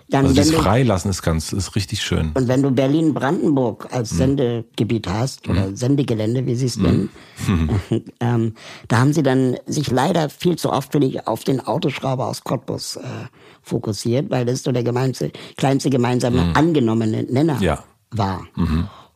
dann, 0.09 0.25
Also 0.27 0.35
das 0.37 0.51
du, 0.51 0.57
Freilassen 0.57 1.11
ist 1.11 1.21
ganz, 1.23 1.53
ist 1.53 1.77
richtig 1.77 2.03
schön. 2.03 2.31
und 2.35 2.49
wenn 2.49 2.63
du 2.63 2.71
Berlin-Brandenburg 2.71 3.89
als 3.93 4.11
Sendegebiet 4.11 5.07
hast 5.09 5.47
oder 5.49 5.77
Sendegelände, 5.77 6.47
wie 6.47 6.55
sie 6.55 6.67
es 6.67 6.77
nennen, 6.77 7.11
ähm, 8.21 8.55
da 8.89 8.99
haben 8.99 9.13
sie 9.13 9.23
dann 9.23 9.57
sich 9.67 9.91
leider 9.91 10.31
viel 10.31 10.57
zu 10.57 10.73
oft 10.73 10.95
ich, 10.95 11.27
auf 11.27 11.45
den 11.45 11.61
Autoschrauber 11.61 12.27
aus 12.27 12.45
Cottbus 12.45 12.97
äh, 12.97 13.03
fokussiert, 13.63 14.31
weil 14.31 14.47
das 14.47 14.63
so 14.63 14.73
der 14.73 14.83
gemeinste, 14.85 15.31
kleinste 15.59 15.91
gemeinsame 15.91 16.55
angenommene 16.55 17.25
Nenner 17.25 17.59
Ja. 17.61 17.85
war. 18.11 18.47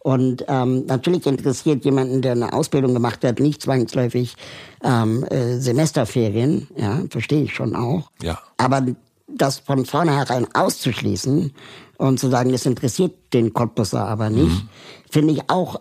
Und 0.03 0.45
ähm, 0.49 0.87
natürlich 0.87 1.27
interessiert 1.27 1.85
jemanden, 1.85 2.23
der 2.23 2.33
eine 2.33 2.53
Ausbildung 2.53 2.93
gemacht 2.93 3.25
hat, 3.25 3.39
nicht 3.39 3.63
zwangsläufig 3.63 4.35
ähm, 4.83 5.23
äh, 5.25 5.59
Semesterferien, 5.59 6.67
ja, 6.77 7.03
verstehe 7.09 7.45
ich 7.45 7.55
schon 7.55 7.77
auch. 7.77 8.11
Ja. 8.21 8.41
Aber 8.57 8.85
das 9.29 9.61
von 9.61 9.87
vornherein 9.87 10.47
auszuschließen 10.55 11.53
und 11.99 12.19
zu 12.19 12.31
sagen, 12.31 12.51
das 12.51 12.67
interessiert 12.67 13.15
den 13.33 13.53
Cottbusser 13.53 14.05
aber 14.07 14.29
nicht, 14.29 14.65
finde 15.09 15.35
ich 15.35 15.49
auch 15.49 15.81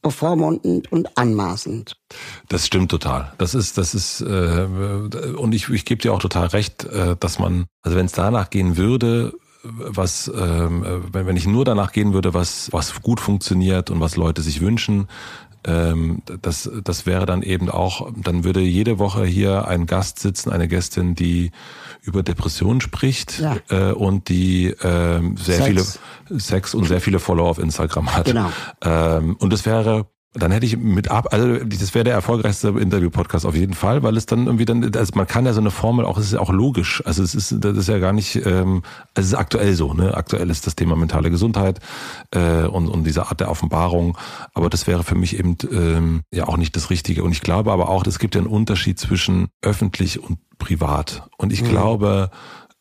bevormundend 0.00 0.90
und 0.90 1.18
anmaßend. 1.18 1.96
Das 2.48 2.66
stimmt 2.66 2.90
total. 2.90 3.32
Das 3.36 3.54
ist, 3.54 3.76
das 3.76 3.94
ist, 3.94 4.20
äh, 4.22 4.66
und 5.36 5.54
ich, 5.54 5.68
ich 5.68 5.84
gebe 5.84 6.00
dir 6.00 6.14
auch 6.14 6.20
total 6.20 6.46
recht, 6.46 6.84
äh, 6.84 7.16
dass 7.18 7.38
man, 7.38 7.66
also 7.82 7.98
wenn 7.98 8.06
es 8.06 8.12
danach 8.12 8.48
gehen 8.48 8.76
würde, 8.76 9.34
was, 9.76 10.30
ähm, 10.34 10.84
äh, 10.84 11.12
wenn, 11.14 11.26
wenn 11.26 11.36
ich 11.36 11.46
nur 11.46 11.64
danach 11.64 11.92
gehen 11.92 12.12
würde, 12.12 12.34
was, 12.34 12.68
was 12.72 13.02
gut 13.02 13.20
funktioniert 13.20 13.90
und 13.90 14.00
was 14.00 14.16
Leute 14.16 14.42
sich 14.42 14.60
wünschen, 14.60 15.08
ähm, 15.64 16.22
das, 16.40 16.70
das 16.84 17.04
wäre 17.04 17.26
dann 17.26 17.42
eben 17.42 17.68
auch, 17.68 18.10
dann 18.16 18.44
würde 18.44 18.60
jede 18.60 18.98
Woche 18.98 19.24
hier 19.24 19.66
ein 19.66 19.86
Gast 19.86 20.20
sitzen, 20.20 20.50
eine 20.50 20.68
Gästin, 20.68 21.14
die 21.14 21.50
über 22.02 22.22
Depressionen 22.22 22.80
spricht 22.80 23.40
Ja. 23.40 23.56
äh, 23.68 23.92
und 23.92 24.28
die 24.28 24.74
ähm, 24.82 25.36
sehr 25.36 25.56
Sex. 25.56 25.66
viele 26.28 26.40
Sex 26.40 26.74
und 26.74 26.84
sehr 26.84 27.00
viele 27.00 27.18
Follower 27.18 27.50
auf 27.50 27.58
Instagram 27.58 28.14
hat. 28.14 28.26
Genau. 28.26 28.50
Ähm, 28.82 29.36
und 29.40 29.52
das 29.52 29.66
wäre 29.66 30.06
dann 30.34 30.52
hätte 30.52 30.66
ich 30.66 30.76
mit 30.76 31.10
ab, 31.10 31.28
also 31.32 31.64
das 31.64 31.94
wäre 31.94 32.04
der 32.04 32.14
erfolgreichste 32.14 32.68
Interview-Podcast 32.68 33.46
auf 33.46 33.54
jeden 33.54 33.72
Fall, 33.72 34.02
weil 34.02 34.16
es 34.16 34.26
dann 34.26 34.46
irgendwie 34.46 34.66
dann, 34.66 34.94
also 34.94 35.12
man 35.14 35.26
kann 35.26 35.46
ja 35.46 35.54
so 35.54 35.60
eine 35.60 35.70
Formel 35.70 36.04
auch, 36.04 36.18
es 36.18 36.26
ist 36.26 36.32
ja 36.32 36.40
auch 36.40 36.52
logisch, 36.52 37.02
also 37.06 37.22
es 37.22 37.34
ist, 37.34 37.56
das 37.58 37.76
ist 37.76 37.88
ja 37.88 37.98
gar 37.98 38.12
nicht, 38.12 38.36
ähm, 38.36 38.82
also 39.14 39.26
es 39.26 39.26
ist 39.28 39.34
aktuell 39.34 39.74
so, 39.74 39.94
ne, 39.94 40.14
aktuell 40.14 40.50
ist 40.50 40.66
das 40.66 40.76
Thema 40.76 40.96
mentale 40.96 41.30
Gesundheit 41.30 41.80
äh, 42.32 42.64
und 42.64 42.88
und 42.88 43.04
diese 43.04 43.26
Art 43.26 43.40
der 43.40 43.50
Offenbarung, 43.50 44.18
aber 44.52 44.68
das 44.68 44.86
wäre 44.86 45.02
für 45.02 45.14
mich 45.14 45.38
eben 45.38 45.56
ähm, 45.72 46.22
ja 46.30 46.46
auch 46.46 46.58
nicht 46.58 46.76
das 46.76 46.90
Richtige. 46.90 47.24
Und 47.24 47.32
ich 47.32 47.40
glaube 47.40 47.72
aber 47.72 47.88
auch, 47.88 48.06
es 48.06 48.18
gibt 48.18 48.34
ja 48.34 48.40
einen 48.40 48.50
Unterschied 48.50 48.98
zwischen 48.98 49.48
öffentlich 49.62 50.22
und 50.22 50.38
privat. 50.58 51.28
Und 51.38 51.52
ich 51.52 51.64
glaube, 51.64 52.30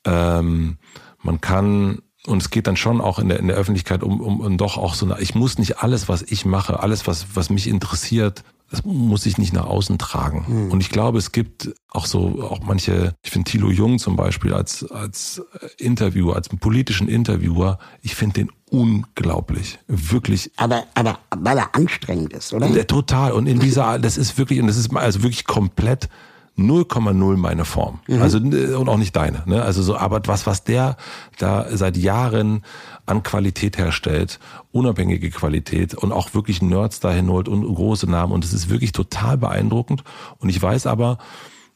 ähm, 0.06 0.78
man 1.22 1.42
kann 1.42 2.00
und 2.28 2.42
es 2.42 2.50
geht 2.50 2.68
dann 2.68 2.78
schon 2.78 3.02
auch 3.02 3.20
in 3.20 3.30
der, 3.30 3.40
in 3.40 3.48
der 3.48 3.58
Öffentlichkeit 3.58 4.04
um, 4.04 4.22
um, 4.22 4.42
um 4.42 4.58
doch 4.58 4.78
auch 4.78 4.94
so 4.94 5.06
eine, 5.06 5.20
ich 5.22 5.36
muss 5.36 5.58
nicht 5.58 5.80
alles, 5.80 6.10
was 6.10 6.22
ich 6.22 6.46
mache, 6.46 6.80
alles, 6.82 7.08
was, 7.08 7.28
was 7.34 7.50
mich 7.50 7.68
interessiert, 7.68 8.44
das 8.70 8.84
muss 8.84 9.26
ich 9.26 9.38
nicht 9.38 9.54
nach 9.54 9.66
außen 9.66 9.98
tragen. 9.98 10.70
Und 10.70 10.82
ich 10.82 10.90
glaube, 10.90 11.18
es 11.20 11.32
gibt 11.32 11.74
auch 11.90 12.06
so, 12.06 12.44
auch 12.44 12.60
manche, 12.62 13.14
ich 13.24 13.32
finde 13.32 13.50
Thilo 13.50 13.72
Jung 13.72 13.98
zum 13.98 14.18
Beispiel 14.18 14.54
als, 14.54 14.84
als 14.92 15.42
Interviewer, 15.78 16.36
als 16.36 16.50
politischen 16.50 17.08
Interviewer, 17.08 17.80
ich 18.02 18.16
finde 18.16 18.42
den 18.42 18.52
unglaublich. 18.70 19.80
Wirklich 19.88 20.52
Aber, 20.58 20.84
aber 20.96 21.18
weil 21.38 21.58
er 21.58 21.76
anstrengend 21.76 22.34
ist, 22.34 22.54
oder? 22.54 22.68
der, 22.68 22.88
total. 22.88 23.32
Und 23.32 23.48
in 23.48 23.60
dieser, 23.60 24.00
das 24.00 24.18
ist 24.18 24.38
wirklich, 24.38 24.60
und 24.60 24.68
das 24.68 24.76
ist 24.76 24.94
also 24.94 25.24
wirklich 25.24 25.46
komplett 25.46 26.10
0,0 26.58 27.38
meine 27.38 27.66
Form. 27.66 28.00
Also, 28.10 28.40
äh, 28.40 28.74
und 28.74 28.90
auch 28.90 28.98
nicht 28.98 29.16
deine, 29.16 29.44
ne? 29.46 29.62
Also 29.62 29.84
so, 29.84 29.96
aber 29.96 30.22
was, 30.26 30.48
was 30.48 30.64
der 30.64 30.98
da 31.38 31.66
seit 31.76 31.98
Jahren 31.98 32.64
an 33.06 33.24
Qualität 33.24 33.78
herstellt, 33.78 34.40
unabhängige 34.72 35.30
Qualität 35.30 35.94
und 35.94 36.12
auch 36.12 36.34
wirklich 36.34 36.62
Nerds 36.62 37.00
dahin 37.00 37.30
holt 37.30 37.48
und 37.48 37.64
große 37.64 38.10
Namen. 38.10 38.34
Und 38.34 38.44
es 38.44 38.54
ist 38.54 38.70
wirklich 38.70 38.92
total 38.92 39.38
beeindruckend. 39.38 40.04
Und 40.40 40.50
ich 40.50 40.62
weiß 40.62 40.88
aber, 40.88 41.20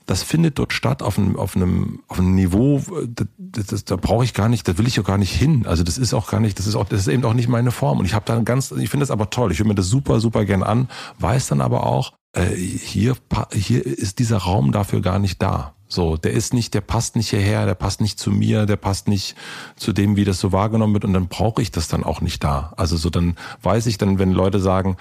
das 0.07 0.23
findet 0.23 0.57
dort 0.57 0.73
statt 0.73 1.03
auf 1.03 1.17
einem, 1.17 1.37
auf 1.37 1.55
einem, 1.55 1.99
auf 2.07 2.19
einem 2.19 2.35
Niveau, 2.35 2.81
das, 3.07 3.27
das, 3.37 3.65
das, 3.67 3.85
da 3.85 3.95
brauche 3.95 4.23
ich 4.23 4.33
gar 4.33 4.49
nicht, 4.49 4.67
da 4.67 4.77
will 4.77 4.87
ich 4.87 4.99
auch 4.99 5.05
gar 5.05 5.17
nicht 5.17 5.33
hin. 5.33 5.65
Also 5.67 5.83
das 5.83 5.97
ist 5.97 6.13
auch 6.13 6.29
gar 6.29 6.39
nicht, 6.39 6.57
das 6.59 6.67
ist 6.67 6.75
auch, 6.75 6.85
das 6.85 7.01
ist 7.01 7.07
eben 7.07 7.23
auch 7.23 7.33
nicht 7.33 7.47
meine 7.47 7.71
Form. 7.71 7.99
Und 7.99 8.05
ich 8.05 8.13
habe 8.13 8.25
da 8.25 8.39
ganz, 8.41 8.71
ich 8.71 8.89
finde 8.89 9.03
das 9.03 9.11
aber 9.11 9.29
toll. 9.29 9.51
Ich 9.51 9.59
höre 9.59 9.67
mir 9.67 9.75
das 9.75 9.87
super, 9.87 10.19
super 10.19 10.43
gern 10.43 10.63
an, 10.63 10.89
weiß 11.19 11.47
dann 11.47 11.61
aber 11.61 11.85
auch, 11.85 12.13
äh, 12.33 12.45
hier, 12.55 13.15
hier 13.53 13.85
ist 13.85 14.19
dieser 14.19 14.37
Raum 14.37 14.71
dafür 14.71 15.01
gar 15.01 15.19
nicht 15.19 15.41
da. 15.41 15.73
So, 15.87 16.15
der 16.15 16.31
ist 16.31 16.53
nicht, 16.53 16.73
der 16.73 16.79
passt 16.79 17.17
nicht 17.17 17.31
hierher, 17.31 17.65
der 17.65 17.75
passt 17.75 17.99
nicht 17.99 18.17
zu 18.17 18.31
mir, 18.31 18.65
der 18.65 18.77
passt 18.77 19.09
nicht 19.09 19.35
zu 19.75 19.91
dem, 19.91 20.15
wie 20.15 20.23
das 20.23 20.39
so 20.39 20.53
wahrgenommen 20.53 20.93
wird 20.93 21.03
und 21.03 21.11
dann 21.11 21.27
brauche 21.27 21.61
ich 21.61 21.69
das 21.69 21.89
dann 21.89 22.05
auch 22.05 22.21
nicht 22.21 22.41
da. 22.45 22.71
Also 22.77 22.95
so 22.95 23.09
dann 23.09 23.35
weiß 23.61 23.87
ich 23.87 23.97
dann, 23.97 24.17
wenn 24.17 24.31
Leute 24.31 24.61
sagen, 24.61 24.95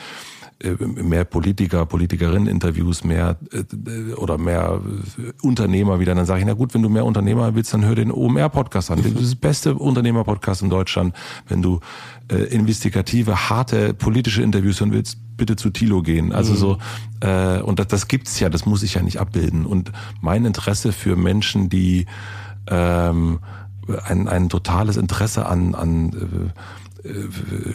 mehr 0.77 1.25
Politiker, 1.25 1.87
Politikerinnen-Interviews, 1.87 3.05
mehr 3.05 3.39
äh, 3.53 4.13
oder 4.15 4.39
mehr 4.39 4.81
äh, 5.19 5.33
Unternehmer 5.43 6.01
wieder, 6.01 6.15
dann 6.15 6.27
sage 6.27 6.41
ich, 6.41 6.47
na 6.47 6.53
gut, 6.53 6.75
wenn 6.75 6.83
du 6.83 6.89
mehr 6.89 7.05
Unternehmer 7.05 7.55
willst, 7.55 7.73
dann 7.73 7.85
hör 7.85 7.95
den 7.95 8.13
OMR-Podcast 8.13 8.91
an. 8.91 8.99
Das 8.99 9.07
ist 9.07 9.21
das 9.21 9.35
beste 9.37 9.75
Unternehmer-Podcast 9.75 10.63
in 10.63 10.71
Deutschland. 10.71 11.15
Wenn 11.49 11.63
du 11.63 11.81
äh, 12.31 12.37
investigative, 12.55 13.49
harte 13.49 13.95
politische 13.95 14.43
Interviews 14.43 14.81
hören 14.81 14.93
willst, 14.93 15.19
bitte 15.37 15.57
zu 15.57 15.71
Tilo 15.71 16.03
gehen. 16.03 16.33
Also 16.33 16.55
so, 16.55 16.79
äh, 17.21 17.61
und 17.61 17.79
das, 17.79 17.89
das 17.89 18.09
gibt's 18.09 18.39
ja, 18.41 18.51
das 18.51 18.67
muss 18.67 18.83
ich 18.83 18.95
ja 18.95 19.03
nicht 19.03 19.19
abbilden. 19.19 19.65
Und 19.65 19.93
mein 20.21 20.45
Interesse 20.45 20.93
für 20.93 21.17
Menschen, 21.17 21.71
die 21.71 22.07
ähm, 22.69 23.41
ein, 24.05 24.29
ein 24.29 24.49
totales 24.49 24.97
Interesse 24.97 25.47
an, 25.47 25.75
an 25.75 26.13
äh, 26.13 26.80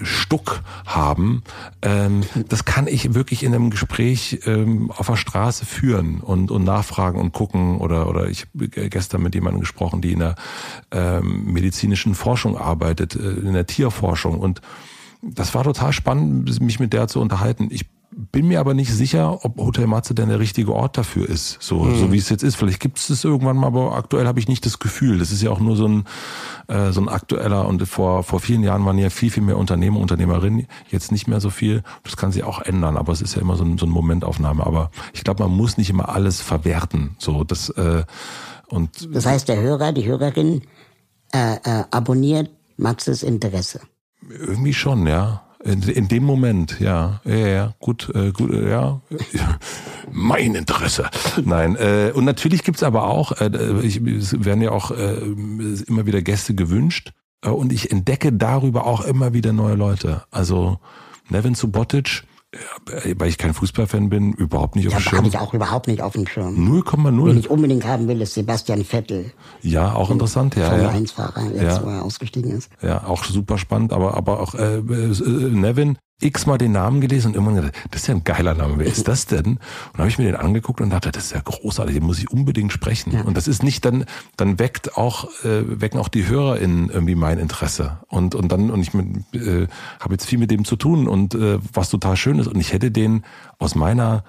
Stuck 0.03 0.61
haben, 0.85 1.43
ähm, 1.81 2.23
das 2.47 2.65
kann 2.65 2.87
ich 2.87 3.13
wirklich 3.13 3.43
in 3.43 3.53
einem 3.53 3.69
Gespräch 3.69 4.39
ähm, 4.45 4.91
auf 4.91 5.07
der 5.07 5.15
Straße 5.15 5.65
führen 5.65 6.19
und, 6.21 6.51
und 6.51 6.63
nachfragen 6.63 7.19
und 7.19 7.31
gucken 7.33 7.77
oder 7.77 8.07
oder 8.07 8.29
ich 8.29 8.45
habe 8.53 8.67
gestern 8.67 9.21
mit 9.23 9.35
jemandem 9.35 9.61
gesprochen, 9.61 10.01
die 10.01 10.13
in 10.13 10.19
der 10.19 10.35
ähm, 10.91 11.51
medizinischen 11.51 12.15
Forschung 12.15 12.57
arbeitet, 12.57 13.15
äh, 13.15 13.19
in 13.19 13.53
der 13.53 13.65
Tierforschung 13.65 14.39
und 14.39 14.61
das 15.21 15.55
war 15.55 15.63
total 15.63 15.91
spannend, 15.91 16.61
mich 16.61 16.79
mit 16.79 16.93
der 16.93 17.07
zu 17.07 17.19
unterhalten. 17.19 17.69
Ich 17.71 17.87
bin 18.17 18.47
mir 18.47 18.61
aber 18.61 18.73
nicht 18.73 18.93
sicher, 18.93 19.43
ob 19.43 19.57
Hotel 19.57 19.87
Matze 19.87 20.15
denn 20.15 20.29
der 20.29 20.39
richtige 20.39 20.73
Ort 20.73 20.97
dafür 20.97 21.27
ist, 21.27 21.57
so, 21.61 21.93
so 21.95 22.13
wie 22.13 22.17
es 22.17 22.29
jetzt 22.29 22.43
ist. 22.43 22.55
Vielleicht 22.55 22.79
gibt 22.79 22.97
es 22.97 23.09
es 23.09 23.25
irgendwann 23.25 23.57
mal, 23.57 23.67
aber 23.67 23.95
aktuell 23.95 24.25
habe 24.25 24.39
ich 24.39 24.47
nicht 24.47 24.65
das 24.65 24.79
Gefühl. 24.79 25.19
Das 25.19 25.31
ist 25.31 25.41
ja 25.41 25.51
auch 25.51 25.59
nur 25.59 25.75
so 25.75 25.85
ein, 25.87 26.05
äh, 26.67 26.91
so 26.91 27.01
ein 27.01 27.09
aktueller 27.09 27.67
und 27.67 27.85
vor, 27.87 28.23
vor 28.23 28.39
vielen 28.39 28.63
Jahren 28.63 28.85
waren 28.85 28.97
ja 28.97 29.09
viel, 29.09 29.31
viel 29.31 29.43
mehr 29.43 29.57
Unternehmer, 29.57 29.99
Unternehmerinnen, 29.99 30.67
jetzt 30.89 31.11
nicht 31.11 31.27
mehr 31.27 31.41
so 31.41 31.49
viel. 31.49 31.83
Das 32.03 32.15
kann 32.15 32.31
sich 32.31 32.43
auch 32.43 32.61
ändern, 32.61 32.95
aber 32.95 33.11
es 33.11 33.21
ist 33.21 33.35
ja 33.35 33.41
immer 33.41 33.57
so, 33.57 33.65
ein, 33.65 33.77
so 33.77 33.85
eine 33.85 33.93
Momentaufnahme. 33.93 34.65
Aber 34.65 34.91
ich 35.13 35.23
glaube, 35.25 35.43
man 35.43 35.55
muss 35.55 35.77
nicht 35.77 35.89
immer 35.89 36.07
alles 36.07 36.39
verwerten. 36.39 37.17
So, 37.19 37.43
das, 37.43 37.69
äh, 37.69 38.03
und 38.67 39.13
Das 39.13 39.25
heißt, 39.25 39.49
der 39.49 39.59
Hörer, 39.59 39.91
die 39.91 40.05
Hörerin 40.05 40.61
äh, 41.33 41.55
äh, 41.55 41.83
abonniert 41.91 42.49
Maxes 42.77 43.23
Interesse. 43.23 43.81
Irgendwie 44.29 44.73
schon, 44.73 45.05
ja. 45.05 45.44
In, 45.65 45.81
in 45.81 46.07
dem 46.07 46.23
Moment, 46.23 46.79
ja. 46.79 47.21
Ja, 47.25 47.35
ja, 47.35 47.73
gut, 47.79 48.11
äh, 48.13 48.31
gut, 48.31 48.51
äh, 48.51 48.69
ja. 48.69 49.01
mein 50.11 50.53
Interesse. 50.53 51.09
Nein, 51.43 51.75
äh, 51.75 52.11
und 52.13 52.23
natürlich 52.23 52.63
gibt's 52.63 52.83
aber 52.83 53.05
auch, 53.05 53.31
äh, 53.41 53.49
ich, 53.81 53.97
es 53.97 54.45
werden 54.45 54.61
ja 54.61 54.71
auch 54.71 54.91
äh, 54.91 55.15
immer 55.87 56.05
wieder 56.05 56.21
Gäste 56.21 56.53
gewünscht 56.53 57.13
äh, 57.41 57.49
und 57.49 57.73
ich 57.73 57.91
entdecke 57.91 58.31
darüber 58.31 58.85
auch 58.85 59.03
immer 59.05 59.33
wieder 59.33 59.53
neue 59.53 59.73
Leute. 59.73 60.23
Also 60.29 60.77
Nevin 61.29 61.55
Subotic, 61.55 62.21
äh, 62.21 62.34
weil 63.17 63.29
ich 63.29 63.37
kein 63.37 63.53
Fußballfan 63.53 64.09
bin, 64.09 64.33
überhaupt 64.33 64.75
nicht 64.75 64.87
auf 64.87 64.93
Ja, 64.93 64.99
dem 64.99 65.05
habe 65.05 65.15
Schirm. 65.17 65.25
ich 65.25 65.37
auch 65.37 65.53
überhaupt 65.53 65.87
nicht 65.87 66.01
auf 66.01 66.13
dem 66.13 66.27
Schirm. 66.27 66.55
0,0. 66.55 67.25
Wen 67.27 67.37
ich 67.37 67.49
unbedingt 67.49 67.85
haben 67.85 68.07
will, 68.07 68.21
ist 68.21 68.33
Sebastian 68.33 68.83
Vettel, 68.83 69.31
Ja, 69.61 69.93
auch 69.93 70.09
interessant, 70.11 70.55
ja. 70.55 70.69
Formel 70.69 70.85
ja. 70.85 70.91
1-Fahrer, 70.91 71.51
jetzt 71.53 71.61
Ja. 71.77 71.83
wo 71.85 71.89
er 71.89 72.03
ausgestiegen 72.03 72.51
ist. 72.51 72.69
Ja, 72.81 73.03
auch 73.05 73.23
super 73.23 73.57
spannend, 73.57 73.93
aber 73.93 74.15
aber 74.15 74.39
auch 74.39 74.53
äh, 74.55 74.77
äh, 74.77 74.81
Nevin 75.51 75.97
x-mal 76.21 76.57
den 76.57 76.71
Namen 76.71 77.01
gelesen 77.01 77.27
und 77.27 77.33
irgendwann 77.35 77.55
gedacht, 77.55 77.73
das 77.91 78.03
ist 78.03 78.07
ja 78.07 78.15
ein 78.15 78.23
geiler 78.23 78.53
Name, 78.53 78.75
wer 78.77 78.85
ist 78.85 79.07
das 79.07 79.25
denn? 79.25 79.45
Und 79.93 79.97
habe 79.97 80.07
ich 80.07 80.17
mir 80.17 80.25
den 80.25 80.35
angeguckt 80.35 80.79
und 80.79 80.89
dachte, 80.89 81.11
das 81.11 81.25
ist 81.25 81.31
ja 81.33 81.41
großartig, 81.43 81.95
den 81.95 82.05
muss 82.05 82.19
ich 82.19 82.31
unbedingt 82.31 82.71
sprechen. 82.71 83.21
Und 83.21 83.35
das 83.35 83.47
ist 83.47 83.63
nicht 83.63 83.83
dann, 83.83 84.05
dann 84.37 84.57
weckt 84.57 84.97
auch, 84.97 85.25
äh, 85.43 85.81
wecken 85.81 85.99
auch 85.99 86.07
die 86.07 86.27
HörerInnen 86.27 86.89
irgendwie 86.89 87.15
mein 87.15 87.37
Interesse. 87.37 87.99
Und 88.07 88.33
und 88.33 88.51
dann, 88.51 88.71
und 88.71 88.81
ich 88.81 88.93
äh, 88.93 89.67
habe 89.99 90.13
jetzt 90.13 90.25
viel 90.25 90.39
mit 90.39 90.51
dem 90.51 90.63
zu 90.63 90.77
tun 90.77 91.07
und 91.07 91.35
äh, 91.35 91.59
was 91.73 91.89
total 91.89 92.15
schön 92.15 92.39
ist. 92.39 92.47
Und 92.47 92.59
ich 92.59 92.71
hätte 92.71 92.91
den 92.91 93.25
aus 93.59 93.75
meiner 93.75 94.23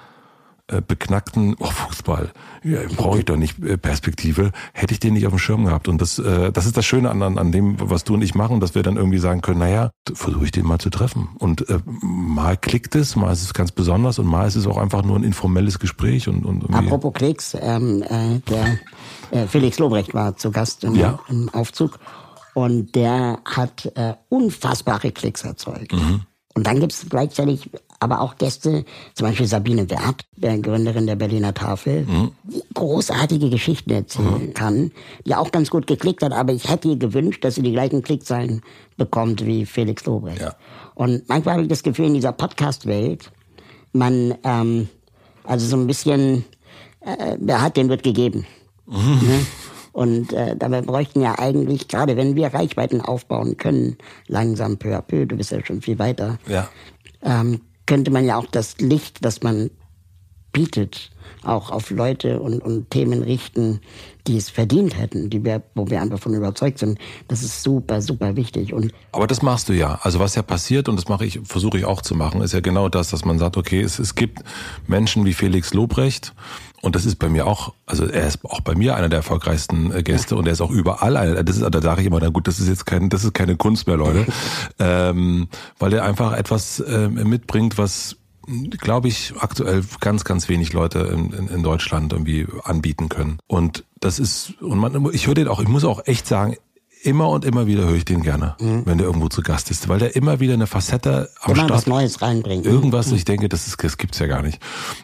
beknackten 0.87 1.55
oh, 1.59 1.67
Fußball, 1.67 2.33
ja, 2.65 2.81
brauche 2.97 3.19
ich 3.19 3.25
doch 3.25 3.37
nicht 3.37 3.63
äh, 3.63 3.77
Perspektive, 3.79 4.51
hätte 4.73 4.93
ich 4.93 5.01
den 5.01 5.15
nicht 5.15 5.27
auf 5.27 5.33
dem 5.33 5.39
Schirm 5.39 5.65
gehabt. 5.65 5.87
Und 5.87 6.01
das, 6.01 6.19
äh, 6.19 6.51
das 6.51 6.67
ist 6.67 6.77
das 6.77 6.85
Schöne 6.85 7.11
an, 7.11 7.23
an, 7.23 7.39
an 7.39 7.53
dem, 7.53 7.77
was 7.79 8.05
du 8.05 8.15
und 8.15 8.23
ich 8.23 8.35
machen, 8.35 8.59
dass 8.59 8.75
wir 8.75 8.83
dann 8.83 8.97
irgendwie 8.97 9.19
sagen 9.19 9.43
können, 9.43 9.61
naja, 9.61 9.91
versuche 10.13 10.45
ich 10.45 10.51
den 10.51 10.67
mal 10.67 10.79
zu 10.79 10.91
treffen. 10.91 11.29
Und 11.39 11.69
äh, 11.69 11.79
mal 11.85 12.57
klickt 12.57 12.97
es, 12.97 13.15
mal 13.15 13.33
ist 13.33 13.43
es 13.43 13.55
ganz 13.55 13.71
besonders 13.71 14.19
und 14.19 14.27
mal 14.27 14.49
ist 14.49 14.57
es 14.57 14.67
auch 14.67 14.77
einfach 14.79 15.05
nur 15.05 15.17
ein 15.17 15.25
informelles 15.25 15.79
Gespräch 15.79 16.29
und, 16.29 16.45
und 16.45 16.63
irgendwie, 16.63 16.87
Apropos 16.87 17.13
Klicks, 17.15 17.57
ähm, 17.61 18.03
äh, 18.03 18.41
der 18.51 18.79
äh, 19.31 19.47
Felix 19.47 19.79
Lobrecht 19.79 20.15
war 20.15 20.37
zu 20.37 20.51
Gast 20.51 20.83
im, 20.83 20.97
Ja. 20.97 21.21
im 21.29 21.49
Aufzug 21.51 21.99
und 22.55 22.95
der 22.95 23.39
hat 23.45 23.93
äh, 23.95 24.15
unfassbare 24.31 25.13
Klicks 25.13 25.45
erzeugt. 25.45 25.93
Mhm. 25.93 26.23
Und 26.55 26.67
dann 26.67 26.81
gibt 26.81 26.95
es 26.95 27.07
gleichzeitig 27.09 27.71
aber 28.01 28.21
auch 28.21 28.37
Gäste, 28.37 28.85
zum 29.15 29.27
Beispiel 29.27 29.47
Sabine 29.47 29.89
Wert, 29.91 30.25
der 30.37 30.59
Gründerin 30.59 31.07
der 31.07 31.17
Berliner 31.17 31.55
Tafel, 31.55 32.07
die 32.45 32.63
großartige 32.75 33.51
Geschichten 33.51 33.91
erzählen 33.91 34.53
kann, 34.55 34.93
die 35.25 35.35
auch 35.35 35.51
ganz 35.53 35.71
gut 35.71 35.87
geklickt 35.87 36.23
hat, 36.23 36.33
aber 36.33 36.53
ich 36.53 36.69
hätte 36.69 36.89
ihr 36.89 36.97
gewünscht, 36.97 37.45
dass 37.45 37.55
sie 37.57 37.63
die 37.63 37.73
gleichen 37.73 38.03
Klickzahlen 38.03 38.63
bekommt 38.97 39.45
wie 39.47 39.67
Felix 39.67 40.05
Lobrecht. 40.05 40.41
Ja. 40.41 40.55
Und 40.95 41.29
manchmal 41.29 41.55
habe 41.55 41.63
ich 41.63 41.69
das 41.69 41.83
Gefühl, 41.83 42.07
in 42.07 42.15
dieser 42.15 42.33
Podcast-Welt, 42.33 43.31
man, 43.93 44.35
ähm, 44.45 44.89
also 45.45 45.67
so 45.67 45.77
ein 45.77 45.87
bisschen, 45.87 46.45
äh, 47.01 47.37
wer 47.39 47.63
hat, 47.63 47.77
den 47.77 47.89
wird 47.89 48.03
gegeben. 48.03 48.47
Ne? 48.87 49.47
Und 49.93 50.33
äh, 50.35 50.55
dabei 50.57 50.83
bräuchten 50.83 51.23
ja 51.23 51.39
eigentlich, 51.39 51.89
gerade 51.89 52.17
wenn 52.19 52.37
wir 52.37 52.53
Reichweiten 52.53 53.01
aufbauen 53.01 53.57
können, 53.57 53.97
langsam 54.29 54.77
peu 54.77 54.95
à 54.95 55.01
peu, 55.01 55.25
du 55.27 55.37
bist 55.37 55.51
ja 55.53 55.65
schon 55.65 55.81
viel 55.81 55.99
weiter, 55.99 56.39
Ja. 56.47 56.69
ähm, 57.23 57.63
könnte 57.87 58.11
man 58.11 58.25
ja 58.25 58.37
auch 58.37 58.47
das 58.47 58.79
Licht, 58.79 59.25
das 59.25 59.43
man 59.43 59.71
bietet, 60.53 61.11
auch 61.43 61.71
auf 61.71 61.91
Leute 61.91 62.41
und, 62.41 62.63
und 62.63 62.91
Themen 62.91 63.23
richten, 63.23 63.81
die 64.27 64.37
es 64.37 64.49
verdient 64.49 64.99
hätten, 64.99 65.29
die 65.31 65.45
wir, 65.45 65.63
wo 65.75 65.89
wir 65.89 66.01
einfach 66.01 66.19
von 66.19 66.35
überzeugt 66.35 66.79
sind. 66.79 66.99
Das 67.29 67.43
ist 67.43 67.63
super, 67.63 68.01
super 68.01 68.37
wichtig. 68.37 68.73
Und 68.73 68.93
Aber 69.13 69.27
das 69.27 69.43
machst 69.43 69.69
du 69.69 69.73
ja. 69.73 69.99
Also 70.03 70.19
was 70.19 70.35
ja 70.35 70.43
passiert, 70.43 70.89
und 70.89 70.97
das 70.97 71.09
mache 71.09 71.27
ich, 71.27 71.41
versuche 71.45 71.79
ich 71.79 71.85
auch 71.85 72.03
zu 72.03 72.15
machen, 72.15 72.41
ist 72.41 72.55
ja 72.55 72.61
genau 72.61 72.89
das, 72.89 73.11
dass 73.11 73.25
man 73.25 73.39
sagt, 73.39 73.57
okay, 73.57 73.81
es, 73.81 73.99
es 73.99 74.15
gibt 74.15 74.41
Menschen 74.87 75.25
wie 75.25 75.35
Felix 75.35 75.75
Lobrecht, 75.75 76.33
und 76.87 76.95
das 76.95 77.05
ist 77.05 77.17
bei 77.17 77.29
mir 77.29 77.49
auch, 77.49 77.75
also 77.85 78.07
er 78.07 78.29
ist 78.29 78.45
auch 78.45 78.61
bei 78.61 78.77
mir 78.77 78.95
einer 78.95 79.09
der 79.09 79.19
erfolgreichsten 79.19 79.93
äh, 79.93 80.05
Gäste 80.05 80.37
und 80.37 80.47
er 80.47 80.53
ist 80.53 80.61
auch 80.61 80.71
überall 80.71 81.17
einer. 81.17 81.43
Das 81.43 81.57
ist, 81.57 81.69
da 81.69 81.83
sage 81.83 82.01
ich 82.01 82.07
immer, 82.07 82.21
na 82.21 82.29
gut, 82.29 82.47
das 82.47 82.61
ist 82.61 82.69
jetzt 82.69 82.87
kein, 82.87 83.09
das 83.09 83.25
ist 83.25 83.35
keine 83.35 83.57
Kunst 83.57 83.89
mehr, 83.89 83.97
Leute, 83.97 84.25
ähm, 84.79 85.49
weil 85.81 85.93
er 85.93 86.05
einfach 86.05 86.33
etwas 86.33 86.79
äh, 86.79 87.09
mitbringt, 87.09 87.77
was 87.77 88.17
glaube 88.79 89.09
ich, 89.09 89.35
aktuell 89.41 89.83
ganz, 89.99 90.23
ganz 90.23 90.49
wenig 90.49 90.73
Leute 90.73 91.01
in, 91.01 91.33
in, 91.33 91.49
in 91.49 91.63
Deutschland 91.65 92.13
irgendwie 92.13 92.47
anbieten 92.63 93.09
können. 93.09 93.41
Und 93.49 93.85
das 93.99 94.21
ist, 94.21 94.55
und 94.63 94.79
man, 94.79 95.13
ich 95.13 95.27
höre 95.27 95.35
den 95.35 95.49
auch, 95.49 95.59
ich 95.59 95.67
muss 95.67 95.85
auch 95.85 96.07
echt 96.07 96.29
sagen, 96.29 96.55
immer 97.03 97.29
und 97.29 97.45
immer 97.45 97.67
wieder 97.67 97.85
höre 97.85 97.95
ich 97.95 98.05
den 98.05 98.23
gerne, 98.23 98.57
wenn 98.59 98.99
der 98.99 99.07
irgendwo 99.07 99.29
zu 99.29 99.43
Gast 99.43 99.71
ist, 99.71 99.89
weil 99.89 99.99
der 99.99 100.17
immer 100.17 100.41
wieder 100.41 100.55
eine 100.55 100.67
Facette 100.67 101.31
am 101.41 101.53
immer 101.53 101.65
Start 101.65 101.71
was 101.71 101.87
Neues 101.87 102.23
reinbringen. 102.23 102.65
Irgendwas, 102.65 103.13
ich 103.13 103.25
denke, 103.25 103.49
das, 103.49 103.67
ist, 103.67 103.83
das 103.83 103.97
gibt's 103.97 104.19
ja 104.19 104.27
gar 104.27 104.43
nicht. 104.43 104.61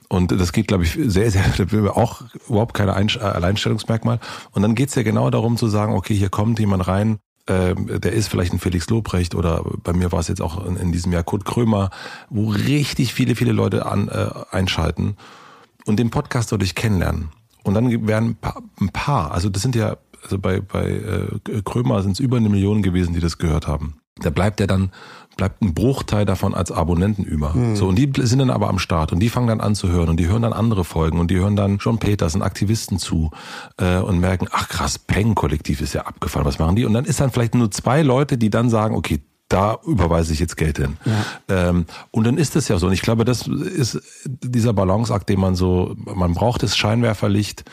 Und 0.08 0.32
das 0.32 0.52
geht, 0.52 0.68
glaube 0.68 0.84
ich, 0.84 0.98
sehr, 1.00 1.30
sehr, 1.30 1.44
auch 1.96 2.22
überhaupt 2.48 2.74
keine 2.74 2.96
Einsch- 2.96 3.18
äh, 3.18 3.24
Alleinstellungsmerkmal. 3.24 4.18
Und 4.50 4.62
dann 4.62 4.74
geht's 4.74 4.94
ja 4.94 5.02
genau 5.02 5.30
darum 5.30 5.56
zu 5.56 5.68
sagen, 5.68 5.94
okay, 5.94 6.14
hier 6.14 6.28
kommt 6.28 6.58
jemand 6.58 6.86
rein, 6.88 7.18
ähm, 7.48 8.00
der 8.00 8.12
ist 8.12 8.28
vielleicht 8.28 8.52
ein 8.52 8.60
Felix 8.60 8.88
Lobrecht 8.88 9.34
oder 9.34 9.64
bei 9.82 9.92
mir 9.92 10.12
war 10.12 10.20
es 10.20 10.28
jetzt 10.28 10.40
auch 10.40 10.64
in, 10.64 10.92
diesem 10.92 11.12
Jahr 11.12 11.24
Kurt 11.24 11.44
Krömer, 11.44 11.90
wo 12.30 12.50
richtig 12.50 13.14
viele, 13.14 13.34
viele 13.34 13.52
Leute 13.52 13.86
an, 13.86 14.08
äh, 14.08 14.28
einschalten 14.50 15.16
und 15.84 15.98
den 15.98 16.10
Podcast 16.10 16.52
dadurch 16.52 16.74
kennenlernen. 16.74 17.30
Und 17.64 17.74
dann 17.74 18.06
werden 18.06 18.36
ein 18.80 18.88
paar 18.90 19.32
also 19.32 19.48
das 19.48 19.62
sind 19.62 19.74
ja, 19.74 19.96
also 20.22 20.38
bei, 20.38 20.60
bei 20.60 20.90
äh, 20.90 21.62
Krömer 21.64 22.02
sind 22.02 22.12
es 22.12 22.20
über 22.20 22.36
eine 22.36 22.48
Million 22.48 22.82
gewesen, 22.82 23.14
die 23.14 23.20
das 23.20 23.38
gehört 23.38 23.66
haben. 23.66 23.96
Da 24.20 24.30
bleibt 24.30 24.60
ja 24.60 24.66
dann, 24.66 24.90
bleibt 25.36 25.62
ein 25.62 25.74
Bruchteil 25.74 26.24
davon 26.24 26.54
als 26.54 26.70
Abonnenten 26.70 27.24
über. 27.24 27.54
So, 27.74 27.88
und 27.88 27.96
die 27.96 28.12
sind 28.18 28.38
dann 28.38 28.50
aber 28.50 28.68
am 28.68 28.78
Start 28.78 29.12
und 29.12 29.20
die 29.20 29.30
fangen 29.30 29.48
dann 29.48 29.60
an 29.60 29.74
zu 29.74 29.88
hören 29.88 30.10
und 30.10 30.18
die 30.18 30.28
hören 30.28 30.42
dann 30.42 30.52
andere 30.52 30.84
Folgen 30.84 31.18
und 31.18 31.30
die 31.30 31.36
hören 31.36 31.56
dann 31.56 31.78
John 31.78 31.98
Peters 31.98 32.34
und 32.34 32.42
Aktivisten 32.42 32.98
zu 32.98 33.30
äh, 33.78 33.98
und 33.98 34.20
merken, 34.20 34.48
ach 34.52 34.68
krass, 34.68 34.98
Peng-Kollektiv 34.98 35.80
ist 35.80 35.94
ja 35.94 36.02
abgefahren, 36.02 36.46
was 36.46 36.58
machen 36.58 36.76
die? 36.76 36.84
Und 36.84 36.92
dann 36.92 37.06
ist 37.06 37.20
dann 37.20 37.30
vielleicht 37.30 37.54
nur 37.54 37.70
zwei 37.70 38.02
Leute, 38.02 38.36
die 38.36 38.50
dann 38.50 38.68
sagen, 38.68 38.94
okay, 38.94 39.22
da 39.48 39.78
überweise 39.84 40.32
ich 40.32 40.40
jetzt 40.40 40.56
Geld 40.56 40.78
hin. 40.78 40.96
Ähm, 41.48 41.86
und 42.10 42.24
dann 42.24 42.38
ist 42.38 42.56
es 42.56 42.68
ja 42.68 42.78
so. 42.78 42.86
Und 42.86 42.94
ich 42.94 43.02
glaube, 43.02 43.24
das 43.24 43.46
ist 43.46 44.00
dieser 44.24 44.72
Balanceakt, 44.72 45.28
den 45.28 45.40
man 45.40 45.54
so, 45.54 45.94
man 45.96 46.32
braucht 46.32 46.62
das 46.62 46.76
Scheinwerferlicht, 46.76 47.64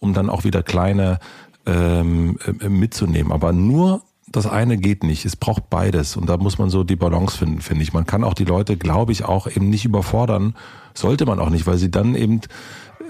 um 0.00 0.12
dann 0.12 0.28
auch 0.28 0.44
wieder 0.44 0.62
kleine 0.62 1.20
ähm, 1.66 2.38
äh, 2.60 2.68
mitzunehmen. 2.68 3.32
Aber 3.32 3.52
nur 3.52 4.02
das 4.30 4.46
eine 4.46 4.76
geht 4.76 5.02
nicht. 5.02 5.24
Es 5.24 5.36
braucht 5.36 5.70
beides. 5.70 6.16
Und 6.16 6.28
da 6.28 6.36
muss 6.36 6.58
man 6.58 6.70
so 6.70 6.84
die 6.84 6.96
Balance 6.96 7.36
finden, 7.36 7.60
finde 7.60 7.82
ich. 7.82 7.92
Man 7.92 8.06
kann 8.06 8.22
auch 8.22 8.34
die 8.34 8.44
Leute, 8.44 8.76
glaube 8.76 9.12
ich, 9.12 9.24
auch 9.24 9.48
eben 9.48 9.68
nicht 9.70 9.84
überfordern. 9.84 10.54
Sollte 10.94 11.26
man 11.26 11.40
auch 11.40 11.50
nicht, 11.50 11.66
weil 11.66 11.78
sie 11.78 11.90
dann 11.90 12.14
eben 12.14 12.40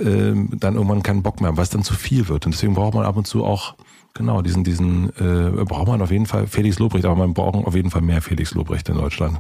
ähm, 0.03 0.49
dann 0.59 0.75
irgendwann 0.75 1.03
keinen 1.03 1.23
Bock 1.23 1.41
mehr 1.41 1.49
haben, 1.49 1.57
weil 1.57 1.65
es 1.65 1.71
dann 1.71 1.83
zu 1.83 1.95
viel 1.95 2.29
wird. 2.29 2.47
Und 2.47 2.55
deswegen 2.55 2.75
braucht 2.75 2.95
man 2.95 3.05
ab 3.05 3.17
und 3.17 3.27
zu 3.27 3.45
auch 3.45 3.75
Genau, 4.15 4.43
diesen, 4.43 4.65
diesen 4.65 5.09
äh, 5.19 5.65
braucht 5.65 5.87
man 5.87 6.03
auf 6.03 6.11
jeden 6.11 6.27
Fall 6.27 6.47
Felix 6.47 6.79
Lobrecht, 6.79 7.05
aber 7.05 7.15
man 7.15 7.33
braucht 7.33 7.55
auf 7.55 7.75
jeden 7.75 7.91
Fall 7.91 8.03
mehr 8.03 8.21
Felix 8.21 8.55
Lobrecht 8.55 8.89
in 8.89 8.97
Deutschland. 8.97 9.39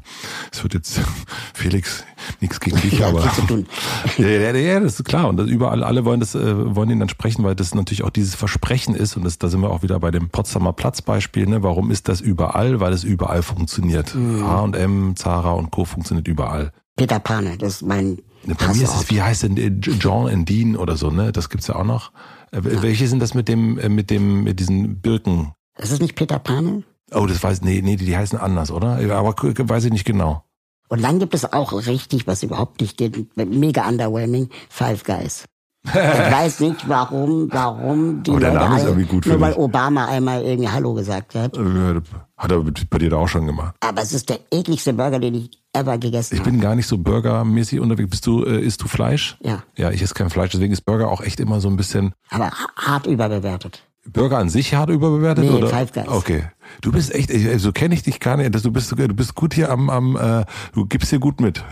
Es 0.52 0.62
wird 0.62 0.74
jetzt 0.74 1.00
Felix 1.54 2.04
nichts 2.40 2.60
gegen 2.60 2.80
dich, 2.80 3.04
aber 3.04 3.24
ja, 4.18 4.28
ja, 4.28 4.54
ja, 4.54 4.80
das 4.80 5.00
ist 5.00 5.04
klar. 5.04 5.28
Und 5.28 5.38
das 5.38 5.48
überall, 5.48 5.82
alle 5.82 6.04
wollen 6.04 6.20
das, 6.20 6.34
äh, 6.34 6.74
wollen 6.76 6.90
ihn 6.90 7.00
dann 7.00 7.08
sprechen, 7.08 7.42
weil 7.42 7.56
das 7.56 7.74
natürlich 7.74 8.04
auch 8.04 8.10
dieses 8.10 8.36
Versprechen 8.36 8.94
ist. 8.94 9.16
Und 9.16 9.24
das, 9.24 9.38
da 9.38 9.48
sind 9.48 9.60
wir 9.60 9.70
auch 9.70 9.82
wieder 9.82 9.98
bei 9.98 10.12
dem 10.12 10.30
Potsdamer 10.30 10.72
Platzbeispiel. 10.72 11.46
Ne? 11.46 11.62
Warum 11.62 11.90
ist 11.90 12.08
das 12.08 12.20
überall? 12.20 12.80
Weil 12.80 12.92
es 12.92 13.02
überall 13.02 13.42
funktioniert. 13.42 14.14
H&M, 14.14 15.16
Zara 15.16 15.52
und 15.52 15.70
Co. 15.70 15.84
funktioniert 15.84 16.28
überall. 16.28 16.72
Peter 16.96 17.18
Pane, 17.18 17.56
das 17.58 17.76
ist 17.76 17.82
mein 17.82 18.18
Ne, 18.46 18.54
Bei 18.54 18.68
mir 18.68 18.84
ist 18.84 18.94
es, 18.94 19.10
wie 19.10 19.20
heißt 19.20 19.42
denn 19.42 19.80
Jean 19.82 20.28
and 20.28 20.48
Dean 20.48 20.76
oder 20.76 20.96
so, 20.96 21.10
ne? 21.10 21.32
Das 21.32 21.50
gibt's 21.50 21.66
ja 21.66 21.76
auch 21.76 21.84
noch. 21.84 22.10
Äh, 22.52 22.60
Welche 22.62 23.08
sind 23.08 23.20
das 23.20 23.34
mit 23.34 23.48
dem, 23.48 23.78
äh, 23.78 23.88
mit 23.88 24.10
dem, 24.10 24.44
mit 24.44 24.60
diesen 24.60 25.00
Birken? 25.00 25.52
Ist 25.78 25.92
es 25.92 26.00
nicht 26.00 26.16
Peter 26.16 26.38
Pane? 26.38 26.84
Oh, 27.12 27.26
das 27.26 27.42
weiß, 27.42 27.62
nee, 27.62 27.80
nee, 27.82 27.96
die, 27.96 28.04
die 28.06 28.16
heißen 28.16 28.38
anders, 28.38 28.70
oder? 28.70 28.98
Aber 29.16 29.34
weiß 29.34 29.84
ich 29.84 29.92
nicht 29.92 30.04
genau. 30.04 30.44
Und 30.88 31.02
dann 31.02 31.18
gibt 31.18 31.34
es 31.34 31.52
auch 31.52 31.72
richtig, 31.72 32.26
was 32.26 32.42
überhaupt 32.42 32.80
nicht 32.80 32.96
geht, 32.96 33.36
mega 33.36 33.88
underwhelming, 33.88 34.48
Five 34.68 35.04
Guys. 35.04 35.44
Ich 35.84 35.94
weiß 35.94 36.60
nicht, 36.60 36.88
warum, 36.88 37.48
warum 37.50 38.22
die 38.22 38.30
Leute 38.30 38.60
alle, 38.60 38.82
irgendwie 38.82 39.06
gut, 39.06 39.26
nur 39.26 39.40
weil 39.40 39.52
ich. 39.52 39.58
Obama 39.58 40.06
einmal 40.06 40.42
irgendwie 40.42 40.68
Hallo 40.68 40.92
gesagt 40.94 41.34
hat. 41.34 41.56
Äh, 41.56 42.00
Hat 42.36 42.52
er 42.52 42.62
bei 42.62 42.98
dir 42.98 43.10
da 43.10 43.16
auch 43.16 43.28
schon 43.28 43.46
gemacht. 43.46 43.74
Aber 43.80 44.02
es 44.02 44.12
ist 44.12 44.28
der 44.28 44.40
ekligste 44.52 44.92
Burger, 44.92 45.18
den 45.18 45.34
ich 45.34 45.50
ever 45.72 45.96
gegessen 45.98 46.34
Ich 46.34 46.40
habe. 46.40 46.50
bin 46.50 46.60
gar 46.60 46.74
nicht 46.74 46.86
so 46.86 46.98
burgermäßig 46.98 47.80
unterwegs. 47.80 48.10
Bist 48.10 48.26
du, 48.26 48.44
äh, 48.44 48.60
isst 48.60 48.82
du 48.82 48.88
Fleisch? 48.88 49.38
Ja. 49.40 49.62
Ja, 49.76 49.90
ich 49.90 50.02
esse 50.02 50.14
kein 50.14 50.28
Fleisch, 50.30 50.50
deswegen 50.52 50.72
ist 50.72 50.82
Burger 50.84 51.08
auch 51.08 51.22
echt 51.22 51.40
immer 51.40 51.60
so 51.60 51.68
ein 51.68 51.76
bisschen. 51.76 52.12
Aber 52.30 52.50
ha- 52.50 52.68
hart 52.76 53.06
überbewertet. 53.06 53.82
Burger 54.06 54.38
an 54.38 54.48
sich 54.48 54.74
hart 54.74 54.90
überbewertet 54.90 55.44
Nee, 55.44 55.50
oder? 55.50 55.68
Five 55.68 55.92
Guys. 55.92 56.08
Okay. 56.08 56.44
Du 56.80 56.90
bist 56.90 57.14
echt, 57.14 57.30
so 57.60 57.72
kenne 57.72 57.94
ich 57.94 58.02
dich 58.02 58.18
gar 58.20 58.36
nicht. 58.36 58.54
dass 58.54 58.62
Du 58.62 58.70
bist, 58.72 58.90
du 58.90 58.96
bist 59.14 59.34
gut 59.34 59.54
hier 59.54 59.70
am, 59.70 59.90
am 59.90 60.16
äh, 60.16 60.44
du 60.72 60.86
gibst 60.86 61.10
hier 61.10 61.18
gut 61.18 61.40
mit. 61.40 61.62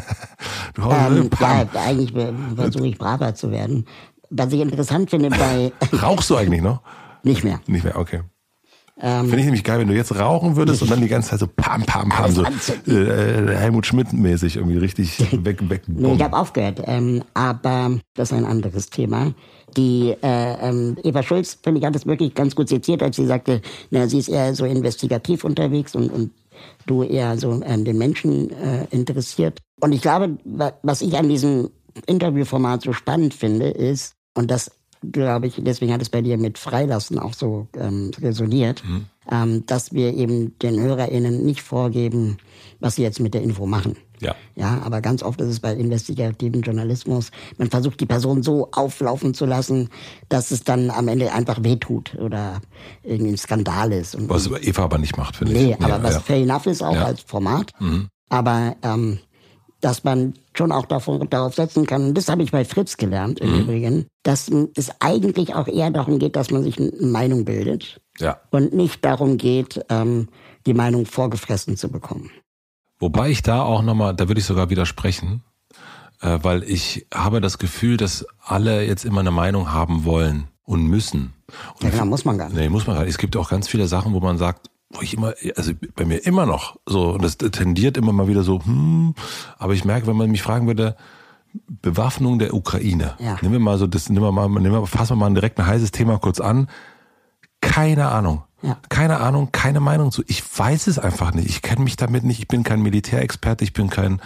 du 0.74 0.84
haust 0.84 1.10
Ähm, 1.10 1.30
ja, 1.40 1.66
eigentlich 1.74 2.12
versuche 2.56 2.86
ich 2.86 2.98
braver 2.98 3.34
zu 3.34 3.50
werden. 3.50 3.86
Was 4.30 4.52
ich 4.52 4.60
interessant 4.60 5.10
finde 5.10 5.28
bei, 5.30 5.72
Rauchst 6.02 6.30
du 6.30 6.36
eigentlich 6.36 6.62
noch? 6.62 6.80
nicht 7.22 7.44
mehr. 7.44 7.60
Nicht 7.66 7.84
mehr, 7.84 7.96
okay. 7.96 8.22
Ähm, 9.00 9.22
Finde 9.22 9.38
ich 9.38 9.44
nämlich 9.44 9.64
geil, 9.64 9.80
wenn 9.80 9.88
du 9.88 9.94
jetzt 9.94 10.14
rauchen 10.18 10.56
würdest 10.56 10.82
und 10.82 10.90
dann 10.90 11.00
die 11.00 11.08
ganze 11.08 11.30
Zeit 11.30 11.40
so 11.40 11.46
pam, 11.48 11.82
pam, 11.82 12.08
pam, 12.08 12.30
so 12.30 12.44
anzünden. 12.44 13.08
äh, 13.08 13.56
Helmut 13.56 13.86
Schmidt-mäßig 13.86 14.56
irgendwie 14.56 14.78
richtig 14.78 15.18
weg, 15.44 15.68
weg. 15.68 15.82
Nee, 15.86 16.14
ich 16.14 16.22
habe 16.22 16.36
aufgehört. 16.36 16.82
Ähm, 16.84 17.22
aber 17.34 17.98
das 18.14 18.30
ist 18.30 18.38
ein 18.38 18.44
anderes 18.44 18.90
Thema. 18.90 19.32
Die 19.76 20.14
äh, 20.22 20.68
ähm, 20.68 20.96
Eva 21.02 21.22
Schulz, 21.22 21.58
finde 21.62 21.80
ich, 21.80 21.86
hat 21.86 21.94
das 21.94 22.06
wirklich 22.06 22.34
ganz 22.34 22.54
gut 22.54 22.68
zitiert, 22.68 23.02
als 23.02 23.16
sie 23.16 23.26
sagte, 23.26 23.62
na, 23.90 24.06
sie 24.08 24.18
ist 24.18 24.28
eher 24.28 24.54
so 24.54 24.64
investigativ 24.64 25.44
unterwegs 25.44 25.94
und, 25.94 26.10
und 26.12 26.30
du 26.86 27.02
eher 27.02 27.38
so 27.38 27.60
ähm, 27.64 27.84
den 27.84 27.96
Menschen 27.98 28.50
äh, 28.50 28.86
interessiert. 28.90 29.58
Und 29.80 29.92
ich 29.92 30.02
glaube, 30.02 30.36
wa- 30.44 30.74
was 30.82 31.00
ich 31.02 31.16
an 31.16 31.28
diesem 31.28 31.70
Interviewformat 32.06 32.82
so 32.82 32.92
spannend 32.92 33.34
finde, 33.34 33.68
ist, 33.68 34.12
und 34.34 34.50
das 34.50 34.70
glaube 35.10 35.48
ich, 35.48 35.54
deswegen 35.58 35.92
hat 35.92 36.00
es 36.02 36.10
bei 36.10 36.22
dir 36.22 36.38
mit 36.38 36.58
Freilassen 36.58 37.18
auch 37.18 37.34
so 37.34 37.66
ähm, 37.76 38.12
resoniert, 38.20 38.84
ähm, 39.30 39.64
dass 39.66 39.92
wir 39.92 40.14
eben 40.14 40.56
den 40.60 40.80
HörerInnen 40.80 41.44
nicht 41.44 41.62
vorgeben, 41.62 42.36
was 42.78 42.94
sie 42.96 43.02
jetzt 43.02 43.18
mit 43.18 43.34
der 43.34 43.42
Info 43.42 43.66
machen. 43.66 43.96
Ja. 44.22 44.34
Ja, 44.54 44.80
aber 44.84 45.00
ganz 45.00 45.22
oft 45.22 45.40
ist 45.40 45.48
es 45.48 45.60
bei 45.60 45.72
investigativen 45.74 46.62
Journalismus, 46.62 47.30
man 47.58 47.68
versucht 47.70 48.00
die 48.00 48.06
Person 48.06 48.42
so 48.42 48.68
auflaufen 48.72 49.34
zu 49.34 49.46
lassen, 49.46 49.88
dass 50.28 50.50
es 50.50 50.62
dann 50.64 50.90
am 50.90 51.08
Ende 51.08 51.32
einfach 51.32 51.62
wehtut 51.64 52.14
oder 52.16 52.60
irgendwie 53.02 53.32
ein 53.32 53.36
Skandal 53.38 53.92
ist. 53.92 54.14
Und, 54.14 54.28
Was 54.28 54.46
Eva 54.46 54.84
aber 54.84 54.98
nicht 54.98 55.16
macht, 55.16 55.36
finde 55.36 55.52
nee, 55.54 55.70
ich. 55.72 55.80
aber 55.84 55.96
ja, 55.96 56.02
was 56.02 56.14
ja. 56.14 56.20
fair 56.20 56.36
enough 56.36 56.66
ist 56.66 56.82
auch 56.82 56.94
Ja. 56.94 57.04
als 57.06 57.22
Format. 57.22 57.72
Aber 58.28 58.76
ähm, 58.82 59.18
dass 59.80 60.04
man 60.04 60.34
schon 60.54 60.70
auch 60.70 60.86
davon, 60.86 61.28
darauf 61.28 61.54
setzen 61.54 61.86
kann, 61.86 62.04
und 62.08 62.14
das 62.16 62.28
habe 62.28 62.42
ich 62.44 62.52
bei 62.52 62.64
Fritz 62.64 62.96
gelernt 62.96 63.40
im 63.40 63.52
Mhm. 63.52 63.60
Übrigen, 63.62 64.06
dass 64.22 64.48
es 64.76 64.90
eigentlich 65.00 65.54
auch 65.54 65.66
eher 65.66 65.90
darum 65.90 66.18
geht, 66.20 66.36
dass 66.36 66.50
man 66.50 66.62
sich 66.62 66.78
eine 66.78 66.92
Meinung 67.00 67.44
bildet 67.44 68.00
ja. 68.20 68.38
und 68.50 68.72
nicht 68.72 69.04
darum 69.04 69.38
geht, 69.38 69.84
ähm, 69.88 70.28
die 70.66 70.74
Meinung 70.74 71.06
vorgefressen 71.06 71.76
zu 71.76 71.90
bekommen. 71.90 72.30
Wobei 73.02 73.30
ich 73.30 73.42
da 73.42 73.62
auch 73.62 73.82
nochmal, 73.82 74.14
da 74.14 74.28
würde 74.28 74.40
ich 74.40 74.46
sogar 74.46 74.70
widersprechen, 74.70 75.42
äh, 76.20 76.38
weil 76.42 76.62
ich 76.62 77.04
habe 77.12 77.40
das 77.40 77.58
Gefühl, 77.58 77.96
dass 77.96 78.24
alle 78.40 78.86
jetzt 78.86 79.04
immer 79.04 79.18
eine 79.18 79.32
Meinung 79.32 79.72
haben 79.72 80.04
wollen 80.04 80.46
und 80.62 80.86
müssen. 80.86 81.32
Und 81.74 81.82
Ja, 81.82 81.90
genau, 81.90 82.04
muss 82.04 82.24
man 82.24 82.38
gar 82.38 82.48
nicht. 82.48 82.56
Nee, 82.56 82.68
muss 82.68 82.86
man 82.86 82.94
gar 82.94 83.02
nicht. 83.02 83.10
Es 83.10 83.18
gibt 83.18 83.36
auch 83.36 83.50
ganz 83.50 83.66
viele 83.66 83.88
Sachen, 83.88 84.12
wo 84.12 84.20
man 84.20 84.38
sagt, 84.38 84.70
wo 84.90 85.02
ich 85.02 85.14
immer, 85.14 85.34
also 85.56 85.72
bei 85.96 86.04
mir 86.04 86.24
immer 86.24 86.46
noch 86.46 86.76
so, 86.86 87.10
und 87.14 87.24
das 87.24 87.38
tendiert 87.38 87.96
immer 87.96 88.12
mal 88.12 88.28
wieder 88.28 88.44
so, 88.44 88.64
hm, 88.64 89.16
aber 89.58 89.72
ich 89.72 89.84
merke, 89.84 90.06
wenn 90.06 90.16
man 90.16 90.30
mich 90.30 90.42
fragen 90.42 90.68
würde, 90.68 90.94
Bewaffnung 91.68 92.38
der 92.38 92.54
Ukraine. 92.54 93.16
Ja. 93.18 93.36
Nehmen 93.42 93.54
wir 93.54 93.58
mal 93.58 93.78
so, 93.78 93.88
das 93.88 94.10
nehmen 94.10 94.24
wir 94.24 94.30
mal, 94.30 94.48
nehmen 94.48 94.70
wir, 94.70 94.86
fassen 94.86 95.14
wir 95.14 95.28
mal 95.28 95.34
direkt 95.34 95.58
ein 95.58 95.66
heißes 95.66 95.90
Thema 95.90 96.20
kurz 96.20 96.38
an. 96.38 96.68
Keine 97.60 98.10
Ahnung. 98.10 98.44
Ja. 98.62 98.78
Keine 98.88 99.18
Ahnung, 99.18 99.48
keine 99.50 99.80
Meinung 99.80 100.12
zu. 100.12 100.22
Ich 100.28 100.42
weiß 100.56 100.86
es 100.86 100.98
einfach 100.98 101.34
nicht. 101.34 101.48
Ich 101.48 101.62
kenne 101.62 101.82
mich 101.82 101.96
damit 101.96 102.22
nicht. 102.22 102.38
Ich 102.38 102.46
bin 102.46 102.62
kein 102.62 102.80
Militärexperte, 102.80 103.64
ich 103.64 103.72
bin 103.72 103.90
kein 103.90 104.20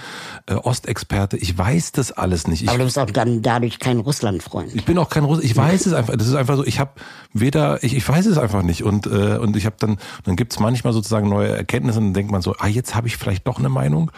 äh, 0.47 0.55
Ostexperte. 0.55 1.39
Ich 1.39 1.57
weiß 1.57 1.93
das 1.93 2.13
alles 2.13 2.47
nicht. 2.47 2.63
Ich, 2.63 2.69
Aber 2.69 2.79
du 2.79 2.85
bist 2.85 2.99
auch 2.99 3.11
dann 3.11 3.41
dadurch 3.41 3.79
kein 3.79 3.99
Russlandfreund. 3.99 4.75
ich 4.75 4.85
bin 4.85 4.99
auch 4.99 5.09
kein 5.09 5.25
Russ. 5.25 5.43
Ich 5.43 5.57
weiß 5.57 5.87
es 5.87 5.95
einfach. 5.95 6.17
Das 6.17 6.27
ist 6.27 6.35
einfach 6.35 6.57
so. 6.57 6.65
Ich 6.65 6.79
habe 6.79 6.91
weder. 7.33 7.83
Ich, 7.83 7.97
ich 7.97 8.07
weiß 8.07 8.27
es 8.27 8.37
einfach 8.37 8.63
nicht. 8.63 8.85
Und 8.85 9.07
äh, 9.07 9.39
und 9.39 9.57
ich 9.57 9.65
habe 9.65 9.77
dann. 9.79 9.97
Dann 10.25 10.37
gibt's 10.37 10.61
manchmal 10.61 10.93
sozusagen 10.93 11.29
neue 11.29 11.57
Erkenntnisse 11.57 11.99
und 11.99 12.07
dann 12.07 12.15
denkt 12.15 12.31
man 12.31 12.43
so, 12.43 12.55
ah 12.59 12.67
jetzt 12.69 12.95
habe 12.95 13.09
ich 13.09 13.17
vielleicht 13.17 13.47
doch 13.47 13.59
eine 13.59 13.71
Meinung. 13.71 14.11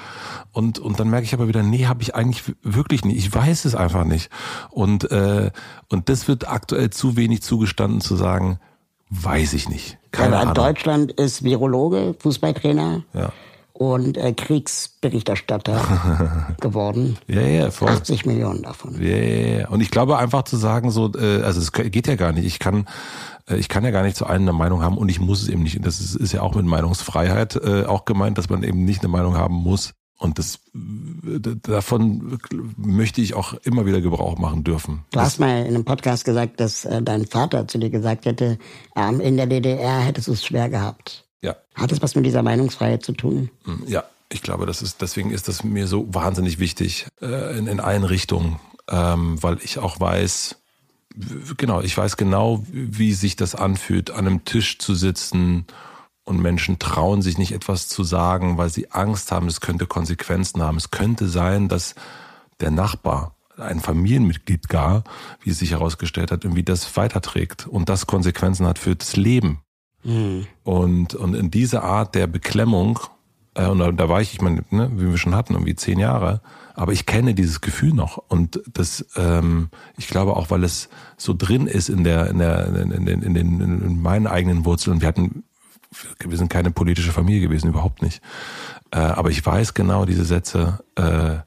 Und 0.51 0.81
und 0.81 0.99
dann 0.99 1.11
merke 1.11 1.25
ich 1.25 1.35
aber 1.35 1.47
wieder, 1.47 1.63
nee, 1.63 1.87
habe 1.87 2.03
ich 2.03 2.17
eigentlich 2.17 2.43
wirklich 2.63 3.05
nicht. 3.05 3.19
Ich 3.19 3.33
weiß 3.33 3.67
es 3.67 3.77
einfach 3.77 4.05
nicht. 4.05 4.31
Und 4.71 5.11
äh, 5.13 5.53
und 5.89 6.09
das 6.09 6.27
wird 6.27 6.49
aktuell 6.49 6.91
zu 6.91 7.17
wenig 7.17 7.43
zugestanden 7.43 8.01
zu 8.01 8.17
sagen, 8.17 8.59
weiß 9.11 9.53
ich 9.55 9.69
nicht. 9.69 9.99
Keine 10.13 10.37
Aber 10.37 10.43
Ahnung. 10.43 10.55
Deutschland 10.55 11.13
ist 11.13 11.45
Virologe, 11.45 12.15
Fußballtrainer 12.19 13.03
Ja. 13.15 13.33
und 13.73 14.17
äh, 14.17 14.33
Kriegsberichterstatter 14.33 16.57
geworden. 16.61 17.19
Ja, 17.27 17.43
ja, 17.43 17.71
voll. 17.71 17.89
80 17.91 18.27
Millionen 18.27 18.63
davon. 18.63 19.01
Ja, 19.03 19.17
ja, 19.17 19.59
ja. 19.61 19.69
Und 19.69 19.81
ich 19.81 19.91
glaube 19.91 20.19
einfach 20.19 20.43
zu 20.45 20.57
sagen, 20.57 20.91
so, 20.91 21.13
äh, 21.15 21.43
also 21.43 21.61
es 21.61 21.73
geht 21.73 22.07
ja 22.07 22.17
gar 22.17 22.33
nicht. 22.33 22.47
Ich 22.47 22.59
kann, 22.59 22.87
äh, 23.49 23.57
ich 23.57 23.69
kann 23.69 23.85
ja 23.85 23.91
gar 23.91 24.03
nicht 24.03 24.17
zu 24.17 24.27
allen 24.27 24.43
eine 24.43 24.53
Meinung 24.53 24.83
haben 24.83 24.99
und 24.99 25.09
ich 25.09 25.21
muss 25.21 25.43
es 25.43 25.49
eben 25.49 25.63
nicht. 25.63 25.85
Das 25.85 26.01
ist, 26.01 26.15
ist 26.17 26.33
ja 26.33 26.43
auch 26.43 26.55
mit 26.55 26.67
Meinungsfreiheit 26.67 27.57
äh, 27.57 27.85
auch 27.85 28.05
gemeint, 28.05 28.39
dass 28.39 28.49
man 28.49 28.63
eben 28.63 28.85
nicht 28.85 29.01
eine 29.01 29.09
Meinung 29.09 29.37
haben 29.37 29.55
muss. 29.55 29.93
Und 30.19 30.39
das 30.39 30.59
äh, 30.75 31.39
davon 31.63 32.39
möchte 32.77 33.21
ich 33.21 33.35
auch 33.35 33.55
immer 33.63 33.87
wieder 33.87 34.01
Gebrauch 34.01 34.37
machen 34.37 34.65
dürfen. 34.65 35.05
Du 35.13 35.21
hast 35.21 35.39
mal 35.39 35.61
in 35.61 35.69
einem 35.69 35.85
Podcast 35.85 36.25
gesagt, 36.25 36.59
dass 36.59 36.85
äh, 36.85 37.01
dein 37.01 37.25
Vater 37.25 37.69
zu 37.69 37.79
dir 37.79 37.89
gesagt 37.89 38.27
hätte, 38.27 38.59
ähm, 38.97 39.21
in 39.21 39.37
der 39.37 39.47
DDR 39.47 40.01
hättest 40.01 40.27
du 40.27 40.33
es 40.33 40.45
schwer 40.45 40.69
gehabt. 40.69 41.25
Ja, 41.41 41.55
Hat 41.75 41.93
es 41.93 42.03
was 42.03 42.17
mit 42.17 42.27
dieser 42.27 42.43
Meinungsfreiheit 42.43 43.05
zu 43.05 43.13
tun? 43.13 43.51
Mm, 43.65 43.87
ja. 43.87 44.05
Ich 44.31 44.43
glaube, 44.43 44.67
das 44.67 44.83
ist 44.83 45.01
deswegen 45.01 45.31
ist 45.31 45.49
das 45.49 45.65
mir 45.65 45.87
so 45.87 46.13
wahnsinnig 46.13 46.59
wichtig 46.59 47.07
äh, 47.23 47.57
in, 47.57 47.67
in 47.67 47.81
allen 47.81 48.05
Richtungen, 48.05 48.61
ähm, 48.87 49.43
weil 49.43 49.57
ich 49.63 49.79
auch 49.79 50.01
weiß, 50.01 50.57
genau, 51.57 51.81
ich 51.81 51.97
weiß 51.97 52.19
genau, 52.19 52.63
wie 52.71 53.15
sich 53.15 53.37
das 53.37 53.55
anfühlt, 53.55 54.11
an 54.11 54.27
einem 54.27 54.45
Tisch 54.45 54.79
zu 54.79 54.95
sitzen 54.95 55.65
und 56.29 56.41
Menschen 56.41 56.79
trauen 56.79 57.23
sich 57.23 57.39
nicht 57.39 57.53
etwas 57.53 57.89
zu 57.89 58.05
sagen, 58.05 58.59
weil 58.59 58.69
sie 58.69 58.91
Angst 58.91 59.33
haben, 59.33 59.47
es 59.49 59.63
könnte 59.63 59.87
Konsequenzen 59.87 60.63
haben. 60.63 60.77
Es 60.77 60.91
könnte 60.91 61.27
sein, 61.27 61.69
dass 61.69 61.95
der 62.61 62.71
Nachbar, 62.71 63.35
ein 63.57 63.81
Familienmitglied 63.81 64.69
gar, 64.69 65.05
wie 65.41 65.51
es 65.51 65.59
sich 65.59 65.73
herausgestellt 65.73 66.31
hat, 66.31 66.45
irgendwie 66.45 66.63
das 66.63 66.97
weiterträgt 66.97 67.67
und 67.67 67.89
das 67.89 68.07
Konsequenzen 68.07 68.67
hat 68.67 68.79
für 68.79 68.95
das 68.95 69.17
Leben. 69.17 69.63
Und, 70.65 71.15
und 71.15 71.35
in 71.35 71.51
diese 71.51 71.83
Art 71.83 72.15
der 72.15 72.27
Beklemmung, 72.27 73.01
äh, 73.55 73.67
und 73.67 73.79
da, 73.79 73.91
da 73.91 74.09
war 74.09 74.21
ich, 74.21 74.35
ich 74.35 74.41
meine, 74.41 74.65
ne, 74.71 74.91
wie 74.95 75.11
wir 75.11 75.19
schon 75.19 75.35
hatten, 75.35 75.55
irgendwie 75.55 75.75
zehn 75.75 75.99
Jahre, 75.99 76.41
aber 76.75 76.93
ich 76.93 77.07
kenne 77.07 77.35
dieses 77.35 77.61
Gefühl 77.61 77.93
noch. 77.93 78.23
Und 78.29 78.61
das, 78.73 79.05
ähm, 79.17 79.71
ich 79.97 80.07
glaube 80.07 80.37
auch, 80.37 80.51
weil 80.51 80.63
es 80.63 80.89
so 81.17 81.35
drin 81.37 81.67
ist 81.67 81.89
in 81.89 82.05
der, 82.05 82.29
in 82.29 82.39
der, 82.39 82.67
in, 82.69 82.93
in, 82.93 83.23
in, 83.23 83.35
den, 83.35 83.61
in 83.61 84.01
meinen 84.01 84.29
eigenen 84.29 84.65
Wurzeln. 84.65 85.01
Wir 85.01 85.09
hatten, 85.09 85.43
wir 86.21 86.37
sind 86.37 86.51
keine 86.51 86.71
politische 86.71 87.13
Familie 87.13 87.41
gewesen, 87.41 87.69
überhaupt 87.69 88.03
nicht. 88.03 88.23
Äh, 88.91 88.99
aber 88.99 89.31
ich 89.31 89.45
weiß 89.45 89.75
genau 89.75 90.05
diese 90.05 90.25
Sätze, 90.25 90.81
äh, 90.97 91.39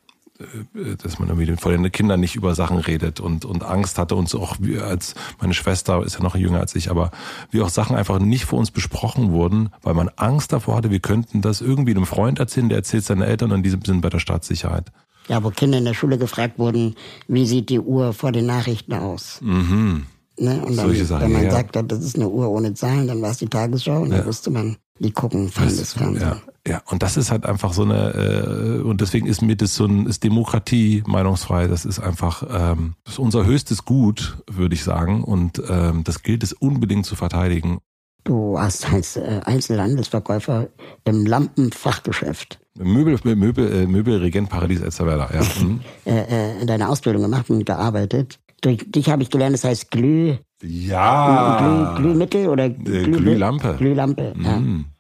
dass 1.04 1.20
man 1.20 1.30
irgendwie 1.30 1.56
vor 1.58 1.72
den 1.72 1.92
Kindern 1.92 2.20
nicht 2.20 2.36
über 2.36 2.56
Sachen 2.56 2.78
redet 2.78 3.20
und, 3.20 3.46
und 3.46 3.64
Angst 3.64 3.98
hatte 3.98 4.16
uns 4.16 4.34
auch, 4.36 4.56
wie 4.60 4.80
als 4.80 5.16
meine 5.39 5.54
Schwester 5.54 6.04
ist 6.04 6.16
ja 6.16 6.24
noch 6.24 6.36
jünger 6.36 6.60
als 6.60 6.76
ich, 6.76 6.89
aber 6.89 7.12
wie 7.52 7.62
auch 7.62 7.70
Sachen 7.70 7.96
einfach 7.96 8.20
nicht 8.20 8.46
vor 8.46 8.60
uns 8.60 8.72
besprochen 8.72 9.32
wurden, 9.32 9.70
weil 9.82 9.94
man 9.94 10.10
Angst 10.16 10.54
davor 10.54 10.78
hatte, 10.78 10.92
wir 10.92 11.00
könnten 11.00 11.42
das 11.42 11.62
irgendwie 11.62 11.92
einem 11.92 12.06
Freund 12.06 12.39
erzählen, 12.39 12.70
der 12.70 12.80
erzählt 12.80 13.04
seinen 13.04 13.22
Eltern 13.22 13.52
und 13.52 13.64
die 13.64 13.70
sind 13.70 14.02
bei 14.02 14.10
der 14.10 14.20
Staatssicherheit. 14.20 14.92
Ja, 15.28 15.44
wo 15.44 15.50
Kinder 15.50 15.78
in 15.78 15.86
der 15.86 15.94
Schule 15.94 16.18
gefragt 16.18 16.58
wurden, 16.58 16.96
wie 17.28 17.46
sieht 17.46 17.70
die 17.70 17.80
Uhr 17.80 18.14
vor 18.14 18.32
den 18.32 18.46
Nachrichten 18.46 18.94
aus? 18.94 19.39
Mhm. 19.42 20.08
Ne? 20.42 20.60
Und 20.66 20.76
dann, 20.76 20.88
Solche 20.88 21.06
Sachen, 21.06 21.26
wenn 21.26 21.34
man 21.34 21.44
ja. 21.44 21.52
sagt, 21.52 21.76
das 21.76 22.00
ist 22.00 22.16
eine 22.16 22.28
Uhr 22.28 22.50
ohne 22.50 22.74
Zahlen, 22.74 23.08
dann 23.08 23.22
war 23.22 23.30
es 23.30 23.38
die 23.38 23.48
Tagesschau 23.48 24.02
und 24.02 24.10
dann 24.10 24.26
wusste 24.26 24.50
man, 24.50 24.78
die 24.98 25.12
gucken 25.12 25.50
feindes 25.50 25.94
Fernsehen. 25.94 26.42
Ja, 26.68 26.74
ja, 26.74 26.82
und 26.89 27.04
das 27.04 27.16
ist 27.16 27.30
halt 27.30 27.46
einfach 27.46 27.74
so 27.74 27.84
eine, 27.84 28.14
äh, 28.14 28.82
und 28.82 29.02
deswegen 29.02 29.28
ist 29.28 29.44
mir 29.44 29.56
das 29.56 29.76
so 29.76 29.86
ein, 29.86 30.08
ist 30.08 30.24
Demokratie 30.24 31.04
meinungsfrei, 31.06 31.68
das 31.68 31.86
ist 31.86 32.00
einfach, 32.00 32.44
ähm, 32.50 32.96
das 33.04 33.14
ist 33.14 33.20
unser 33.20 33.46
höchstes 33.46 33.86
Gut, 33.86 34.38
würde 34.50 34.74
ich 34.74 34.84
sagen, 34.84 35.24
und 35.24 35.62
ähm, 35.70 36.04
das 36.04 36.24
gilt 36.24 36.42
es 36.42 36.54
unbedingt 36.54 37.06
zu 37.06 37.16
verteidigen. 37.16 37.78
Du 38.24 38.60
hast 38.60 38.92
als 38.92 39.18
äh, 39.18 39.42
Einzelhandelsverkäufer 39.46 40.70
im 41.06 41.26
Lampenfachgeschäft 41.26 42.60
Möbel, 42.78 43.20
Möbel, 43.36 43.72
äh, 43.72 43.86
Möbelregent 43.86 44.50
Paradies 44.50 44.82
Elsterwerda, 44.82 45.30
ja. 45.34 45.42
Mhm. 45.62 45.82
äh, 46.06 46.62
äh, 46.62 46.66
deine 46.66 46.89
Ausbildung 46.89 47.24
gemacht 47.24 47.50
und 47.50 47.66
gearbeitet. 47.66 48.39
Durch 48.62 48.86
dich 48.91 49.09
habe 49.09 49.24
ich 49.24 49.30
gelernt, 49.30 49.53
das 49.55 49.64
heißt 49.64 49.89
Glüh, 49.91 50.36
Ja. 50.64 51.95
Glüh, 51.97 52.03
Glühmittel 52.03 52.47
oder 52.47 52.66
Äh, 52.66 52.74
Glühlampe. 52.74 53.76
Glühlampe, 53.78 54.34
ja. 54.41 54.57
Mhm. 54.59 54.86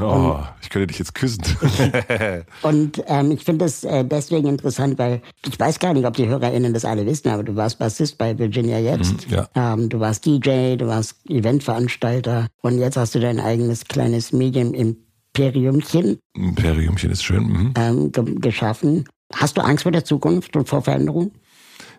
Oh, 0.00 0.38
ich 0.62 0.70
könnte 0.70 0.86
dich 0.88 0.98
jetzt 0.98 1.14
küssen. 1.14 1.42
Und 2.62 3.02
ähm, 3.06 3.30
ich 3.30 3.44
finde 3.44 3.66
das 3.66 3.84
äh, 3.84 4.02
deswegen 4.04 4.48
interessant, 4.48 4.98
weil 4.98 5.20
ich 5.46 5.60
weiß 5.60 5.78
gar 5.78 5.92
nicht, 5.92 6.06
ob 6.06 6.16
die 6.16 6.26
HörerInnen 6.26 6.72
das 6.72 6.84
alle 6.86 7.04
wissen, 7.06 7.28
aber 7.28 7.44
du 7.44 7.54
warst 7.54 7.78
Bassist 7.78 8.16
bei 8.18 8.36
Virginia 8.38 8.78
jetzt. 8.78 9.28
Mhm, 9.28 9.34
ja. 9.34 9.48
ähm, 9.54 9.88
du 9.90 10.00
warst 10.00 10.24
DJ, 10.24 10.76
du 10.76 10.86
warst 10.86 11.16
Eventveranstalter 11.28 12.48
und 12.62 12.78
jetzt 12.78 12.96
hast 12.96 13.14
du 13.14 13.20
dein 13.20 13.38
eigenes 13.40 13.84
kleines 13.84 14.32
Medienimperiumchen 14.32 16.18
Imperiumchen 16.34 17.10
ist 17.10 17.22
schön. 17.22 17.44
Mhm. 17.44 17.74
ähm, 17.76 18.10
ge 18.12 18.24
geschaffen. 18.40 19.04
Hast 19.34 19.58
du 19.58 19.60
Angst 19.60 19.82
vor 19.82 19.92
der 19.92 20.04
Zukunft 20.04 20.56
und 20.56 20.66
vor 20.68 20.80
Veränderung? 20.82 21.32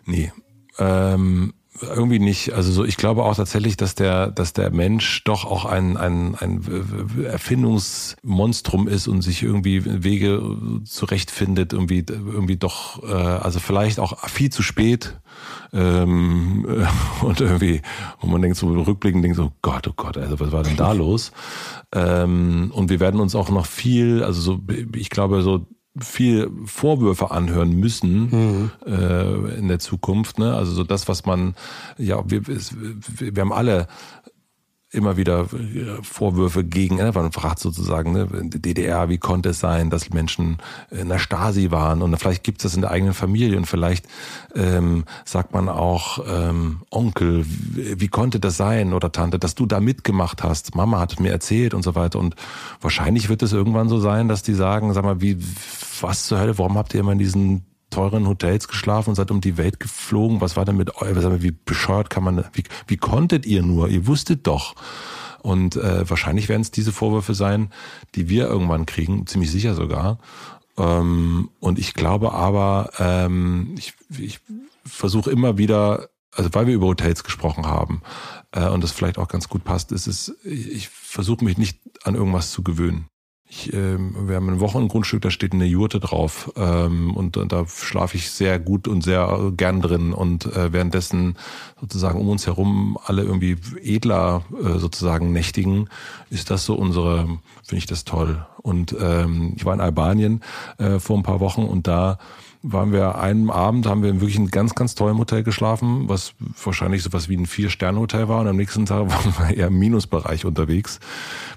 Nee. 0.04 0.32
Ähm, 0.80 1.52
irgendwie 1.82 2.18
nicht. 2.18 2.52
Also 2.52 2.72
so, 2.72 2.84
ich 2.84 2.96
glaube 2.96 3.24
auch 3.24 3.36
tatsächlich, 3.36 3.76
dass 3.76 3.94
der, 3.94 4.30
dass 4.30 4.52
der 4.52 4.70
Mensch 4.70 5.24
doch 5.24 5.44
auch 5.44 5.64
ein, 5.64 5.96
ein, 5.96 6.34
ein 6.34 7.24
Erfindungsmonstrum 7.24 8.88
ist 8.88 9.08
und 9.08 9.22
sich 9.22 9.42
irgendwie 9.42 9.82
Wege 10.04 10.42
zurechtfindet, 10.84 11.72
irgendwie, 11.72 12.04
irgendwie 12.08 12.56
doch, 12.56 13.02
äh, 13.02 13.12
also 13.12 13.60
vielleicht 13.60 13.98
auch 13.98 14.28
viel 14.28 14.50
zu 14.50 14.62
spät. 14.62 15.18
Ähm, 15.72 16.66
äh, 16.68 16.86
und 17.24 17.40
irgendwie, 17.40 17.80
und 18.20 18.30
man 18.30 18.42
denkt 18.42 18.56
so 18.56 18.68
rückblickend, 18.68 19.24
denkt 19.24 19.36
so, 19.36 19.52
Gott, 19.62 19.86
oh 19.88 19.94
Gott, 19.96 20.18
also 20.18 20.40
was 20.40 20.52
war 20.52 20.62
denn 20.62 20.76
da 20.76 20.92
los? 20.92 21.32
Ähm, 21.92 22.70
und 22.74 22.90
wir 22.90 23.00
werden 23.00 23.20
uns 23.20 23.34
auch 23.34 23.48
noch 23.50 23.66
viel, 23.66 24.22
also 24.24 24.40
so, 24.40 24.60
ich 24.94 25.10
glaube, 25.10 25.42
so 25.42 25.66
viel 25.98 26.50
Vorwürfe 26.66 27.30
anhören 27.30 27.72
müssen 27.72 28.70
äh, 28.86 29.58
in 29.58 29.68
der 29.68 29.78
Zukunft. 29.80 30.38
Ne? 30.38 30.54
Also 30.54 30.72
so 30.72 30.84
das, 30.84 31.08
was 31.08 31.26
man, 31.26 31.54
ja, 31.98 32.22
wir, 32.30 32.46
wir 32.46 33.40
haben 33.40 33.52
alle 33.52 33.88
immer 34.92 35.16
wieder 35.16 35.42
äh, 35.52 36.02
Vorwürfe 36.02 36.64
gegen, 36.64 36.98
fragt 37.32 37.60
sozusagen, 37.60 38.12
ne, 38.12 38.26
DDR, 38.42 39.08
wie 39.08 39.18
konnte 39.18 39.50
es 39.50 39.60
sein, 39.60 39.88
dass 39.88 40.10
Menschen 40.10 40.58
in 40.90 41.08
der 41.08 41.18
Stasi 41.18 41.70
waren? 41.70 42.02
Und 42.02 42.16
vielleicht 42.16 42.42
gibt 42.42 42.58
es 42.58 42.62
das 42.64 42.74
in 42.74 42.82
der 42.82 42.90
eigenen 42.90 43.14
Familie 43.14 43.56
und 43.56 43.66
vielleicht 43.66 44.06
ähm, 44.54 45.04
sagt 45.24 45.52
man 45.52 45.68
auch, 45.68 46.18
ähm, 46.26 46.82
Onkel, 46.90 47.44
wie, 47.46 48.00
wie 48.00 48.08
konnte 48.08 48.40
das 48.40 48.56
sein? 48.56 48.92
Oder 48.92 49.12
Tante, 49.12 49.38
dass 49.38 49.54
du 49.54 49.66
da 49.66 49.80
mitgemacht 49.80 50.42
hast, 50.42 50.74
Mama 50.74 50.98
hat 50.98 51.20
mir 51.20 51.30
erzählt 51.30 51.72
und 51.72 51.82
so 51.82 51.94
weiter. 51.94 52.18
Und 52.18 52.34
wahrscheinlich 52.80 53.28
wird 53.28 53.42
es 53.42 53.52
irgendwann 53.52 53.88
so 53.88 54.00
sein, 54.00 54.28
dass 54.28 54.42
die 54.42 54.54
sagen, 54.54 54.92
sag 54.92 55.04
mal, 55.04 55.20
wie, 55.20 55.38
was 56.00 56.26
zur 56.26 56.40
Hölle, 56.40 56.58
warum 56.58 56.76
habt 56.76 56.94
ihr 56.94 57.00
immer 57.00 57.14
diesen 57.14 57.64
teuren 57.90 58.26
Hotels 58.26 58.68
geschlafen 58.68 59.10
und 59.10 59.16
seid 59.16 59.30
um 59.30 59.40
die 59.40 59.56
Welt 59.56 59.80
geflogen. 59.80 60.40
Was 60.40 60.56
war 60.56 60.64
denn 60.64 60.76
mit 60.76 60.96
euch? 60.96 61.42
Wie 61.42 61.50
bescheuert 61.52 62.10
kann 62.10 62.24
man, 62.24 62.44
wie, 62.52 62.64
wie 62.86 62.96
konntet 62.96 63.46
ihr 63.46 63.62
nur? 63.62 63.88
Ihr 63.88 64.06
wusstet 64.06 64.46
doch. 64.46 64.74
Und 65.42 65.76
äh, 65.76 66.08
wahrscheinlich 66.08 66.48
werden 66.48 66.62
es 66.62 66.70
diese 66.70 66.92
Vorwürfe 66.92 67.34
sein, 67.34 67.70
die 68.14 68.28
wir 68.28 68.46
irgendwann 68.46 68.86
kriegen, 68.86 69.26
ziemlich 69.26 69.50
sicher 69.50 69.74
sogar. 69.74 70.18
Ähm, 70.76 71.50
und 71.60 71.78
ich 71.78 71.94
glaube 71.94 72.32
aber, 72.32 72.90
ähm, 72.98 73.74
ich, 73.78 73.94
ich 74.18 74.40
versuche 74.84 75.30
immer 75.30 75.58
wieder, 75.58 76.08
also 76.32 76.50
weil 76.52 76.66
wir 76.66 76.74
über 76.74 76.86
Hotels 76.86 77.24
gesprochen 77.24 77.66
haben 77.66 78.02
äh, 78.52 78.68
und 78.68 78.82
das 78.82 78.92
vielleicht 78.92 79.18
auch 79.18 79.28
ganz 79.28 79.48
gut 79.48 79.64
passt, 79.64 79.92
ist 79.92 80.06
es, 80.06 80.34
ich 80.44 80.88
versuche 80.88 81.44
mich 81.44 81.58
nicht 81.58 81.78
an 82.04 82.14
irgendwas 82.14 82.50
zu 82.50 82.62
gewöhnen. 82.62 83.09
Ich, 83.52 83.72
ähm, 83.72 84.28
wir 84.28 84.36
haben 84.36 84.48
ein 84.48 84.60
Wochengrundstück, 84.60 85.22
da 85.22 85.30
steht 85.32 85.52
eine 85.52 85.64
Jurte 85.64 85.98
drauf 85.98 86.52
ähm, 86.54 87.16
und, 87.16 87.36
und 87.36 87.50
da 87.50 87.66
schlafe 87.66 88.16
ich 88.16 88.30
sehr 88.30 88.60
gut 88.60 88.86
und 88.86 89.02
sehr 89.02 89.50
gern 89.56 89.82
drin 89.82 90.12
und 90.12 90.46
äh, 90.46 90.72
währenddessen 90.72 91.36
sozusagen 91.80 92.20
um 92.20 92.28
uns 92.28 92.46
herum 92.46 92.96
alle 93.04 93.24
irgendwie 93.24 93.56
edler 93.82 94.44
äh, 94.52 94.78
sozusagen 94.78 95.32
nächtigen, 95.32 95.88
ist 96.30 96.52
das 96.52 96.64
so 96.64 96.76
unsere, 96.76 97.26
finde 97.64 97.78
ich 97.78 97.86
das 97.86 98.04
toll. 98.04 98.46
Und 98.62 98.94
ähm, 99.00 99.54
ich 99.56 99.64
war 99.64 99.74
in 99.74 99.80
Albanien 99.80 100.42
äh, 100.78 101.00
vor 101.00 101.16
ein 101.16 101.24
paar 101.24 101.40
Wochen 101.40 101.64
und 101.64 101.88
da 101.88 102.18
waren 102.62 102.92
wir 102.92 103.18
einen 103.18 103.50
Abend, 103.50 103.86
haben 103.86 104.02
wir 104.02 104.10
in 104.10 104.20
wirklich 104.20 104.38
ein 104.38 104.48
ganz, 104.48 104.74
ganz 104.74 104.94
tollen 104.94 105.18
Hotel 105.18 105.42
geschlafen, 105.42 106.08
was 106.08 106.34
wahrscheinlich 106.62 107.02
sowas 107.02 107.28
wie 107.28 107.36
ein 107.36 107.46
Vier-Sterne-Hotel 107.46 108.28
war. 108.28 108.40
Und 108.40 108.48
am 108.48 108.56
nächsten 108.56 108.86
Tag 108.86 109.08
waren 109.10 109.34
wir 109.38 109.56
eher 109.56 109.68
im 109.68 109.78
Minusbereich 109.78 110.44
unterwegs. 110.44 111.00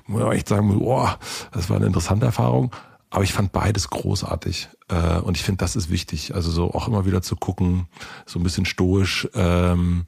Muss 0.08 0.22
man 0.22 0.32
echt 0.32 0.48
sagen, 0.48 0.80
boah, 0.80 1.18
das 1.52 1.70
war 1.70 1.78
eine 1.78 1.88
interessante 1.88 2.26
Erfahrung. 2.26 2.72
Aber 3.10 3.24
ich 3.24 3.34
fand 3.34 3.52
beides 3.52 3.90
großartig. 3.90 4.70
Äh, 4.90 5.20
und 5.20 5.38
ich 5.38 5.44
finde, 5.44 5.60
das 5.60 5.76
ist 5.76 5.92
wichtig. 5.92 6.34
Also 6.34 6.50
so 6.50 6.74
auch 6.74 6.88
immer 6.88 7.06
wieder 7.06 7.22
zu 7.22 7.36
gucken, 7.36 7.88
so 8.26 8.40
ein 8.40 8.44
bisschen 8.44 8.66
stoisch, 8.66 9.28
ähm, 9.36 10.06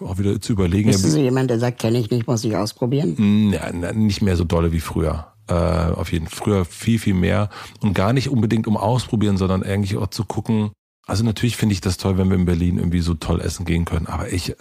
auch 0.00 0.18
wieder 0.18 0.40
zu 0.40 0.52
überlegen. 0.52 0.90
Bist 0.90 1.04
du 1.04 1.08
so 1.08 1.18
jemand, 1.18 1.50
der 1.50 1.58
sagt, 1.58 1.80
kenne 1.80 1.98
ich 1.98 2.10
nicht, 2.10 2.26
muss 2.26 2.44
ich 2.44 2.54
ausprobieren? 2.54 3.50
Ja, 3.52 3.72
nicht 3.92 4.22
mehr 4.22 4.36
so 4.36 4.44
dolle 4.44 4.72
wie 4.72 4.80
früher 4.80 5.32
äh, 5.48 5.52
auf 5.52 6.12
jeden 6.12 6.26
Fall 6.26 6.36
früher 6.36 6.64
viel, 6.64 6.98
viel 6.98 7.14
mehr 7.14 7.50
und 7.80 7.94
gar 7.94 8.12
nicht 8.12 8.28
unbedingt 8.28 8.66
um 8.66 8.76
ausprobieren, 8.76 9.36
sondern 9.36 9.62
eigentlich 9.62 9.96
auch 9.96 10.08
zu 10.08 10.24
gucken. 10.24 10.70
Also 11.08 11.22
natürlich 11.22 11.56
finde 11.56 11.72
ich 11.72 11.80
das 11.80 11.98
toll, 11.98 12.18
wenn 12.18 12.28
wir 12.28 12.36
in 12.36 12.46
Berlin 12.46 12.78
irgendwie 12.78 12.98
so 12.98 13.14
toll 13.14 13.40
essen 13.40 13.64
gehen 13.64 13.84
können. 13.84 14.08
Aber 14.08 14.32
ich, 14.32 14.56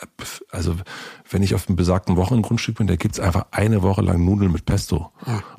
also 0.51 0.75
wenn 1.27 1.41
ich 1.41 1.55
auf 1.55 1.67
einem 1.67 1.75
besagten 1.75 2.17
Wochengrundstück 2.17 2.77
bin, 2.77 2.85
da 2.85 2.95
gibt's 2.95 3.19
einfach 3.19 3.47
eine 3.49 3.81
Woche 3.81 4.03
lang 4.03 4.23
Nudeln 4.23 4.51
mit 4.51 4.65
Pesto. 4.65 5.11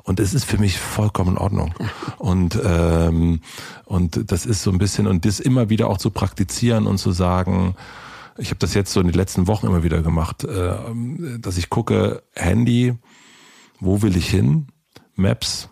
Und 0.03 0.21
es 0.21 0.33
ist 0.33 0.45
für 0.45 0.57
mich 0.57 0.79
vollkommen 0.79 1.31
in 1.31 1.37
Ordnung. 1.37 1.73
Und, 2.17 2.57
ähm, 2.63 3.41
und 3.83 4.31
das 4.31 4.45
ist 4.45 4.63
so 4.63 4.71
ein 4.71 4.77
bisschen, 4.77 5.07
und 5.07 5.25
das 5.25 5.41
immer 5.41 5.69
wieder 5.69 5.89
auch 5.89 5.97
zu 5.97 6.09
praktizieren 6.09 6.87
und 6.87 6.99
zu 6.99 7.11
sagen, 7.11 7.75
ich 8.37 8.49
habe 8.49 8.59
das 8.59 8.73
jetzt 8.73 8.93
so 8.93 9.01
in 9.01 9.07
den 9.07 9.15
letzten 9.15 9.47
Wochen 9.47 9.67
immer 9.67 9.83
wieder 9.83 10.01
gemacht, 10.01 10.45
äh, 10.45 10.73
dass 11.39 11.57
ich 11.57 11.69
gucke, 11.69 12.23
Handy, 12.33 12.95
wo 13.81 14.01
will 14.01 14.15
ich 14.15 14.29
hin? 14.29 14.67
Maps 15.17 15.69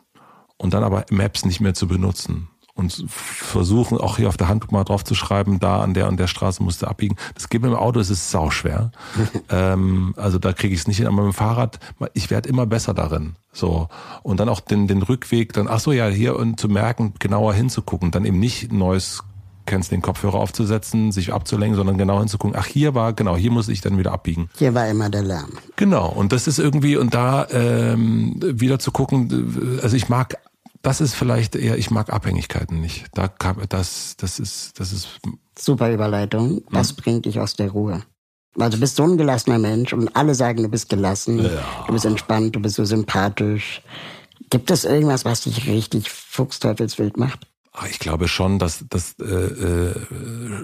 und 0.58 0.74
dann 0.74 0.84
aber 0.84 1.06
Maps 1.10 1.46
nicht 1.46 1.60
mehr 1.60 1.74
zu 1.74 1.88
benutzen 1.88 2.50
und 2.76 3.06
versuchen 3.08 3.98
auch 3.98 4.18
hier 4.18 4.28
auf 4.28 4.36
der 4.36 4.50
Hand 4.50 4.70
mal 4.72 4.84
drauf 4.84 5.04
zu 5.04 5.16
schreiben, 5.16 5.60
da 5.60 5.82
an 5.82 5.94
der 5.94 6.10
und 6.10 6.18
der 6.18 6.28
Straße 6.28 6.62
musst 6.62 6.82
du 6.82 6.88
abbiegen. 6.88 7.16
Das 7.34 7.48
geht 7.48 7.62
mit 7.62 7.72
dem 7.72 7.78
Auto, 7.78 8.02
es 8.02 8.10
ist 8.10 8.32
sauschwer. 8.32 8.92
ähm, 9.50 10.14
also 10.18 10.40
da 10.40 10.52
kriege 10.52 10.74
ich 10.74 10.82
es 10.82 10.88
nicht 10.88 10.98
hin. 10.98 11.08
Aber 11.08 11.24
mit 11.24 11.34
dem 11.34 11.34
Fahrrad, 11.34 11.80
ich 12.14 12.30
werde 12.30 12.50
immer 12.50 12.66
besser 12.66 12.94
darin. 12.94 13.38
So 13.54 13.88
und 14.24 14.42
dann 14.42 14.50
auch 14.50 14.60
den 14.60 14.88
den 14.88 15.02
Rückweg, 15.02 15.54
dann 15.54 15.70
ach 15.70 15.80
so 15.80 15.94
ja 15.94 16.08
hier 16.08 16.36
und 16.36 16.60
zu 16.60 16.68
merken, 16.68 17.14
genauer 17.18 17.54
hinzugucken, 17.54 18.12
dann 18.12 18.26
eben 18.26 18.40
nicht 18.40 18.74
neues 18.74 19.24
kennst, 19.66 19.92
den 19.92 20.02
Kopfhörer 20.02 20.36
aufzusetzen, 20.36 21.12
sich 21.12 21.34
abzulenken, 21.34 21.76
sondern 21.76 21.98
genau 21.98 22.20
hinzugucken, 22.20 22.58
ach, 22.58 22.66
hier 22.66 22.96
war, 22.96 23.14
genau, 23.14 23.36
hier 23.36 23.52
muss 23.52 23.68
ich 23.68 23.82
dann 23.82 23.98
wieder 23.98 24.12
abbiegen. 24.12 24.50
Hier 24.58 24.74
war 24.74 24.88
immer 24.88 25.10
der 25.10 25.24
Lärm. 25.24 25.52
Genau, 25.76 26.08
und 26.08 26.32
das 26.32 26.48
ist 26.48 26.60
irgendwie, 26.60 26.98
und 26.98 27.14
da 27.14 27.48
ähm, 27.52 28.36
wieder 28.42 28.80
zu 28.80 28.92
gucken, 28.92 29.80
also 29.82 29.96
ich 29.96 30.10
mag, 30.10 30.38
das 30.86 31.02
ist 31.02 31.16
vielleicht 31.16 31.56
eher, 31.56 31.78
ich 31.78 31.90
mag 31.90 32.14
Abhängigkeiten 32.14 32.80
nicht. 32.80 33.08
Da 33.14 33.28
kam, 33.28 33.58
das, 33.70 34.16
das 34.18 34.40
ist, 34.40 34.80
das 34.80 34.94
ist. 34.94 35.08
Super 35.58 35.92
Überleitung. 35.92 36.62
Das 36.72 36.90
hm. 36.90 36.96
bringt 36.98 37.26
dich 37.26 37.40
aus 37.40 37.56
der 37.56 37.72
Ruhe. 37.72 38.04
Weil 38.54 38.70
du 38.70 38.80
bist 38.80 38.96
so 38.96 39.04
ein 39.04 39.18
gelassener 39.18 39.58
Mensch 39.58 39.94
und 39.94 40.16
alle 40.16 40.36
sagen, 40.36 40.64
du 40.64 40.70
bist 40.70 40.88
gelassen, 40.88 41.44
ja. 41.44 41.86
du 41.88 41.94
bist 41.94 42.06
entspannt, 42.06 42.56
du 42.56 42.60
bist 42.60 42.76
so 42.76 42.86
sympathisch. 42.86 43.82
Gibt 44.50 44.70
es 44.70 44.86
irgendwas, 44.86 45.26
was 45.26 45.42
dich 45.42 45.68
richtig 45.68 46.10
fuchsteufelswild 46.10 47.18
macht? 47.18 47.48
Ich 47.90 48.00
glaube 48.00 48.28
schon, 48.28 48.60
dass 48.60 48.86
das 48.90 49.16
äh, 49.20 49.26
äh, 49.26 49.96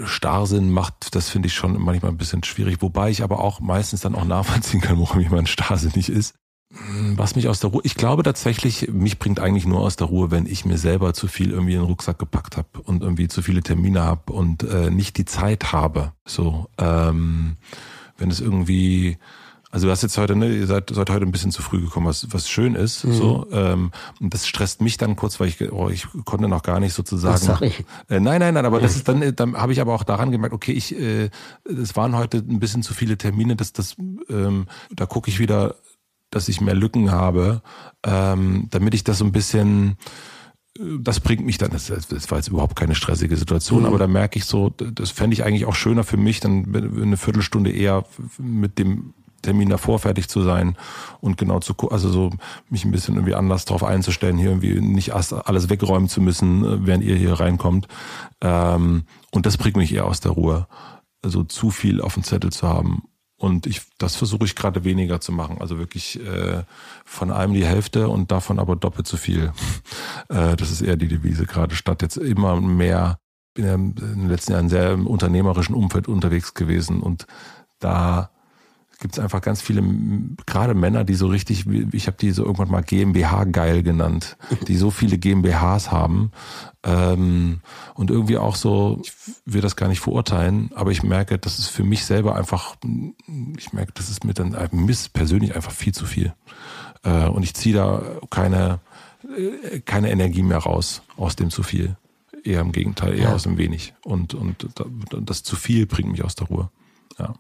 Starrsinn 0.05 0.71
macht, 0.71 1.13
das 1.15 1.29
finde 1.29 1.47
ich 1.47 1.53
schon 1.53 1.81
manchmal 1.81 2.11
ein 2.11 2.17
bisschen 2.17 2.43
schwierig. 2.43 2.81
Wobei 2.81 3.09
ich 3.09 3.23
aber 3.23 3.39
auch 3.39 3.59
meistens 3.59 4.01
dann 4.01 4.15
auch 4.15 4.25
nachvollziehen 4.25 4.81
kann, 4.81 4.99
warum 4.99 5.19
jemand 5.19 5.49
starrsinnig 5.49 6.09
ist. 6.09 6.35
Hm, 6.73 7.17
was 7.17 7.35
mich 7.35 7.49
aus 7.49 7.59
der 7.59 7.71
Ruhe, 7.71 7.81
ich 7.83 7.95
glaube 7.95 8.23
tatsächlich, 8.23 8.89
mich 8.89 9.19
bringt 9.19 9.39
eigentlich 9.39 9.65
nur 9.65 9.81
aus 9.81 9.97
der 9.97 10.07
Ruhe, 10.07 10.31
wenn 10.31 10.45
ich 10.45 10.63
mir 10.63 10.77
selber 10.77 11.13
zu 11.13 11.27
viel 11.27 11.51
irgendwie 11.51 11.73
in 11.73 11.81
den 11.81 11.87
Rucksack 11.87 12.17
gepackt 12.17 12.55
habe 12.55 12.81
und 12.83 13.01
irgendwie 13.01 13.27
zu 13.27 13.41
viele 13.41 13.61
Termine 13.61 14.01
habe 14.01 14.31
und 14.31 14.63
äh, 14.63 14.89
nicht 14.89 15.17
die 15.17 15.25
Zeit 15.25 15.73
habe. 15.73 16.13
So, 16.25 16.69
ähm, 16.77 17.57
wenn 18.17 18.31
es 18.31 18.39
irgendwie 18.39 19.17
also 19.71 19.87
du 19.87 19.91
hast 19.91 20.01
jetzt 20.01 20.17
heute, 20.17 20.35
ne, 20.35 20.53
ihr 20.53 20.67
seid, 20.67 20.89
seid 20.89 21.09
heute 21.09 21.25
ein 21.25 21.31
bisschen 21.31 21.51
zu 21.51 21.61
früh 21.61 21.81
gekommen, 21.81 22.05
was, 22.05 22.27
was 22.31 22.49
schön 22.49 22.75
ist. 22.75 23.05
Mhm. 23.05 23.13
So, 23.13 23.47
ähm, 23.51 23.91
und 24.19 24.33
das 24.33 24.45
stresst 24.45 24.81
mich 24.81 24.97
dann 24.97 25.15
kurz, 25.15 25.39
weil 25.39 25.47
ich, 25.47 25.71
oh, 25.71 25.89
ich 25.89 26.07
konnte 26.25 26.49
noch 26.49 26.61
gar 26.61 26.79
nicht 26.81 26.93
sozusagen. 26.93 27.37
Sorry. 27.37 27.71
Äh, 28.09 28.19
nein, 28.19 28.41
nein, 28.41 28.53
nein, 28.53 28.65
aber 28.65 28.81
das 28.81 28.97
ist 28.97 29.07
dann, 29.07 29.35
dann 29.35 29.55
habe 29.55 29.71
ich 29.71 29.79
aber 29.79 29.93
auch 29.93 30.03
daran 30.03 30.31
gemerkt, 30.31 30.53
okay, 30.53 30.73
ich, 30.73 30.99
äh, 30.99 31.29
es 31.63 31.95
waren 31.95 32.17
heute 32.17 32.37
ein 32.37 32.59
bisschen 32.59 32.83
zu 32.83 32.93
viele 32.93 33.17
Termine, 33.17 33.55
dass 33.55 33.71
das, 33.71 33.95
ähm, 34.29 34.67
da 34.93 35.05
gucke 35.05 35.29
ich 35.29 35.39
wieder, 35.39 35.75
dass 36.31 36.49
ich 36.49 36.59
mehr 36.59 36.75
Lücken 36.75 37.11
habe, 37.11 37.61
ähm, 38.05 38.67
damit 38.69 38.93
ich 38.93 39.05
das 39.05 39.19
so 39.19 39.25
ein 39.25 39.31
bisschen 39.31 39.97
das 40.99 41.19
bringt 41.19 41.45
mich 41.45 41.57
dann, 41.57 41.71
das, 41.71 41.87
das 41.87 42.31
war 42.31 42.37
jetzt 42.37 42.47
überhaupt 42.47 42.77
keine 42.77 42.95
stressige 42.95 43.35
Situation, 43.35 43.81
mhm. 43.81 43.87
aber 43.87 43.99
da 43.99 44.07
merke 44.07 44.39
ich 44.39 44.45
so, 44.45 44.69
das 44.69 45.11
fände 45.11 45.33
ich 45.33 45.43
eigentlich 45.43 45.65
auch 45.65 45.75
schöner 45.75 46.05
für 46.05 46.15
mich, 46.15 46.39
dann 46.39 46.73
eine 46.73 47.17
Viertelstunde 47.17 47.71
eher 47.71 48.05
mit 48.37 48.79
dem 48.79 49.13
Termin 49.41 49.69
davor 49.69 49.99
fertig 49.99 50.29
zu 50.29 50.41
sein 50.41 50.77
und 51.19 51.37
genau 51.37 51.59
zu 51.59 51.75
also 51.89 52.09
so 52.09 52.31
mich 52.69 52.85
ein 52.85 52.91
bisschen 52.91 53.15
irgendwie 53.15 53.35
anders 53.35 53.65
drauf 53.65 53.83
einzustellen, 53.83 54.37
hier 54.37 54.49
irgendwie 54.49 54.79
nicht 54.81 55.13
alles 55.13 55.69
wegräumen 55.69 56.09
zu 56.09 56.21
müssen, 56.21 56.63
äh, 56.65 56.85
während 56.85 57.03
ihr 57.03 57.15
hier 57.15 57.33
reinkommt. 57.33 57.87
Ähm, 58.41 59.05
und 59.31 59.45
das 59.45 59.57
bringt 59.57 59.77
mich 59.77 59.93
eher 59.93 60.05
aus 60.05 60.19
der 60.19 60.31
Ruhe. 60.31 60.67
Also 61.23 61.43
zu 61.43 61.69
viel 61.69 62.01
auf 62.01 62.15
dem 62.15 62.23
Zettel 62.23 62.51
zu 62.51 62.67
haben. 62.67 63.03
Und 63.41 63.65
ich, 63.65 63.81
das 63.97 64.15
versuche 64.15 64.45
ich 64.45 64.55
gerade 64.55 64.83
weniger 64.83 65.19
zu 65.19 65.31
machen. 65.31 65.57
Also 65.59 65.79
wirklich 65.79 66.23
äh, 66.23 66.63
von 67.05 67.31
allem 67.31 67.53
die 67.53 67.65
Hälfte 67.65 68.07
und 68.07 68.31
davon 68.31 68.59
aber 68.59 68.75
doppelt 68.75 69.07
so 69.07 69.17
viel. 69.17 69.51
Äh, 70.29 70.55
das 70.55 70.71
ist 70.71 70.81
eher 70.81 70.95
die 70.95 71.07
Devise 71.07 71.45
gerade, 71.45 71.75
statt 71.75 72.01
jetzt 72.01 72.15
immer 72.15 72.61
mehr. 72.61 73.17
Bin 73.53 73.65
ja 73.65 73.73
in 73.73 73.95
den 73.95 74.29
letzten 74.29 74.53
Jahren 74.53 74.69
sehr 74.69 74.91
im 74.91 75.07
unternehmerischen 75.07 75.75
Umfeld 75.75 76.07
unterwegs 76.07 76.53
gewesen 76.53 77.01
und 77.01 77.25
da 77.79 78.29
gibt 79.01 79.15
es 79.15 79.19
einfach 79.19 79.41
ganz 79.41 79.61
viele, 79.61 79.83
gerade 80.45 80.73
Männer, 80.73 81.03
die 81.03 81.15
so 81.15 81.27
richtig, 81.27 81.65
ich 81.91 82.07
habe 82.07 82.17
die 82.17 82.31
so 82.31 82.45
irgendwann 82.45 82.69
mal 82.69 82.81
GmbH 82.81 83.43
geil 83.45 83.83
genannt, 83.83 84.37
die 84.67 84.77
so 84.77 84.91
viele 84.91 85.17
GmbHs 85.17 85.91
haben 85.91 86.31
ähm, 86.83 87.59
und 87.95 88.11
irgendwie 88.11 88.37
auch 88.37 88.55
so, 88.55 89.01
ich 89.03 89.11
will 89.45 89.61
das 89.61 89.75
gar 89.75 89.89
nicht 89.89 89.99
verurteilen, 89.99 90.71
aber 90.75 90.91
ich 90.91 91.03
merke, 91.03 91.37
das 91.37 91.59
ist 91.59 91.67
für 91.67 91.83
mich 91.83 92.05
selber 92.05 92.35
einfach, 92.35 92.75
ich 93.57 93.73
merke, 93.73 93.91
das 93.93 94.09
ist 94.09 94.23
mir 94.23 94.33
dann 94.33 94.55
miss 94.71 95.09
persönlich 95.09 95.55
einfach 95.55 95.71
viel 95.71 95.93
zu 95.93 96.05
viel 96.05 96.33
äh, 97.03 97.27
und 97.27 97.43
ich 97.43 97.53
ziehe 97.53 97.75
da 97.75 98.01
keine 98.29 98.79
äh, 99.23 99.79
keine 99.81 100.11
Energie 100.11 100.43
mehr 100.43 100.57
raus 100.57 101.01
aus 101.17 101.35
dem 101.35 101.49
zu 101.49 101.63
viel. 101.63 101.95
Eher 102.43 102.61
im 102.61 102.71
Gegenteil, 102.71 103.13
eher 103.13 103.29
ja. 103.29 103.33
aus 103.33 103.43
dem 103.43 103.57
wenig. 103.57 103.93
Und, 104.03 104.33
und 104.33 104.67
das 105.11 105.43
zu 105.43 105.55
viel 105.55 105.85
bringt 105.85 106.11
mich 106.11 106.23
aus 106.23 106.35
der 106.35 106.47
Ruhe. 106.47 106.71
Ja. 107.19 107.35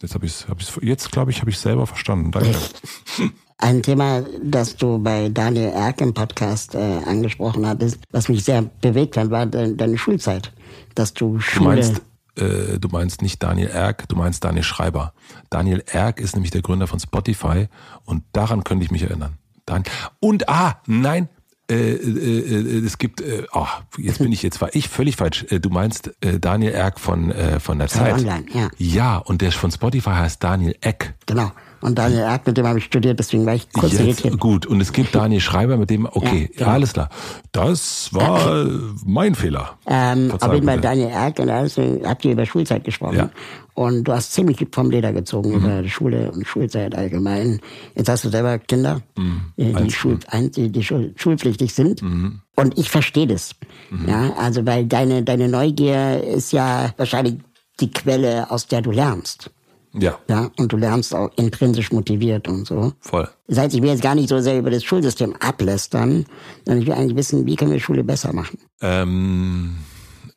Jetzt 0.00 0.14
habe 0.14 0.26
ich 0.26 0.46
hab 0.48 0.60
jetzt 0.82 1.12
glaube 1.12 1.30
ich, 1.30 1.40
habe 1.40 1.50
ich 1.50 1.58
selber 1.58 1.86
verstanden. 1.86 2.30
Danke. 2.30 2.54
Ein 3.58 3.82
Thema, 3.82 4.22
das 4.42 4.76
du 4.76 4.98
bei 4.98 5.28
Daniel 5.28 5.70
Erk 5.70 6.00
im 6.00 6.12
Podcast 6.12 6.74
äh, 6.74 7.00
angesprochen 7.06 7.66
hattest, 7.66 7.98
was 8.10 8.28
mich 8.28 8.44
sehr 8.44 8.62
bewegt 8.62 9.16
hat, 9.16 9.30
war 9.30 9.46
de 9.46 9.74
deine 9.74 9.96
Schulzeit. 9.96 10.52
Dass 10.94 11.14
du 11.14 11.38
Schule... 11.38 11.60
Du 11.60 11.64
meinst, 11.64 12.02
äh, 12.36 12.78
du 12.78 12.88
meinst 12.88 13.22
nicht 13.22 13.42
Daniel 13.42 13.68
Erk, 13.68 14.08
du 14.08 14.16
meinst 14.16 14.44
Daniel 14.44 14.64
Schreiber. 14.64 15.14
Daniel 15.50 15.84
Erk 15.86 16.20
ist 16.20 16.34
nämlich 16.34 16.50
der 16.50 16.62
Gründer 16.62 16.88
von 16.88 16.98
Spotify 16.98 17.68
und 18.04 18.24
daran 18.32 18.64
könnte 18.64 18.84
ich 18.84 18.90
mich 18.90 19.02
erinnern. 19.02 19.38
Dan 19.66 19.84
und 20.20 20.48
ah, 20.48 20.82
nein, 20.86 21.28
äh, 21.70 21.74
äh, 21.74 22.78
äh, 22.78 22.84
es 22.84 22.98
gibt, 22.98 23.22
äh, 23.22 23.46
oh, 23.52 23.66
jetzt 23.96 24.18
bin 24.18 24.30
ich, 24.32 24.42
jetzt 24.42 24.60
war 24.60 24.74
ich 24.74 24.88
völlig 24.88 25.16
falsch. 25.16 25.46
Äh, 25.50 25.60
du 25.60 25.70
meinst 25.70 26.14
äh, 26.20 26.38
Daniel 26.38 26.72
Erk 26.72 27.00
von, 27.00 27.30
äh, 27.30 27.58
von 27.58 27.78
der 27.78 27.88
Zeit. 27.88 28.14
Online, 28.14 28.44
ja. 28.52 28.70
ja, 28.76 29.16
und 29.16 29.40
der 29.40 29.50
von 29.52 29.70
Spotify 29.70 30.10
heißt 30.10 30.44
Daniel 30.44 30.76
Eck. 30.82 31.14
Genau. 31.26 31.52
Und 31.84 31.98
Daniel 31.98 32.20
Erk, 32.20 32.46
mit 32.46 32.56
dem 32.56 32.66
habe 32.66 32.78
ich 32.78 32.86
studiert, 32.86 33.18
deswegen 33.18 33.44
war 33.44 33.54
ich 33.54 33.70
kurz 33.70 33.92
Jetzt, 33.92 34.00
irritiert. 34.00 34.40
Gut, 34.40 34.64
und 34.64 34.80
es 34.80 34.94
gibt 34.94 35.14
Daniel 35.14 35.42
Schreiber, 35.42 35.76
mit 35.76 35.90
dem, 35.90 36.06
okay, 36.06 36.48
ja, 36.52 36.58
genau. 36.60 36.70
alles 36.70 36.94
klar. 36.94 37.10
Das 37.52 38.08
war 38.12 38.66
mein 39.04 39.34
Fehler. 39.34 39.76
Ähm, 39.86 40.32
aber 40.40 40.58
bei 40.62 40.78
Daniel 40.78 41.08
Erk, 41.08 41.40
und 41.40 41.48
da 41.48 41.66
habt 42.08 42.24
ihr 42.24 42.32
über 42.32 42.46
Schulzeit 42.46 42.84
gesprochen. 42.84 43.16
Ja. 43.16 43.30
Und 43.74 44.04
du 44.04 44.14
hast 44.14 44.32
ziemlich 44.32 44.66
vom 44.72 44.90
Leder 44.90 45.12
gezogen 45.12 45.50
mhm. 45.50 45.56
über 45.56 45.86
Schule 45.86 46.32
und 46.32 46.46
Schulzeit 46.46 46.94
allgemein. 46.94 47.60
Jetzt 47.94 48.08
hast 48.08 48.24
du 48.24 48.30
selber 48.30 48.58
Kinder, 48.58 49.02
mhm. 49.18 49.52
die, 49.58 49.74
die, 49.74 49.90
Schul, 49.90 50.18
die, 50.56 50.70
die 50.70 50.82
Schul 50.82 51.12
schulpflichtig 51.16 51.74
sind. 51.74 52.00
Mhm. 52.00 52.40
Und 52.56 52.78
ich 52.78 52.88
verstehe 52.88 53.26
das. 53.26 53.50
Mhm. 53.90 54.08
Ja, 54.08 54.32
also 54.38 54.64
weil 54.64 54.86
deine, 54.86 55.22
deine 55.22 55.48
Neugier 55.48 56.24
ist 56.24 56.52
ja 56.52 56.94
wahrscheinlich 56.96 57.36
die 57.80 57.90
Quelle, 57.90 58.50
aus 58.50 58.68
der 58.68 58.80
du 58.80 58.90
lernst. 58.90 59.50
Ja, 59.96 60.18
Ja, 60.28 60.50
und 60.58 60.72
du 60.72 60.76
lernst 60.76 61.14
auch 61.14 61.30
intrinsisch 61.36 61.92
motiviert 61.92 62.48
und 62.48 62.66
so. 62.66 62.92
voll. 63.00 63.28
Das 63.46 63.58
heißt, 63.58 63.74
ich 63.74 63.82
will 63.82 63.90
jetzt 63.90 64.02
gar 64.02 64.14
nicht 64.14 64.28
so 64.28 64.40
sehr 64.40 64.58
über 64.58 64.70
das 64.70 64.84
Schulsystem 64.84 65.34
ablästern, 65.36 66.26
sondern 66.64 66.82
ich 66.82 66.86
will 66.88 66.94
eigentlich 66.94 67.16
wissen, 67.16 67.46
wie 67.46 67.56
können 67.56 67.70
wir 67.72 67.80
Schule 67.80 68.02
besser 68.04 68.32
machen. 68.32 68.58
Ähm, 68.80 69.76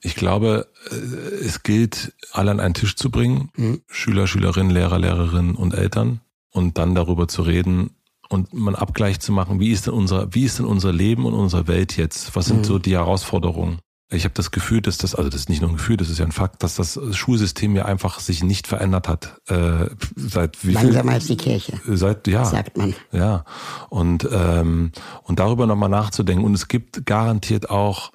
ich 0.02 0.16
glaube, 0.16 0.68
äh, 0.92 0.96
es 1.44 1.64
gilt, 1.64 2.14
alle 2.32 2.52
an 2.52 2.60
einen 2.60 2.74
Tisch 2.74 2.96
zu 2.96 3.10
bringen. 3.10 3.50
Schüler, 3.88 4.28
Schülerinnen, 4.28 4.72
Lehrer, 4.72 5.00
Lehrerinnen 5.00 5.56
und 5.56 5.74
Eltern. 5.74 6.22
Und 6.52 6.78
dann 6.78 6.96
darüber 6.96 7.28
zu 7.28 7.42
reden 7.44 7.92
und 8.30 8.54
mal 8.54 8.76
einen 8.76 8.82
Abgleich 8.82 9.20
zu 9.20 9.32
machen, 9.32 9.60
wie 9.60 9.72
ist 9.72 9.88
denn 9.88 9.94
unser, 9.94 10.34
wie 10.34 10.44
ist 10.44 10.60
denn 10.60 10.66
unser 10.66 10.92
Leben 10.92 11.26
und 11.26 11.34
unsere 11.34 11.68
Welt 11.68 11.98
jetzt? 11.98 12.36
Was 12.36 12.48
sind 12.48 12.66
so 12.66 12.80
die 12.80 12.94
Herausforderungen? 12.94 13.80
Ich 14.10 14.24
habe 14.24 14.34
das 14.34 14.52
Gefühl, 14.52 14.82
dass 14.82 14.98
das, 14.98 15.16
also 15.16 15.30
das 15.30 15.42
ist 15.42 15.50
nicht 15.50 15.62
nur 15.62 15.70
ein 15.70 15.76
Gefühl, 15.76 15.98
das 15.98 16.10
ist 16.10 16.20
ja 16.20 16.26
ein 16.26 16.32
Fakt, 16.32 16.64
dass 16.64 16.76
das 16.76 16.98
Schulsystem 17.12 17.76
ja 17.76 17.86
einfach 17.86 18.22
sich 18.22 18.42
nicht 18.42 18.66
verändert 18.66 19.10
hat. 19.10 19.42
Äh, 19.48 19.90
seit 20.16 20.64
wie 20.64 20.68
viel? 20.68 20.76
Langsamer 20.76 21.12
als 21.12 21.28
die 21.28 21.36
Kirche, 21.36 21.74
Seit, 21.86 22.26
ja. 22.28 22.46
sagt 22.46 22.78
man. 22.78 22.96
Ja, 23.12 23.44
und, 23.90 24.28
ähm, 24.32 24.94
und 25.24 25.40
darüber 25.40 25.68
nochmal 25.68 25.90
nachzudenken. 25.90 26.46
Und 26.46 26.54
es 26.54 26.70
gibt 26.70 27.06
garantiert 27.06 27.70
auch 27.70 28.14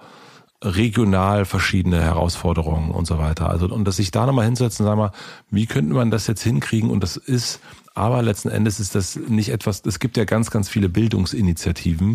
regional 0.62 1.44
verschiedene 1.44 2.00
Herausforderungen 2.00 2.90
und 2.92 3.06
so 3.06 3.18
weiter. 3.18 3.50
Also, 3.50 3.66
und 3.66 3.84
dass 3.84 3.96
sich 3.96 4.10
da 4.10 4.26
nochmal 4.26 4.44
hinsetzen, 4.44 4.86
sagen 4.86 5.00
wir, 5.00 5.12
wie 5.50 5.66
könnte 5.66 5.94
man 5.94 6.10
das 6.10 6.26
jetzt 6.26 6.42
hinkriegen? 6.42 6.90
Und 6.90 7.02
das 7.02 7.16
ist, 7.16 7.60
aber 7.94 8.22
letzten 8.22 8.48
Endes 8.48 8.80
ist 8.80 8.94
das 8.94 9.16
nicht 9.16 9.50
etwas, 9.50 9.82
es 9.84 9.98
gibt 9.98 10.16
ja 10.16 10.24
ganz, 10.24 10.50
ganz 10.50 10.68
viele 10.68 10.88
Bildungsinitiativen 10.88 12.08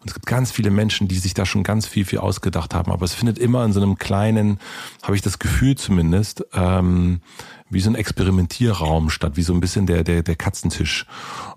und 0.00 0.06
es 0.06 0.14
gibt 0.14 0.26
ganz 0.26 0.50
viele 0.50 0.70
Menschen, 0.70 1.08
die 1.08 1.18
sich 1.18 1.34
da 1.34 1.46
schon 1.46 1.62
ganz 1.62 1.86
viel, 1.86 2.04
viel 2.04 2.18
ausgedacht 2.18 2.74
haben. 2.74 2.90
Aber 2.90 3.04
es 3.04 3.14
findet 3.14 3.38
immer 3.38 3.64
in 3.64 3.72
so 3.72 3.80
einem 3.80 3.96
kleinen, 3.96 4.58
habe 5.02 5.14
ich 5.14 5.22
das 5.22 5.38
Gefühl 5.38 5.76
zumindest, 5.76 6.44
ähm, 6.54 7.20
wie 7.68 7.80
so 7.80 7.90
ein 7.90 7.94
Experimentierraum 7.94 9.10
statt, 9.10 9.32
wie 9.36 9.42
so 9.42 9.52
ein 9.52 9.60
bisschen 9.60 9.86
der, 9.86 10.02
der, 10.02 10.22
der 10.22 10.36
Katzentisch 10.36 11.06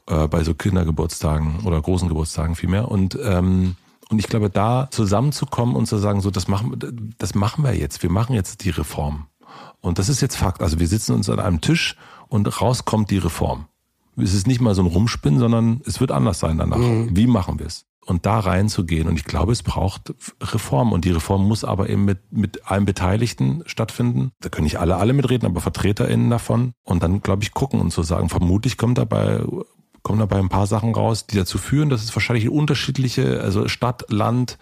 äh, 0.07 0.27
bei 0.27 0.43
so 0.43 0.53
Kindergeburtstagen 0.53 1.61
oder 1.63 1.81
großen 1.81 2.07
Geburtstagen 2.09 2.55
vielmehr. 2.55 2.89
Und 2.89 3.17
ähm, 3.23 3.75
und 4.13 4.19
ich 4.19 4.27
glaube, 4.27 4.51
da 4.51 4.87
zusammenzukommen 4.91 5.75
und 5.75 5.87
zu 5.87 5.97
sagen, 5.97 6.21
so, 6.21 6.29
das 6.29 6.47
machen, 6.47 7.13
das 7.17 7.33
machen 7.33 7.63
wir 7.63 7.75
jetzt. 7.75 8.03
Wir 8.03 8.11
machen 8.11 8.35
jetzt 8.35 8.63
die 8.63 8.69
Reform. 8.69 9.25
Und 9.81 9.97
das 9.97 10.07
ist 10.07 10.21
jetzt 10.21 10.35
Fakt. 10.35 10.61
Also 10.61 10.79
wir 10.79 10.87
sitzen 10.87 11.13
uns 11.13 11.29
an 11.29 11.39
einem 11.39 11.61
Tisch 11.61 11.97
und 12.29 12.61
raus 12.61 12.85
kommt 12.85 13.09
die 13.09 13.17
Reform. 13.17 13.65
Es 14.15 14.35
ist 14.35 14.45
nicht 14.45 14.61
mal 14.61 14.75
so 14.75 14.83
ein 14.83 14.87
Rumspinnen, 14.87 15.39
sondern 15.39 15.81
es 15.87 15.99
wird 15.99 16.11
anders 16.11 16.39
sein 16.39 16.59
danach. 16.59 16.77
Wie 16.77 17.25
machen 17.25 17.57
wir 17.57 17.65
es? 17.65 17.85
Und 18.05 18.27
da 18.27 18.39
reinzugehen. 18.39 19.07
Und 19.07 19.15
ich 19.15 19.23
glaube, 19.25 19.51
es 19.51 19.63
braucht 19.63 20.13
Reform. 20.41 20.91
Und 20.91 21.05
die 21.05 21.11
Reform 21.11 21.47
muss 21.47 21.63
aber 21.63 21.89
eben 21.89 22.05
mit, 22.05 22.31
mit 22.31 22.69
allen 22.69 22.85
Beteiligten 22.85 23.63
stattfinden. 23.65 24.31
Da 24.41 24.49
können 24.49 24.65
nicht 24.65 24.79
alle, 24.79 24.97
alle 24.97 25.13
mitreden, 25.13 25.47
aber 25.47 25.59
VertreterInnen 25.59 26.29
davon. 26.29 26.73
Und 26.83 27.01
dann, 27.01 27.21
glaube 27.23 27.41
ich, 27.41 27.53
gucken 27.53 27.81
und 27.81 27.91
zu 27.91 28.03
sagen, 28.03 28.29
vermutlich 28.29 28.77
kommt 28.77 28.99
dabei 28.99 29.41
kommen 30.03 30.19
dabei 30.19 30.37
ein 30.37 30.49
paar 30.49 30.67
Sachen 30.67 30.93
raus, 30.93 31.25
die 31.27 31.37
dazu 31.37 31.57
führen, 31.57 31.89
dass 31.89 32.03
es 32.03 32.15
wahrscheinlich 32.15 32.49
unterschiedliche, 32.49 33.41
also 33.41 33.67
Stadt, 33.67 34.05
Land, 34.09 34.57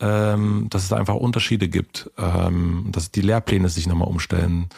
ähm, 0.00 0.68
dass 0.70 0.84
es 0.84 0.88
da 0.88 0.96
einfach 0.96 1.14
Unterschiede 1.14 1.68
gibt, 1.68 2.10
ähm, 2.16 2.88
dass 2.92 3.10
die 3.10 3.20
Lehrpläne 3.20 3.68
sich 3.68 3.86
nochmal 3.86 4.08
umstellen, 4.08 4.68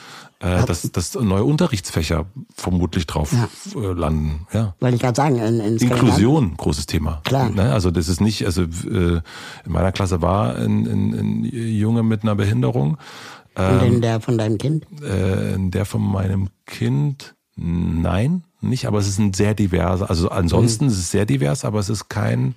äh, 0.41 0.65
dass, 0.65 0.91
dass 0.93 1.15
neue 1.15 1.45
Unterrichtsfächer 1.45 2.27
vermutlich 2.55 3.07
drauf 3.07 3.33
Ja. 3.33 3.49
äh, 3.81 3.93
landen. 3.93 4.47
Ja. 4.53 4.75
Wollte 4.81 4.97
ich 4.97 5.03
gerade 5.03 5.17
sagen, 5.17 5.39
in, 5.39 5.61
in 5.61 5.77
Inklusion, 5.79 6.57
großes 6.57 6.87
Thema. 6.87 7.21
Klar. 7.25 7.51
Ne? 7.51 7.73
Also 7.73 7.91
das 7.91 8.09
ist 8.09 8.21
nicht, 8.21 8.45
also 8.45 8.63
äh, 8.63 8.67
in 9.17 9.23
meiner 9.67 9.93
Klasse 9.93 10.21
war 10.23 10.57
ein, 10.57 10.87
ein, 10.87 11.13
ein 11.15 11.45
Junge 11.45 12.03
mit 12.03 12.23
einer 12.23 12.35
Behinderung, 12.35 12.99
Und 13.55 13.83
in 13.87 14.01
der 14.03 14.21
von 14.21 14.37
deinem 14.39 14.59
Kind? 14.59 14.85
äh, 15.03 15.57
der 15.59 15.87
von 15.87 16.03
meinem 16.03 16.49
Kind, 16.67 17.35
nein, 17.57 18.45
nicht, 18.67 18.87
aber 18.87 18.99
es 18.99 19.09
ist 19.09 19.19
ein 19.19 19.33
sehr 19.33 19.55
diverser, 19.55 20.09
also 20.11 20.29
ansonsten 20.29 20.87
ist 20.87 20.99
es 20.99 21.11
sehr 21.11 21.27
divers, 21.27 21.65
aber 21.65 21.79
es 21.81 21.89
ist 21.89 22.09
kein, 22.09 22.55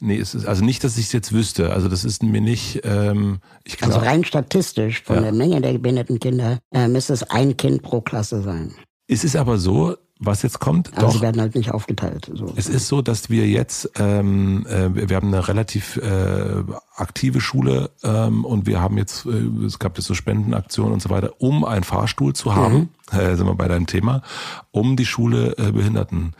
nee, 0.00 0.18
es 0.18 0.34
ist, 0.34 0.46
also 0.46 0.64
nicht, 0.64 0.84
dass 0.84 0.98
ich 0.98 1.06
es 1.06 1.12
jetzt 1.12 1.32
wüsste, 1.32 1.72
also 1.72 1.88
das 1.88 2.04
ist 2.04 2.22
mir 2.22 2.40
nicht, 2.40 2.80
ähm, 2.84 3.38
ich 3.64 3.82
Also 3.82 3.98
glaube, 3.98 4.06
rein 4.06 4.24
statistisch 4.24 5.02
von 5.02 5.16
Ja. 5.16 5.22
der 5.22 5.32
Menge 5.32 5.60
der 5.60 5.78
behinderten 5.78 6.20
Kinder 6.20 6.58
äh, 6.72 6.88
müsste 6.88 7.12
es 7.12 7.22
ein 7.24 7.56
Kind 7.56 7.82
pro 7.82 8.00
Klasse 8.00 8.42
sein. 8.42 8.74
es 9.08 9.24
ist 9.24 9.36
aber 9.36 9.58
so, 9.58 9.96
was 10.20 10.42
jetzt 10.42 10.60
kommt, 10.60 10.96
Aber 10.96 11.08
sie 11.08 11.14
doch, 11.14 11.22
werden 11.22 11.40
halt 11.40 11.54
nicht 11.54 11.72
aufgeteilt. 11.72 12.30
So. 12.32 12.52
Es 12.56 12.68
ist 12.68 12.86
so, 12.88 13.02
dass 13.02 13.30
wir 13.30 13.48
jetzt, 13.48 13.90
ähm, 13.98 14.64
äh, 14.66 15.08
wir 15.08 15.16
haben 15.16 15.28
eine 15.28 15.48
relativ 15.48 15.96
äh, 15.96 16.62
aktive 16.94 17.40
Schule 17.40 17.90
ähm, 18.02 18.44
und 18.44 18.66
wir 18.66 18.80
haben 18.80 18.96
jetzt, 18.96 19.26
äh, 19.26 19.30
es 19.66 19.78
gab 19.78 19.96
jetzt 19.98 20.06
so 20.06 20.14
Spendenaktionen 20.14 20.92
und 20.92 21.02
so 21.02 21.10
weiter, 21.10 21.32
um 21.38 21.64
einen 21.64 21.84
Fahrstuhl 21.84 22.32
zu 22.32 22.54
haben, 22.54 22.90
äh, 23.10 23.34
sind 23.34 23.46
wir 23.46 23.54
bei 23.54 23.68
deinem 23.68 23.86
Thema, 23.86 24.22
um 24.70 24.96
die 24.96 25.06
Schule 25.06 25.56
äh, 25.58 25.72
Behinderten 25.72 26.34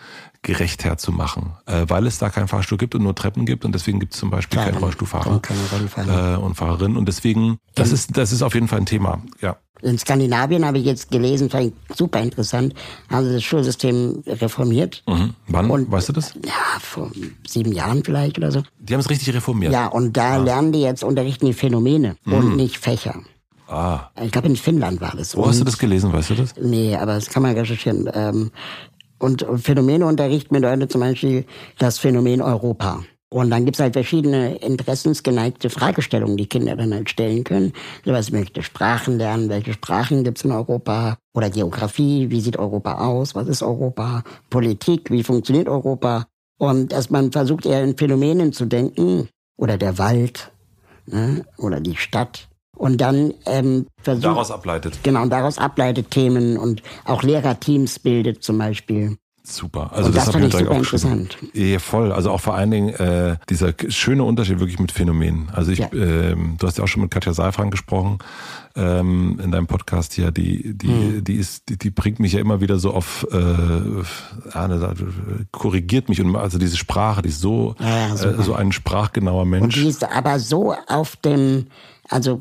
gerecht 0.44 0.84
herzumachen, 0.84 1.54
äh, 1.66 1.84
weil 1.88 2.06
es 2.06 2.18
da 2.18 2.30
keinen 2.30 2.46
Fahrstuhl 2.46 2.78
gibt 2.78 2.94
und 2.94 3.02
nur 3.02 3.14
Treppen 3.16 3.44
gibt 3.46 3.64
und 3.64 3.74
deswegen 3.74 3.98
gibt 3.98 4.14
es 4.14 4.20
zum 4.20 4.30
Beispiel 4.30 4.58
Klar, 4.58 4.70
keinen 4.70 4.78
Rollstuhlfahrer 4.82 5.40
keine 5.40 6.34
äh, 6.34 6.36
und 6.36 6.54
Fahrerinnen 6.54 6.96
und 6.96 7.06
deswegen, 7.08 7.58
das 7.74 7.90
ist, 7.90 8.16
das 8.16 8.30
ist 8.30 8.42
auf 8.42 8.54
jeden 8.54 8.68
Fall 8.68 8.78
ein 8.78 8.86
Thema, 8.86 9.20
ja. 9.40 9.56
In 9.82 9.98
Skandinavien 9.98 10.64
habe 10.64 10.78
ich 10.78 10.84
jetzt 10.86 11.10
gelesen, 11.10 11.50
fand 11.50 11.66
ich 11.90 11.96
super 11.96 12.20
interessant, 12.20 12.72
haben 13.10 13.26
sie 13.26 13.34
das 13.34 13.42
Schulsystem 13.42 14.22
reformiert. 14.26 15.02
Mhm. 15.06 15.34
Wann, 15.48 15.68
Und- 15.70 15.90
weißt 15.90 16.08
du 16.10 16.12
das? 16.12 16.32
Ja, 16.46 16.78
vor 16.80 17.10
sieben 17.46 17.72
Jahren 17.72 18.02
vielleicht 18.04 18.38
oder 18.38 18.50
so. 18.52 18.62
Die 18.78 18.94
haben 18.94 19.00
es 19.00 19.10
richtig 19.10 19.34
reformiert. 19.34 19.72
Ja, 19.72 19.88
und 19.88 20.16
da 20.16 20.36
lernen 20.36 20.72
die 20.72 20.80
jetzt, 20.80 21.02
unterrichten 21.04 21.46
die 21.46 21.52
Phänomene 21.52 22.16
und 22.24 22.56
nicht 22.56 22.78
Fächer. 22.78 23.16
Ah, 23.66 24.10
Ich 24.22 24.30
glaube, 24.30 24.48
in 24.48 24.56
Finnland 24.56 25.00
war 25.00 25.14
das. 25.16 25.36
wo 25.36 25.46
hast 25.46 25.56
du 25.56 25.60
Und- 25.62 25.66
das 25.68 25.78
gelesen, 25.78 26.12
weißt 26.12 26.30
du 26.30 26.34
das? 26.34 26.54
Nee, 26.60 26.94
aber 26.96 27.14
das 27.14 27.28
kann 27.28 27.42
man 27.42 27.54
recherchieren. 27.54 28.08
Ähm, 28.14 28.50
und 29.24 29.46
Phänomeneunterricht 29.56 30.50
bedeutet 30.50 30.92
zum 30.92 31.00
Beispiel 31.00 31.46
das 31.78 31.98
Phänomen 31.98 32.42
Europa. 32.42 33.02
Und 33.30 33.50
dann 33.50 33.64
gibt's 33.64 33.80
halt 33.80 33.94
verschiedene 33.94 34.56
interessensgeneigte 34.58 35.68
Fragestellungen, 35.68 36.36
die 36.36 36.46
Kinder 36.46 36.76
dann 36.76 36.94
halt 36.94 37.10
stellen 37.10 37.42
können. 37.42 37.72
Sowas 38.04 38.30
möchte 38.30 38.62
Sprachen 38.62 39.18
lernen, 39.18 39.48
welche 39.48 39.72
Sprachen 39.72 40.22
gibt's 40.22 40.44
in 40.44 40.52
Europa? 40.52 41.16
Oder 41.34 41.50
Geografie, 41.50 42.30
wie 42.30 42.40
sieht 42.40 42.58
Europa 42.58 43.04
aus? 43.04 43.34
Was 43.34 43.48
ist 43.48 43.62
Europa? 43.62 44.22
Politik, 44.50 45.10
wie 45.10 45.24
funktioniert 45.24 45.68
Europa? 45.68 46.26
Und 46.58 46.92
dass 46.92 47.10
man 47.10 47.32
versucht 47.32 47.66
eher 47.66 47.82
in 47.82 47.96
Phänomenen 47.96 48.52
zu 48.52 48.66
denken. 48.66 49.28
Oder 49.56 49.78
der 49.78 49.98
Wald, 49.98 50.52
ne? 51.06 51.44
oder 51.58 51.80
die 51.80 51.96
Stadt. 51.96 52.48
Und 52.74 53.00
dann 53.00 53.32
ähm, 53.46 53.86
versucht... 54.02 54.24
Daraus 54.24 54.50
ableitet. 54.50 54.98
Genau, 55.02 55.22
und 55.22 55.30
daraus 55.30 55.58
ableitet 55.58 56.10
Themen 56.10 56.56
und 56.56 56.82
auch 57.04 57.22
Lehrerteams 57.22 57.98
bildet 58.00 58.42
zum 58.42 58.58
Beispiel. 58.58 59.16
Super. 59.46 59.90
Also 59.92 60.08
Und 60.08 60.16
das 60.16 60.24
hab 60.26 60.32
fand 60.32 60.44
mir 60.44 60.48
ich 60.48 60.52
direkt 60.54 60.68
super 60.70 60.80
aufgeschrieben. 60.80 61.28
Ja, 61.52 61.78
voll. 61.78 62.12
Also 62.12 62.30
auch 62.30 62.40
vor 62.40 62.54
allen 62.54 62.70
Dingen 62.70 62.88
äh, 62.94 63.36
dieser 63.50 63.74
schöne 63.88 64.24
Unterschied 64.24 64.58
wirklich 64.58 64.78
mit 64.78 64.90
Phänomenen. 64.90 65.50
Also 65.52 65.70
ich, 65.70 65.80
Ja. 65.80 65.92
ähm, 65.92 66.56
du 66.58 66.66
hast 66.66 66.78
ja 66.78 66.84
auch 66.84 66.88
schon 66.88 67.02
mit 67.02 67.10
Katja 67.10 67.34
Seifran 67.34 67.70
gesprochen 67.70 68.20
ähm, 68.74 69.38
in 69.44 69.50
deinem 69.50 69.66
Podcast 69.66 70.14
hier. 70.14 70.30
Die, 70.30 70.72
die, 70.74 70.88
Hm. 70.88 71.24
die 71.24 71.34
ist, 71.34 71.68
die, 71.68 71.76
die 71.76 71.90
bringt 71.90 72.20
mich 72.20 72.32
ja 72.32 72.40
immer 72.40 72.62
wieder 72.62 72.78
so 72.78 72.92
auf, 72.94 73.26
äh, 73.30 73.36
ja, 74.54 74.94
korrigiert 75.52 76.08
mich 76.08 76.22
und 76.22 76.34
also 76.36 76.56
diese 76.58 76.78
Sprache, 76.78 77.20
die 77.20 77.28
ist 77.28 77.40
so, 77.42 77.74
Ja, 77.78 78.14
äh, 78.14 78.42
so 78.42 78.54
ein 78.54 78.72
sprachgenauer 78.72 79.42
Und 79.42 79.50
Mensch. 79.50 79.74
die 79.74 79.88
ist 79.88 80.04
aber 80.04 80.38
so 80.38 80.74
auf 80.88 81.16
dem, 81.16 81.66
also 82.08 82.40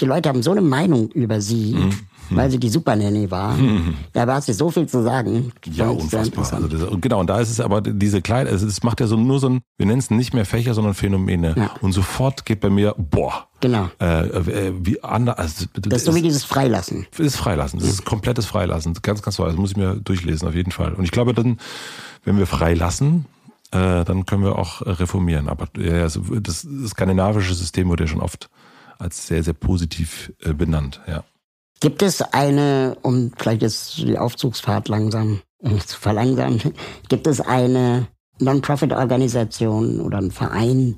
die 0.00 0.06
Leute 0.06 0.28
haben 0.28 0.42
so 0.42 0.50
eine 0.52 0.60
Meinung 0.62 1.08
über 1.10 1.40
sie, 1.40 1.74
Mhm. 1.74 2.36
weil 2.36 2.50
sie 2.50 2.58
die 2.58 2.68
Supernanny 2.68 3.30
war. 3.30 3.56
Da 4.12 4.26
war 4.26 4.40
sie 4.40 4.52
so 4.52 4.70
viel 4.70 4.86
zu 4.86 5.02
sagen. 5.02 5.52
Ja, 5.72 5.88
unfassbar. 5.88 6.52
Also 6.52 6.68
das, 6.68 6.80
genau, 7.00 7.20
und 7.20 7.26
da 7.28 7.40
ist 7.40 7.50
es 7.50 7.60
aber 7.60 7.80
diese 7.80 8.22
kleine, 8.22 8.50
also 8.50 8.66
das 8.66 8.82
macht 8.82 9.00
ja 9.00 9.06
so 9.08 9.16
nur 9.16 9.40
so 9.40 9.48
ein, 9.48 9.60
wir 9.78 9.86
nennen 9.86 9.98
es 9.98 10.10
nicht 10.10 10.32
mehr 10.32 10.46
Fächer, 10.46 10.74
sondern 10.74 10.94
Phänomene. 10.94 11.54
Ja. 11.56 11.70
Und 11.80 11.92
sofort 11.92 12.44
geht 12.46 12.60
bei 12.60 12.70
mir, 12.70 12.94
boah, 12.96 13.48
Genau. 13.60 13.90
äh, 14.00 14.26
äh, 14.28 14.72
wie 14.80 15.02
anders. 15.02 15.36
Also, 15.38 15.66
Das 15.74 16.02
ist 16.02 16.06
so 16.06 16.14
wie 16.14 16.22
dieses 16.22 16.44
Freilassen. 16.44 17.06
Das 17.16 17.26
ist 17.26 17.36
Freilassen. 17.36 17.80
Das 17.80 17.88
ist 17.88 18.04
komplettes 18.04 18.46
Freilassen. 18.46 18.94
Ganz, 19.02 19.22
ganz 19.22 19.36
toll. 19.36 19.48
Das 19.48 19.56
muss 19.56 19.72
ich 19.72 19.76
mir 19.76 19.96
durchlesen, 19.96 20.46
auf 20.48 20.54
jeden 20.54 20.70
Fall. 20.72 20.94
Und 20.94 21.04
ich 21.04 21.10
glaube, 21.10 21.34
dann, 21.34 21.58
wenn 22.24 22.38
wir 22.38 22.46
freilassen, 22.46 23.26
äh, 23.72 24.04
dann 24.04 24.24
können 24.26 24.44
wir 24.44 24.56
auch 24.56 24.82
reformieren. 24.86 25.48
Aber 25.48 25.66
ja, 25.78 26.02
das 26.04 26.66
skandinavische 26.86 27.54
System 27.54 27.88
wurde 27.88 28.04
ja 28.04 28.08
schon 28.08 28.20
oft 28.20 28.48
als 29.00 29.26
sehr, 29.26 29.42
sehr 29.42 29.54
positiv 29.54 30.32
äh, 30.42 30.52
benannt. 30.52 31.00
Ja. 31.06 31.24
Gibt 31.80 32.02
es 32.02 32.20
eine, 32.20 32.96
um 33.02 33.32
vielleicht 33.36 33.62
jetzt 33.62 33.98
die 33.98 34.18
Aufzugsfahrt 34.18 34.88
langsam 34.88 35.40
äh, 35.62 35.78
zu 35.78 35.98
verlangsamen, 35.98 36.60
gibt 37.08 37.26
es 37.26 37.40
eine 37.40 38.08
Non-Profit-Organisation 38.38 40.00
oder 40.00 40.18
einen 40.18 40.30
Verein, 40.30 40.96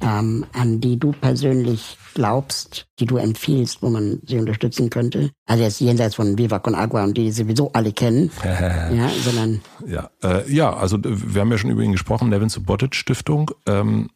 ähm, 0.00 0.46
an 0.52 0.80
die 0.80 0.98
du 0.98 1.12
persönlich 1.12 1.98
glaubst, 2.14 2.86
die 2.98 3.06
du 3.06 3.16
empfiehlst, 3.16 3.82
wo 3.82 3.90
man 3.90 4.20
sie 4.26 4.38
unterstützen 4.38 4.90
könnte? 4.90 5.30
Also 5.46 5.64
jetzt 5.64 5.80
jenseits 5.80 6.14
von 6.16 6.38
Viva 6.38 6.58
Con 6.58 6.74
Agua 6.74 7.04
und 7.04 7.16
die 7.16 7.30
sowieso 7.30 7.72
alle 7.72 7.92
kennen, 7.92 8.30
ja, 8.44 9.08
sondern 9.22 9.60
Ja, 9.86 10.10
äh, 10.22 10.52
ja, 10.52 10.74
also 10.74 10.98
wir 11.02 11.40
haben 11.40 11.50
ja 11.50 11.58
schon 11.58 11.70
über 11.70 11.82
ihn 11.82 11.92
gesprochen, 11.92 12.28
Nevin 12.28 12.48
Subotic 12.48 12.94
Stiftung. 12.94 13.50
Ähm, 13.66 14.10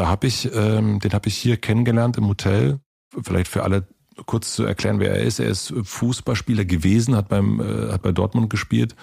da 0.00 0.08
habe 0.08 0.26
ich, 0.26 0.50
ähm, 0.54 0.98
den 0.98 1.12
habe 1.12 1.28
ich 1.28 1.36
hier 1.36 1.58
kennengelernt 1.58 2.16
im 2.16 2.26
Hotel. 2.26 2.80
Vielleicht 3.22 3.48
für 3.48 3.64
alle 3.64 3.86
kurz 4.24 4.54
zu 4.54 4.64
erklären, 4.64 4.98
wer 4.98 5.10
er 5.10 5.22
ist. 5.22 5.40
Er 5.40 5.48
ist 5.50 5.74
Fußballspieler 5.82 6.64
gewesen, 6.64 7.14
hat 7.14 7.28
beim 7.28 7.60
äh, 7.60 7.92
hat 7.92 8.00
bei 8.00 8.10
Dortmund 8.10 8.48
gespielt 8.48 8.96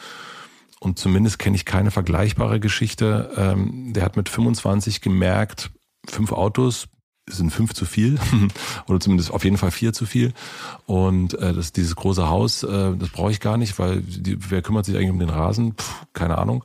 und 0.80 0.98
zumindest 0.98 1.38
kenne 1.38 1.56
ich 1.56 1.66
keine 1.66 1.91
vergleichbare 1.91 2.60
Geschichte. 2.60 3.30
Ähm, 3.38 3.93
der 3.93 4.04
hat 4.06 4.18
mit 4.18 4.28
25 4.28 5.02
gemerkt, 5.02 5.70
fünf 6.08 6.32
Autos 6.32 6.88
sind 7.30 7.52
fünf 7.52 7.76
zu 7.76 7.86
viel 7.86 8.18
oder 8.88 9.00
zumindest 9.00 9.30
auf 9.30 9.43
jeden 9.43 9.58
Fall 9.58 9.70
vier 9.70 9.93
zu 9.93 10.08
viel 10.08 10.34
und 10.88 11.36
äh, 11.36 11.54
das 11.54 11.74
dieses 11.74 11.95
große 11.95 12.28
Haus, 12.28 12.64
äh, 12.64 12.95
das 12.98 13.10
brauche 13.10 13.30
ich 13.30 13.39
gar 13.39 13.58
nicht, 13.58 13.78
weil 13.78 14.02
die, 14.02 14.36
wer 14.50 14.64
kümmert 14.64 14.86
sich 14.86 14.95
eigentlich 14.95 15.12
um 15.12 15.20
den 15.20 15.30
Rasen? 15.30 15.76
Puh, 15.76 16.06
keine 16.14 16.39
Ahnung 16.39 16.64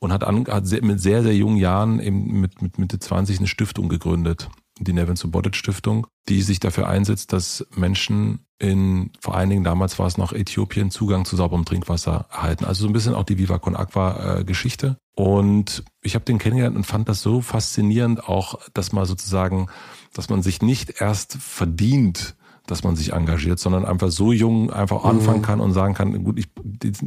und 0.00 0.12
hat, 0.12 0.24
an, 0.24 0.46
hat 0.46 0.66
sehr, 0.66 0.84
mit 0.84 1.00
sehr, 1.00 1.22
sehr 1.22 1.34
jungen 1.34 1.56
Jahren 1.56 2.00
eben 2.00 2.40
mit, 2.40 2.62
mit 2.62 2.78
Mitte 2.78 2.98
20 2.98 3.38
eine 3.38 3.48
Stiftung 3.48 3.88
gegründet, 3.88 4.48
die 4.78 4.92
Nevin 4.92 5.16
Subotic 5.16 5.56
Stiftung, 5.56 6.06
die 6.28 6.42
sich 6.42 6.60
dafür 6.60 6.88
einsetzt, 6.88 7.32
dass 7.32 7.66
Menschen 7.74 8.40
in, 8.60 9.10
vor 9.20 9.36
allen 9.36 9.50
Dingen 9.50 9.64
damals 9.64 9.98
war 9.98 10.06
es 10.06 10.18
noch 10.18 10.32
Äthiopien, 10.32 10.90
Zugang 10.90 11.24
zu 11.24 11.36
sauberem 11.36 11.64
Trinkwasser 11.64 12.26
erhalten. 12.30 12.64
Also 12.64 12.82
so 12.82 12.88
ein 12.88 12.92
bisschen 12.92 13.14
auch 13.14 13.22
die 13.22 13.38
Viva 13.38 13.58
Con 13.58 13.76
Aqua 13.76 14.38
äh, 14.38 14.44
Geschichte. 14.44 14.98
Und 15.14 15.84
ich 16.02 16.14
habe 16.14 16.24
den 16.24 16.38
kennengelernt 16.38 16.76
und 16.76 16.84
fand 16.84 17.08
das 17.08 17.22
so 17.22 17.40
faszinierend 17.40 18.28
auch, 18.28 18.58
dass 18.74 18.92
man 18.92 19.04
sozusagen, 19.04 19.68
dass 20.12 20.28
man 20.28 20.42
sich 20.42 20.60
nicht 20.60 21.00
erst 21.00 21.34
verdient, 21.34 22.36
dass 22.66 22.82
man 22.82 22.96
sich 22.96 23.12
engagiert, 23.12 23.60
sondern 23.60 23.84
einfach 23.84 24.10
so 24.10 24.32
jung 24.32 24.72
einfach 24.72 25.04
anfangen 25.04 25.38
mhm. 25.38 25.44
kann 25.44 25.60
und 25.60 25.72
sagen 25.72 25.94
kann, 25.94 26.24
gut, 26.24 26.38
ich, 26.38 26.48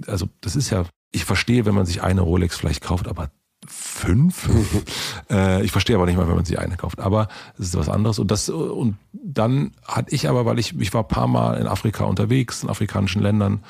also 0.08 0.28
das 0.40 0.56
ist 0.56 0.70
ja 0.70 0.86
ich 1.12 1.26
verstehe, 1.26 1.66
wenn 1.66 1.76
man 1.76 1.86
sich 1.86 2.02
eine 2.02 2.22
Rolex 2.22 2.58
vielleicht 2.58 2.84
kauft, 2.84 3.08
aber 3.08 3.32
fünf? 3.68 4.50
äh, 5.30 5.64
ich 5.64 5.72
verstehe 5.72 5.96
aber 5.96 6.06
nicht 6.06 6.18
mal, 6.18 6.28
wenn 6.28 6.36
man 6.36 6.46
sich 6.46 6.60
eine 6.60 6.78
kauft. 6.78 7.00
Aber 7.00 7.28
es 7.58 7.68
ist 7.68 7.78
was 7.78 7.90
anderes. 7.90 8.20
Und 8.20 8.32
das 8.32 8.50
und 8.50 8.98
dann 9.12 9.74
hatte 9.86 10.14
ich 10.14 10.30
aber, 10.30 10.46
weil 10.46 10.60
ich 10.60 10.80
ich 10.80 10.94
war 10.94 11.08
paar 11.08 11.28
Mal 11.28 11.58
in 11.58 11.68
Afrika 11.68 12.06
unterwegs, 12.06 12.64
in 12.64 12.70
afrikanischen 12.70 13.22
Ländern 13.22 13.64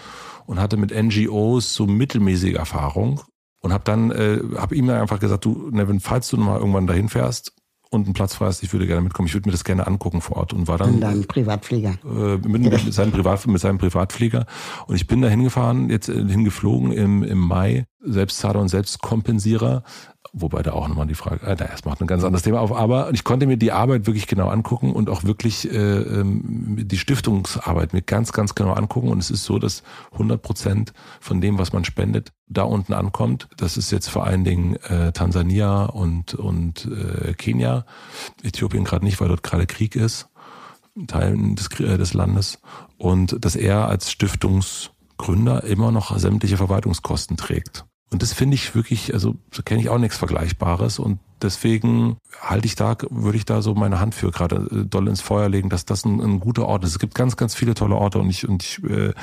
und 0.46 0.60
hatte 0.60 0.78
mit 0.78 0.92
NGOs 0.92 1.74
so 1.74 1.88
mittelmäßige 1.88 2.56
Erfahrung 2.56 3.22
und 3.60 3.74
habe 3.74 3.84
dann 3.84 4.12
äh, 4.12 4.40
habe 4.58 4.76
ihm 4.76 4.88
dann 4.88 5.02
einfach 5.02 5.20
gesagt, 5.20 5.46
du 5.46 5.70
Nevin, 5.72 6.00
falls 6.00 6.30
du 6.30 6.38
mal 6.38 6.60
irgendwann 6.60 6.88
dahin 6.88 7.10
fährst, 7.10 7.54
und 7.92 8.06
einen 8.06 8.14
Platz 8.14 8.36
frei 8.36 8.48
ist, 8.48 8.64
ich 8.64 8.72
würde 8.72 8.88
gerne 8.88 9.02
mitkommen. 9.02 9.28
Ich 9.28 9.34
würde 9.34 9.50
mir 9.50 9.52
das 9.52 9.66
gerne 9.66 9.86
angucken 9.86 10.22
vor 10.22 10.38
Ort 10.38 10.54
und 10.54 10.68
war 10.68 10.78
dann 10.78 10.96
in 10.96 11.02
deinem 11.02 11.26
Privatflieger. 11.26 11.98
äh, 12.06 12.38
mit, 12.38 12.62
mit, 12.62 12.94
seinem 12.94 13.12
Privat 13.12 13.46
mit 13.48 13.60
seinem 13.60 13.78
Privatflieger. 13.78 14.46
Und 14.88 14.96
ich 14.96 15.08
bin 15.08 15.22
da 15.22 15.28
hingefahren, 15.28 15.90
jetzt 15.90 16.08
äh, 16.08 16.14
hingeflogen 16.14 16.94
im 16.94 17.22
im 17.24 17.38
Mai, 17.38 17.86
Selbstzahler 18.00 18.62
und 18.62 18.70
Selbstkompensierer 18.70 19.84
Wobei 20.34 20.62
da 20.62 20.72
auch 20.72 20.88
nochmal 20.88 21.08
die 21.08 21.16
Frage, 21.16 21.46
äh, 21.46 21.58
das 21.58 21.84
macht 21.84 22.00
ein 22.00 22.08
ganz 22.08 22.24
anderes 22.24 22.44
Thema 22.44 22.62
auf, 22.62 22.72
aber 22.72 23.12
ich 23.14 23.26
konnte 23.26 23.48
mir 23.48 23.58
die 23.58 23.74
Arbeit 23.74 24.06
wirklich 24.06 24.28
genau 24.28 24.48
angucken 24.48 24.94
und 24.94 25.10
auch 25.10 25.26
wirklich 25.26 25.70
äh, 25.70 25.76
ähm, 25.76 26.78
die 26.88 26.98
Stiftungsarbeit 26.98 27.92
mir 27.92 28.02
ganz, 28.02 28.32
ganz 28.32 28.56
genau 28.56 28.72
angucken. 28.72 29.10
Und 29.10 29.20
es 29.20 29.30
ist 29.30 29.44
so, 29.44 29.60
dass 29.60 29.84
100 30.14 30.42
Prozent 30.42 30.94
von 31.20 31.42
dem, 31.42 31.58
was 31.58 31.74
man 31.74 31.84
spendet, 31.84 32.32
da 32.48 32.64
unten 32.64 32.94
ankommt. 32.94 33.50
Das 33.58 33.76
ist 33.76 33.92
jetzt 33.92 34.08
vor 34.08 34.26
allen 34.26 34.46
Dingen 34.46 34.78
äh, 34.78 35.12
Tansania 35.12 35.84
und, 35.84 36.34
und 36.34 36.86
äh, 36.86 37.34
Kenia. 37.34 37.86
Äthiopien 38.42 38.86
gerade 38.86 39.04
nicht, 39.04 39.20
weil 39.20 39.28
dort 39.28 39.44
gerade 39.44 39.68
Krieg 39.68 39.98
ist, 39.98 40.30
Teilen 41.08 41.58
des, 41.58 41.68
äh, 41.82 41.98
des 41.98 42.14
Landes. 42.14 42.60
Und 42.98 43.44
dass 43.44 43.58
er 43.58 43.90
als 43.90 44.10
Stiftungsgründer 44.10 45.66
immer 45.66 45.92
noch 45.92 46.18
sämtliche 46.18 46.56
Verwaltungskosten 46.56 47.36
trägt. 47.36 47.86
Und 48.12 48.22
das 48.22 48.34
finde 48.34 48.56
ich 48.56 48.76
wirklich, 48.76 49.14
also 49.14 49.36
so 49.54 49.64
kenne 49.64 49.80
ich 49.80 49.90
auch 49.90 49.98
nichts 49.98 50.18
Vergleichbares 50.18 51.00
und 51.00 51.20
deswegen 51.42 52.18
halte 52.42 52.66
ich 52.66 52.76
da, 52.76 52.98
würde 53.10 53.38
ich 53.38 53.46
da 53.46 53.62
so 53.62 53.74
meine 53.74 54.02
Hand 54.02 54.16
für 54.16 54.32
gerade 54.32 54.68
äh, 54.72 54.86
doll 54.86 55.08
ins 55.08 55.22
Feuer 55.22 55.48
legen, 55.48 55.70
dass 55.70 55.86
das 55.86 56.04
ein, 56.04 56.20
ein 56.20 56.40
guter 56.42 56.68
Ort 56.68 56.84
ist. 56.84 56.92
Es 56.92 57.00
gibt 57.00 57.16
ganz, 57.16 57.38
ganz 57.38 57.56
viele 57.56 57.74
tolle 57.74 57.96
Orte 57.96 58.20
und 58.20 58.30
ich, 58.30 58.48
und 58.48 58.64
ich 58.64 58.84
äh, 58.84 59.14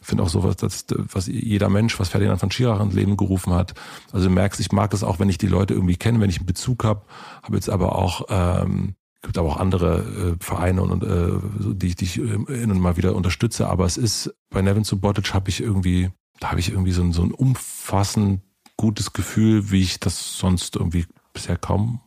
finde 0.00 0.22
auch 0.22 0.28
sowas, 0.28 0.56
dass, 0.56 0.86
was 0.96 1.26
jeder 1.26 1.68
Mensch, 1.68 1.98
was 1.98 2.08
Ferdinand 2.08 2.38
von 2.38 2.52
Schirach 2.52 2.80
ins 2.80 2.94
Leben 2.94 3.16
gerufen 3.16 3.52
hat. 3.52 3.74
Also 4.12 4.28
du 4.28 4.34
merkst, 4.34 4.60
ich 4.60 4.70
mag 4.70 4.90
das 4.90 5.02
auch, 5.02 5.18
wenn 5.18 5.28
ich 5.28 5.38
die 5.38 5.48
Leute 5.48 5.74
irgendwie 5.74 5.96
kenne, 5.96 6.20
wenn 6.20 6.30
ich 6.30 6.38
einen 6.38 6.46
Bezug 6.46 6.84
habe, 6.84 7.02
habe 7.42 7.56
jetzt 7.56 7.68
aber 7.68 7.96
auch 7.96 8.26
ähm, 8.28 8.94
gibt 9.22 9.38
aber 9.38 9.48
auch 9.48 9.56
andere 9.56 10.36
äh, 10.38 10.44
Vereine 10.44 10.82
und 10.82 11.02
äh, 11.02 11.74
die, 11.74 11.96
die 11.96 12.04
ich 12.04 12.18
äh, 12.18 12.60
hin 12.60 12.70
und 12.70 12.78
mal 12.78 12.96
wieder 12.96 13.16
unterstütze. 13.16 13.66
Aber 13.66 13.84
es 13.84 13.96
ist 13.96 14.32
bei 14.50 14.62
Nevin 14.62 14.84
Subotic 14.84 15.34
habe 15.34 15.50
ich 15.50 15.60
irgendwie 15.60 16.10
da 16.40 16.50
habe 16.50 16.60
ich 16.60 16.70
irgendwie 16.70 16.92
so 16.92 17.02
ein, 17.02 17.12
so 17.12 17.22
ein 17.22 17.32
umfassend 17.32 18.40
gutes 18.76 19.12
Gefühl, 19.12 19.70
wie 19.70 19.82
ich 19.82 20.00
das 20.00 20.38
sonst 20.38 20.76
irgendwie 20.76 21.06
bisher 21.32 21.56
kaum 21.56 22.00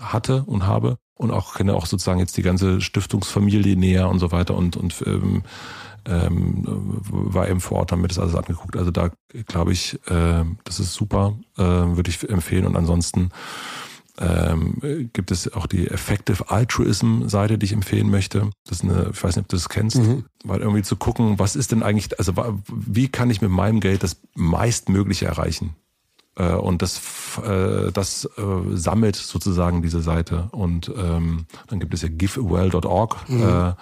hatte 0.00 0.44
und 0.44 0.66
habe. 0.66 0.98
Und 1.14 1.30
auch 1.30 1.54
kenne 1.54 1.74
auch 1.74 1.86
sozusagen 1.86 2.20
jetzt 2.20 2.36
die 2.36 2.42
ganze 2.42 2.80
Stiftungsfamilie 2.80 3.76
näher 3.76 4.08
und 4.10 4.18
so 4.18 4.32
weiter 4.32 4.54
und, 4.54 4.76
und 4.76 5.02
ähm, 5.06 5.44
ähm, 6.04 6.62
war 7.10 7.48
eben 7.48 7.60
vor 7.60 7.78
Ort, 7.78 7.92
haben 7.92 8.02
mir 8.02 8.08
das 8.08 8.18
alles 8.18 8.34
angeguckt. 8.34 8.76
Also 8.76 8.90
da 8.90 9.10
glaube 9.46 9.72
ich, 9.72 9.94
äh, 10.08 10.44
das 10.64 10.78
ist 10.78 10.94
super, 10.94 11.38
äh, 11.56 11.62
würde 11.62 12.10
ich 12.10 12.28
empfehlen. 12.28 12.66
Und 12.66 12.76
ansonsten 12.76 13.30
ähm, 14.18 15.10
gibt 15.12 15.30
es 15.30 15.52
auch 15.52 15.66
die 15.66 15.88
Effective 15.88 16.50
Altruism 16.50 17.28
Seite, 17.28 17.58
die 17.58 17.66
ich 17.66 17.72
empfehlen 17.72 18.10
möchte. 18.10 18.50
Das 18.66 18.78
ist 18.78 18.84
eine, 18.84 19.10
ich 19.12 19.22
weiß 19.22 19.36
nicht, 19.36 19.44
ob 19.44 19.48
du 19.48 19.56
das 19.56 19.68
kennst, 19.68 19.96
mhm. 19.96 20.24
weil 20.44 20.60
irgendwie 20.60 20.82
zu 20.82 20.96
gucken, 20.96 21.38
was 21.38 21.56
ist 21.56 21.72
denn 21.72 21.82
eigentlich, 21.82 22.18
also 22.18 22.34
wie 22.68 23.08
kann 23.08 23.30
ich 23.30 23.42
mit 23.42 23.50
meinem 23.50 23.80
Geld 23.80 24.02
das 24.02 24.16
meistmögliche 24.34 25.26
erreichen? 25.26 25.76
Äh, 26.36 26.54
und 26.54 26.82
das, 26.82 27.00
äh, 27.44 27.90
das 27.92 28.28
äh, 28.36 28.76
sammelt 28.76 29.16
sozusagen 29.16 29.82
diese 29.82 30.02
Seite. 30.02 30.48
Und 30.52 30.90
ähm, 30.96 31.46
dann 31.68 31.80
gibt 31.80 31.94
es 31.94 32.02
ja 32.02 32.08
giveawell.org. 32.10 33.28
Mhm. 33.28 33.74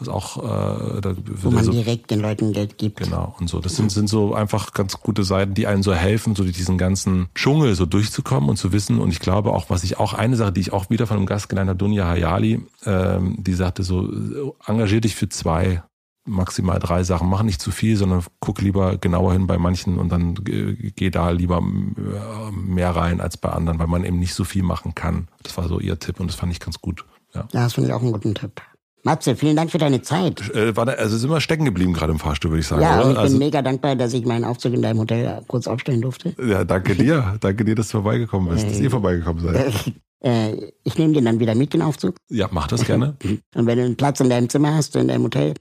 Äh, 0.00 0.06
was 0.06 0.08
auch 0.08 0.36
äh, 0.38 1.00
da 1.00 1.14
wo 1.26 1.50
man 1.50 1.64
so, 1.64 1.72
direkt 1.72 2.10
den 2.10 2.20
Leuten 2.20 2.52
Geld 2.52 2.78
gibt. 2.78 2.98
Genau 2.98 3.34
und 3.38 3.48
so. 3.48 3.60
Das 3.60 3.76
sind 3.76 3.90
sind 3.90 4.08
so 4.08 4.34
einfach 4.34 4.72
ganz 4.72 5.00
gute 5.00 5.24
Seiten, 5.24 5.54
die 5.54 5.66
einen 5.66 5.82
so 5.82 5.94
helfen, 5.94 6.34
so 6.34 6.42
durch 6.42 6.56
diesen 6.56 6.78
ganzen 6.78 7.28
Dschungel 7.34 7.74
so 7.74 7.86
durchzukommen 7.86 8.48
und 8.48 8.56
zu 8.56 8.72
wissen. 8.72 8.98
Und 8.98 9.10
ich 9.10 9.20
glaube 9.20 9.52
auch, 9.52 9.70
was 9.70 9.84
ich 9.84 9.98
auch 9.98 10.14
eine 10.14 10.36
Sache, 10.36 10.52
die 10.52 10.60
ich 10.60 10.72
auch 10.72 10.90
wieder 10.90 11.06
von 11.06 11.16
einem 11.16 11.26
Gast 11.26 11.48
gelernt 11.48 11.68
habe, 11.68 11.78
Dunja 11.78 12.06
Hayali, 12.06 12.66
ähm, 12.84 13.36
die 13.38 13.54
sagte 13.54 13.82
so, 13.82 14.56
engagier 14.66 15.00
dich 15.00 15.16
für 15.16 15.28
zwei 15.28 15.82
maximal 16.24 16.78
drei 16.78 17.02
Sachen. 17.02 17.28
Mach 17.28 17.42
nicht 17.42 17.60
zu 17.60 17.70
viel, 17.70 17.96
sondern 17.96 18.22
guck 18.40 18.60
lieber 18.60 18.98
genauer 18.98 19.32
hin 19.32 19.46
bei 19.46 19.58
manchen 19.58 19.98
und 19.98 20.10
dann 20.10 20.34
geh 20.44 21.10
da 21.10 21.30
lieber 21.30 21.58
äh, 21.58 22.52
mehr 22.52 22.94
rein 22.94 23.20
als 23.20 23.36
bei 23.36 23.50
anderen, 23.50 23.78
weil 23.78 23.86
man 23.86 24.04
eben 24.04 24.18
nicht 24.18 24.34
so 24.34 24.44
viel 24.44 24.62
machen 24.62 24.94
kann. 24.94 25.28
Das 25.42 25.56
war 25.56 25.68
so 25.68 25.80
ihr 25.80 25.98
Tipp 25.98 26.20
und 26.20 26.28
das 26.28 26.36
fand 26.36 26.52
ich 26.52 26.60
ganz 26.60 26.80
gut. 26.80 27.04
Ja, 27.34 27.40
ja 27.52 27.64
das 27.64 27.74
finde 27.74 27.88
ich 27.88 27.94
auch 27.94 28.02
einen 28.02 28.12
guten 28.12 28.34
Tipp. 28.34 28.62
Matze, 29.02 29.34
vielen 29.34 29.56
Dank 29.56 29.70
für 29.70 29.78
deine 29.78 30.02
Zeit. 30.02 30.54
Äh, 30.54 30.76
war 30.76 30.86
da, 30.86 30.92
also 30.92 31.16
sind 31.16 31.30
wir 31.30 31.40
stecken 31.40 31.64
geblieben 31.64 31.92
gerade 31.92 32.12
im 32.12 32.18
Fahrstuhl, 32.18 32.50
würde 32.50 32.60
ich 32.60 32.66
sagen. 32.66 32.82
Ja, 32.82 32.98
oder? 32.98 33.06
und 33.06 33.12
ich 33.12 33.18
also, 33.18 33.38
bin 33.38 33.46
mega 33.46 33.62
dankbar, 33.62 33.96
dass 33.96 34.12
ich 34.12 34.26
meinen 34.26 34.44
Aufzug 34.44 34.74
in 34.74 34.82
deinem 34.82 34.98
Hotel 34.98 35.42
kurz 35.46 35.66
aufstellen 35.66 36.02
durfte. 36.02 36.34
Ja, 36.42 36.64
danke 36.64 36.94
dir. 36.94 37.36
danke 37.40 37.64
dir, 37.64 37.74
dass 37.74 37.88
du 37.88 37.92
vorbeigekommen 37.92 38.52
bist, 38.52 38.66
äh, 38.66 38.68
dass 38.68 38.80
ihr 38.80 38.90
vorbeigekommen 38.90 39.42
seid. 39.42 39.72
Äh, 40.22 40.72
ich 40.84 40.98
nehme 40.98 41.14
den 41.14 41.24
dann 41.24 41.40
wieder 41.40 41.54
mit, 41.54 41.72
den 41.72 41.80
Aufzug. 41.80 42.16
Ja, 42.28 42.46
mach 42.50 42.66
das 42.66 42.84
gerne. 42.84 43.16
und 43.54 43.66
wenn 43.66 43.78
du 43.78 43.84
einen 43.86 43.96
Platz 43.96 44.20
in 44.20 44.28
deinem 44.28 44.50
Zimmer 44.50 44.74
hast, 44.74 44.94
in 44.94 45.08
deinem 45.08 45.22
Hotel, 45.22 45.54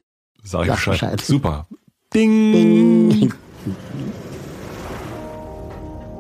sag 0.43 0.65
ich 0.65 0.71
Bescheid. 0.71 0.93
Bescheid. 0.95 1.21
Super. 1.21 1.65
Ding. 2.13 2.51
Ding. 3.09 3.33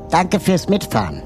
Danke 0.09 0.39
fürs 0.39 0.69
Mitfahren. 0.69 1.21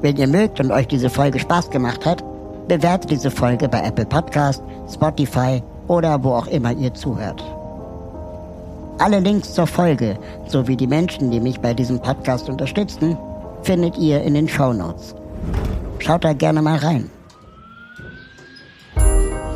Wenn 0.00 0.16
ihr 0.18 0.28
mögt 0.28 0.60
und 0.60 0.70
euch 0.70 0.86
diese 0.86 1.10
Folge 1.10 1.40
Spaß 1.40 1.70
gemacht 1.70 2.06
hat, 2.06 2.22
bewertet 2.68 3.10
diese 3.10 3.30
Folge 3.30 3.68
bei 3.68 3.82
Apple 3.82 4.06
Podcast, 4.06 4.62
Spotify 4.92 5.62
oder 5.88 6.22
wo 6.22 6.32
auch 6.32 6.46
immer 6.46 6.72
ihr 6.72 6.92
zuhört. 6.94 7.42
Alle 8.98 9.20
Links 9.20 9.54
zur 9.54 9.66
Folge 9.66 10.18
sowie 10.46 10.76
die 10.76 10.86
Menschen, 10.86 11.30
die 11.30 11.40
mich 11.40 11.60
bei 11.60 11.72
diesem 11.72 12.00
Podcast 12.00 12.48
unterstützen, 12.48 13.16
findet 13.62 13.96
ihr 13.96 14.22
in 14.22 14.34
den 14.34 14.48
Show 14.48 14.72
Notes. 14.72 15.14
Schaut 16.00 16.24
da 16.24 16.32
gerne 16.32 16.62
mal 16.62 16.78
rein. 16.78 17.10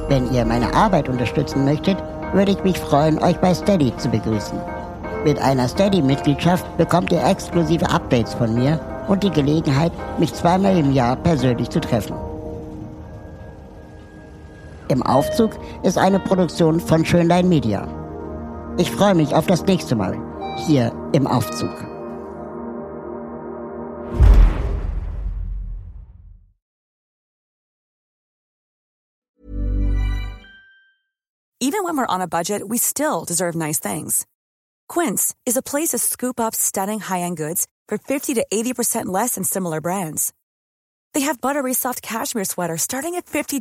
Wenn 0.09 0.33
ihr 0.33 0.45
meine 0.45 0.73
Arbeit 0.75 1.09
unterstützen 1.09 1.65
möchtet, 1.65 1.97
würde 2.33 2.53
ich 2.53 2.65
mich 2.65 2.79
freuen, 2.79 3.19
euch 3.19 3.37
bei 3.39 3.55
Steady 3.55 3.95
zu 3.97 4.09
begrüßen. 4.09 4.59
Mit 5.25 5.41
einer 5.41 5.69
Steady-Mitgliedschaft 5.69 6.65
bekommt 6.77 7.13
ihr 7.13 7.25
exklusive 7.25 7.89
Updates 7.89 8.35
von 8.35 8.55
mir 8.55 8.81
und 9.09 9.23
die 9.23 9.31
Gelegenheit, 9.31 9.93
mich 10.19 10.33
zweimal 10.35 10.77
im 10.77 10.93
Jahr 10.93 11.17
persönlich 11.17 11.69
zu 11.71 11.81
treffen. 11.81 12.32
Im 14.89 15.03
Aufzug 15.03 15.53
ist 15.83 15.99
eine 15.99 16.19
Produktion 16.19 16.81
von 16.81 17.05
Schönlein 17.05 17.49
Media. 17.49 17.87
Ich 18.79 18.91
freue 18.91 19.15
mich 19.15 19.35
auf 19.35 19.47
das 19.47 19.65
nächste 19.65 19.95
Mal 19.95 20.19
hier 20.67 20.93
im 21.13 21.27
Aufzug. 21.27 21.71
Even 31.61 31.85
when 31.85 31.97
we're 31.97 32.07
on 32.07 32.21
a 32.21 32.27
budget, 32.27 32.69
we 32.69 32.77
still 32.77 33.25
deserve 33.25 33.55
nice 33.55 33.79
things. 33.79 34.27
Quince 34.89 35.35
is 35.47 35.57
a 35.57 35.63
place 35.63 35.91
to 35.91 35.99
scoop 35.99 36.41
up 36.41 36.55
stunning 36.55 36.99
high-end 36.99 37.37
goods 37.37 37.67
for 37.89 37.99
50 37.99 38.35
to 38.35 38.47
80% 38.53 39.07
less 39.07 39.37
than 39.37 39.45
similar 39.45 39.81
brands. 39.81 40.33
They 41.15 41.21
have 41.21 41.41
buttery 41.41 41.73
soft 41.73 42.03
cashmere 42.03 42.45
sweaters 42.45 42.83
starting 42.83 43.15
at 43.15 43.27
$50 43.27 43.61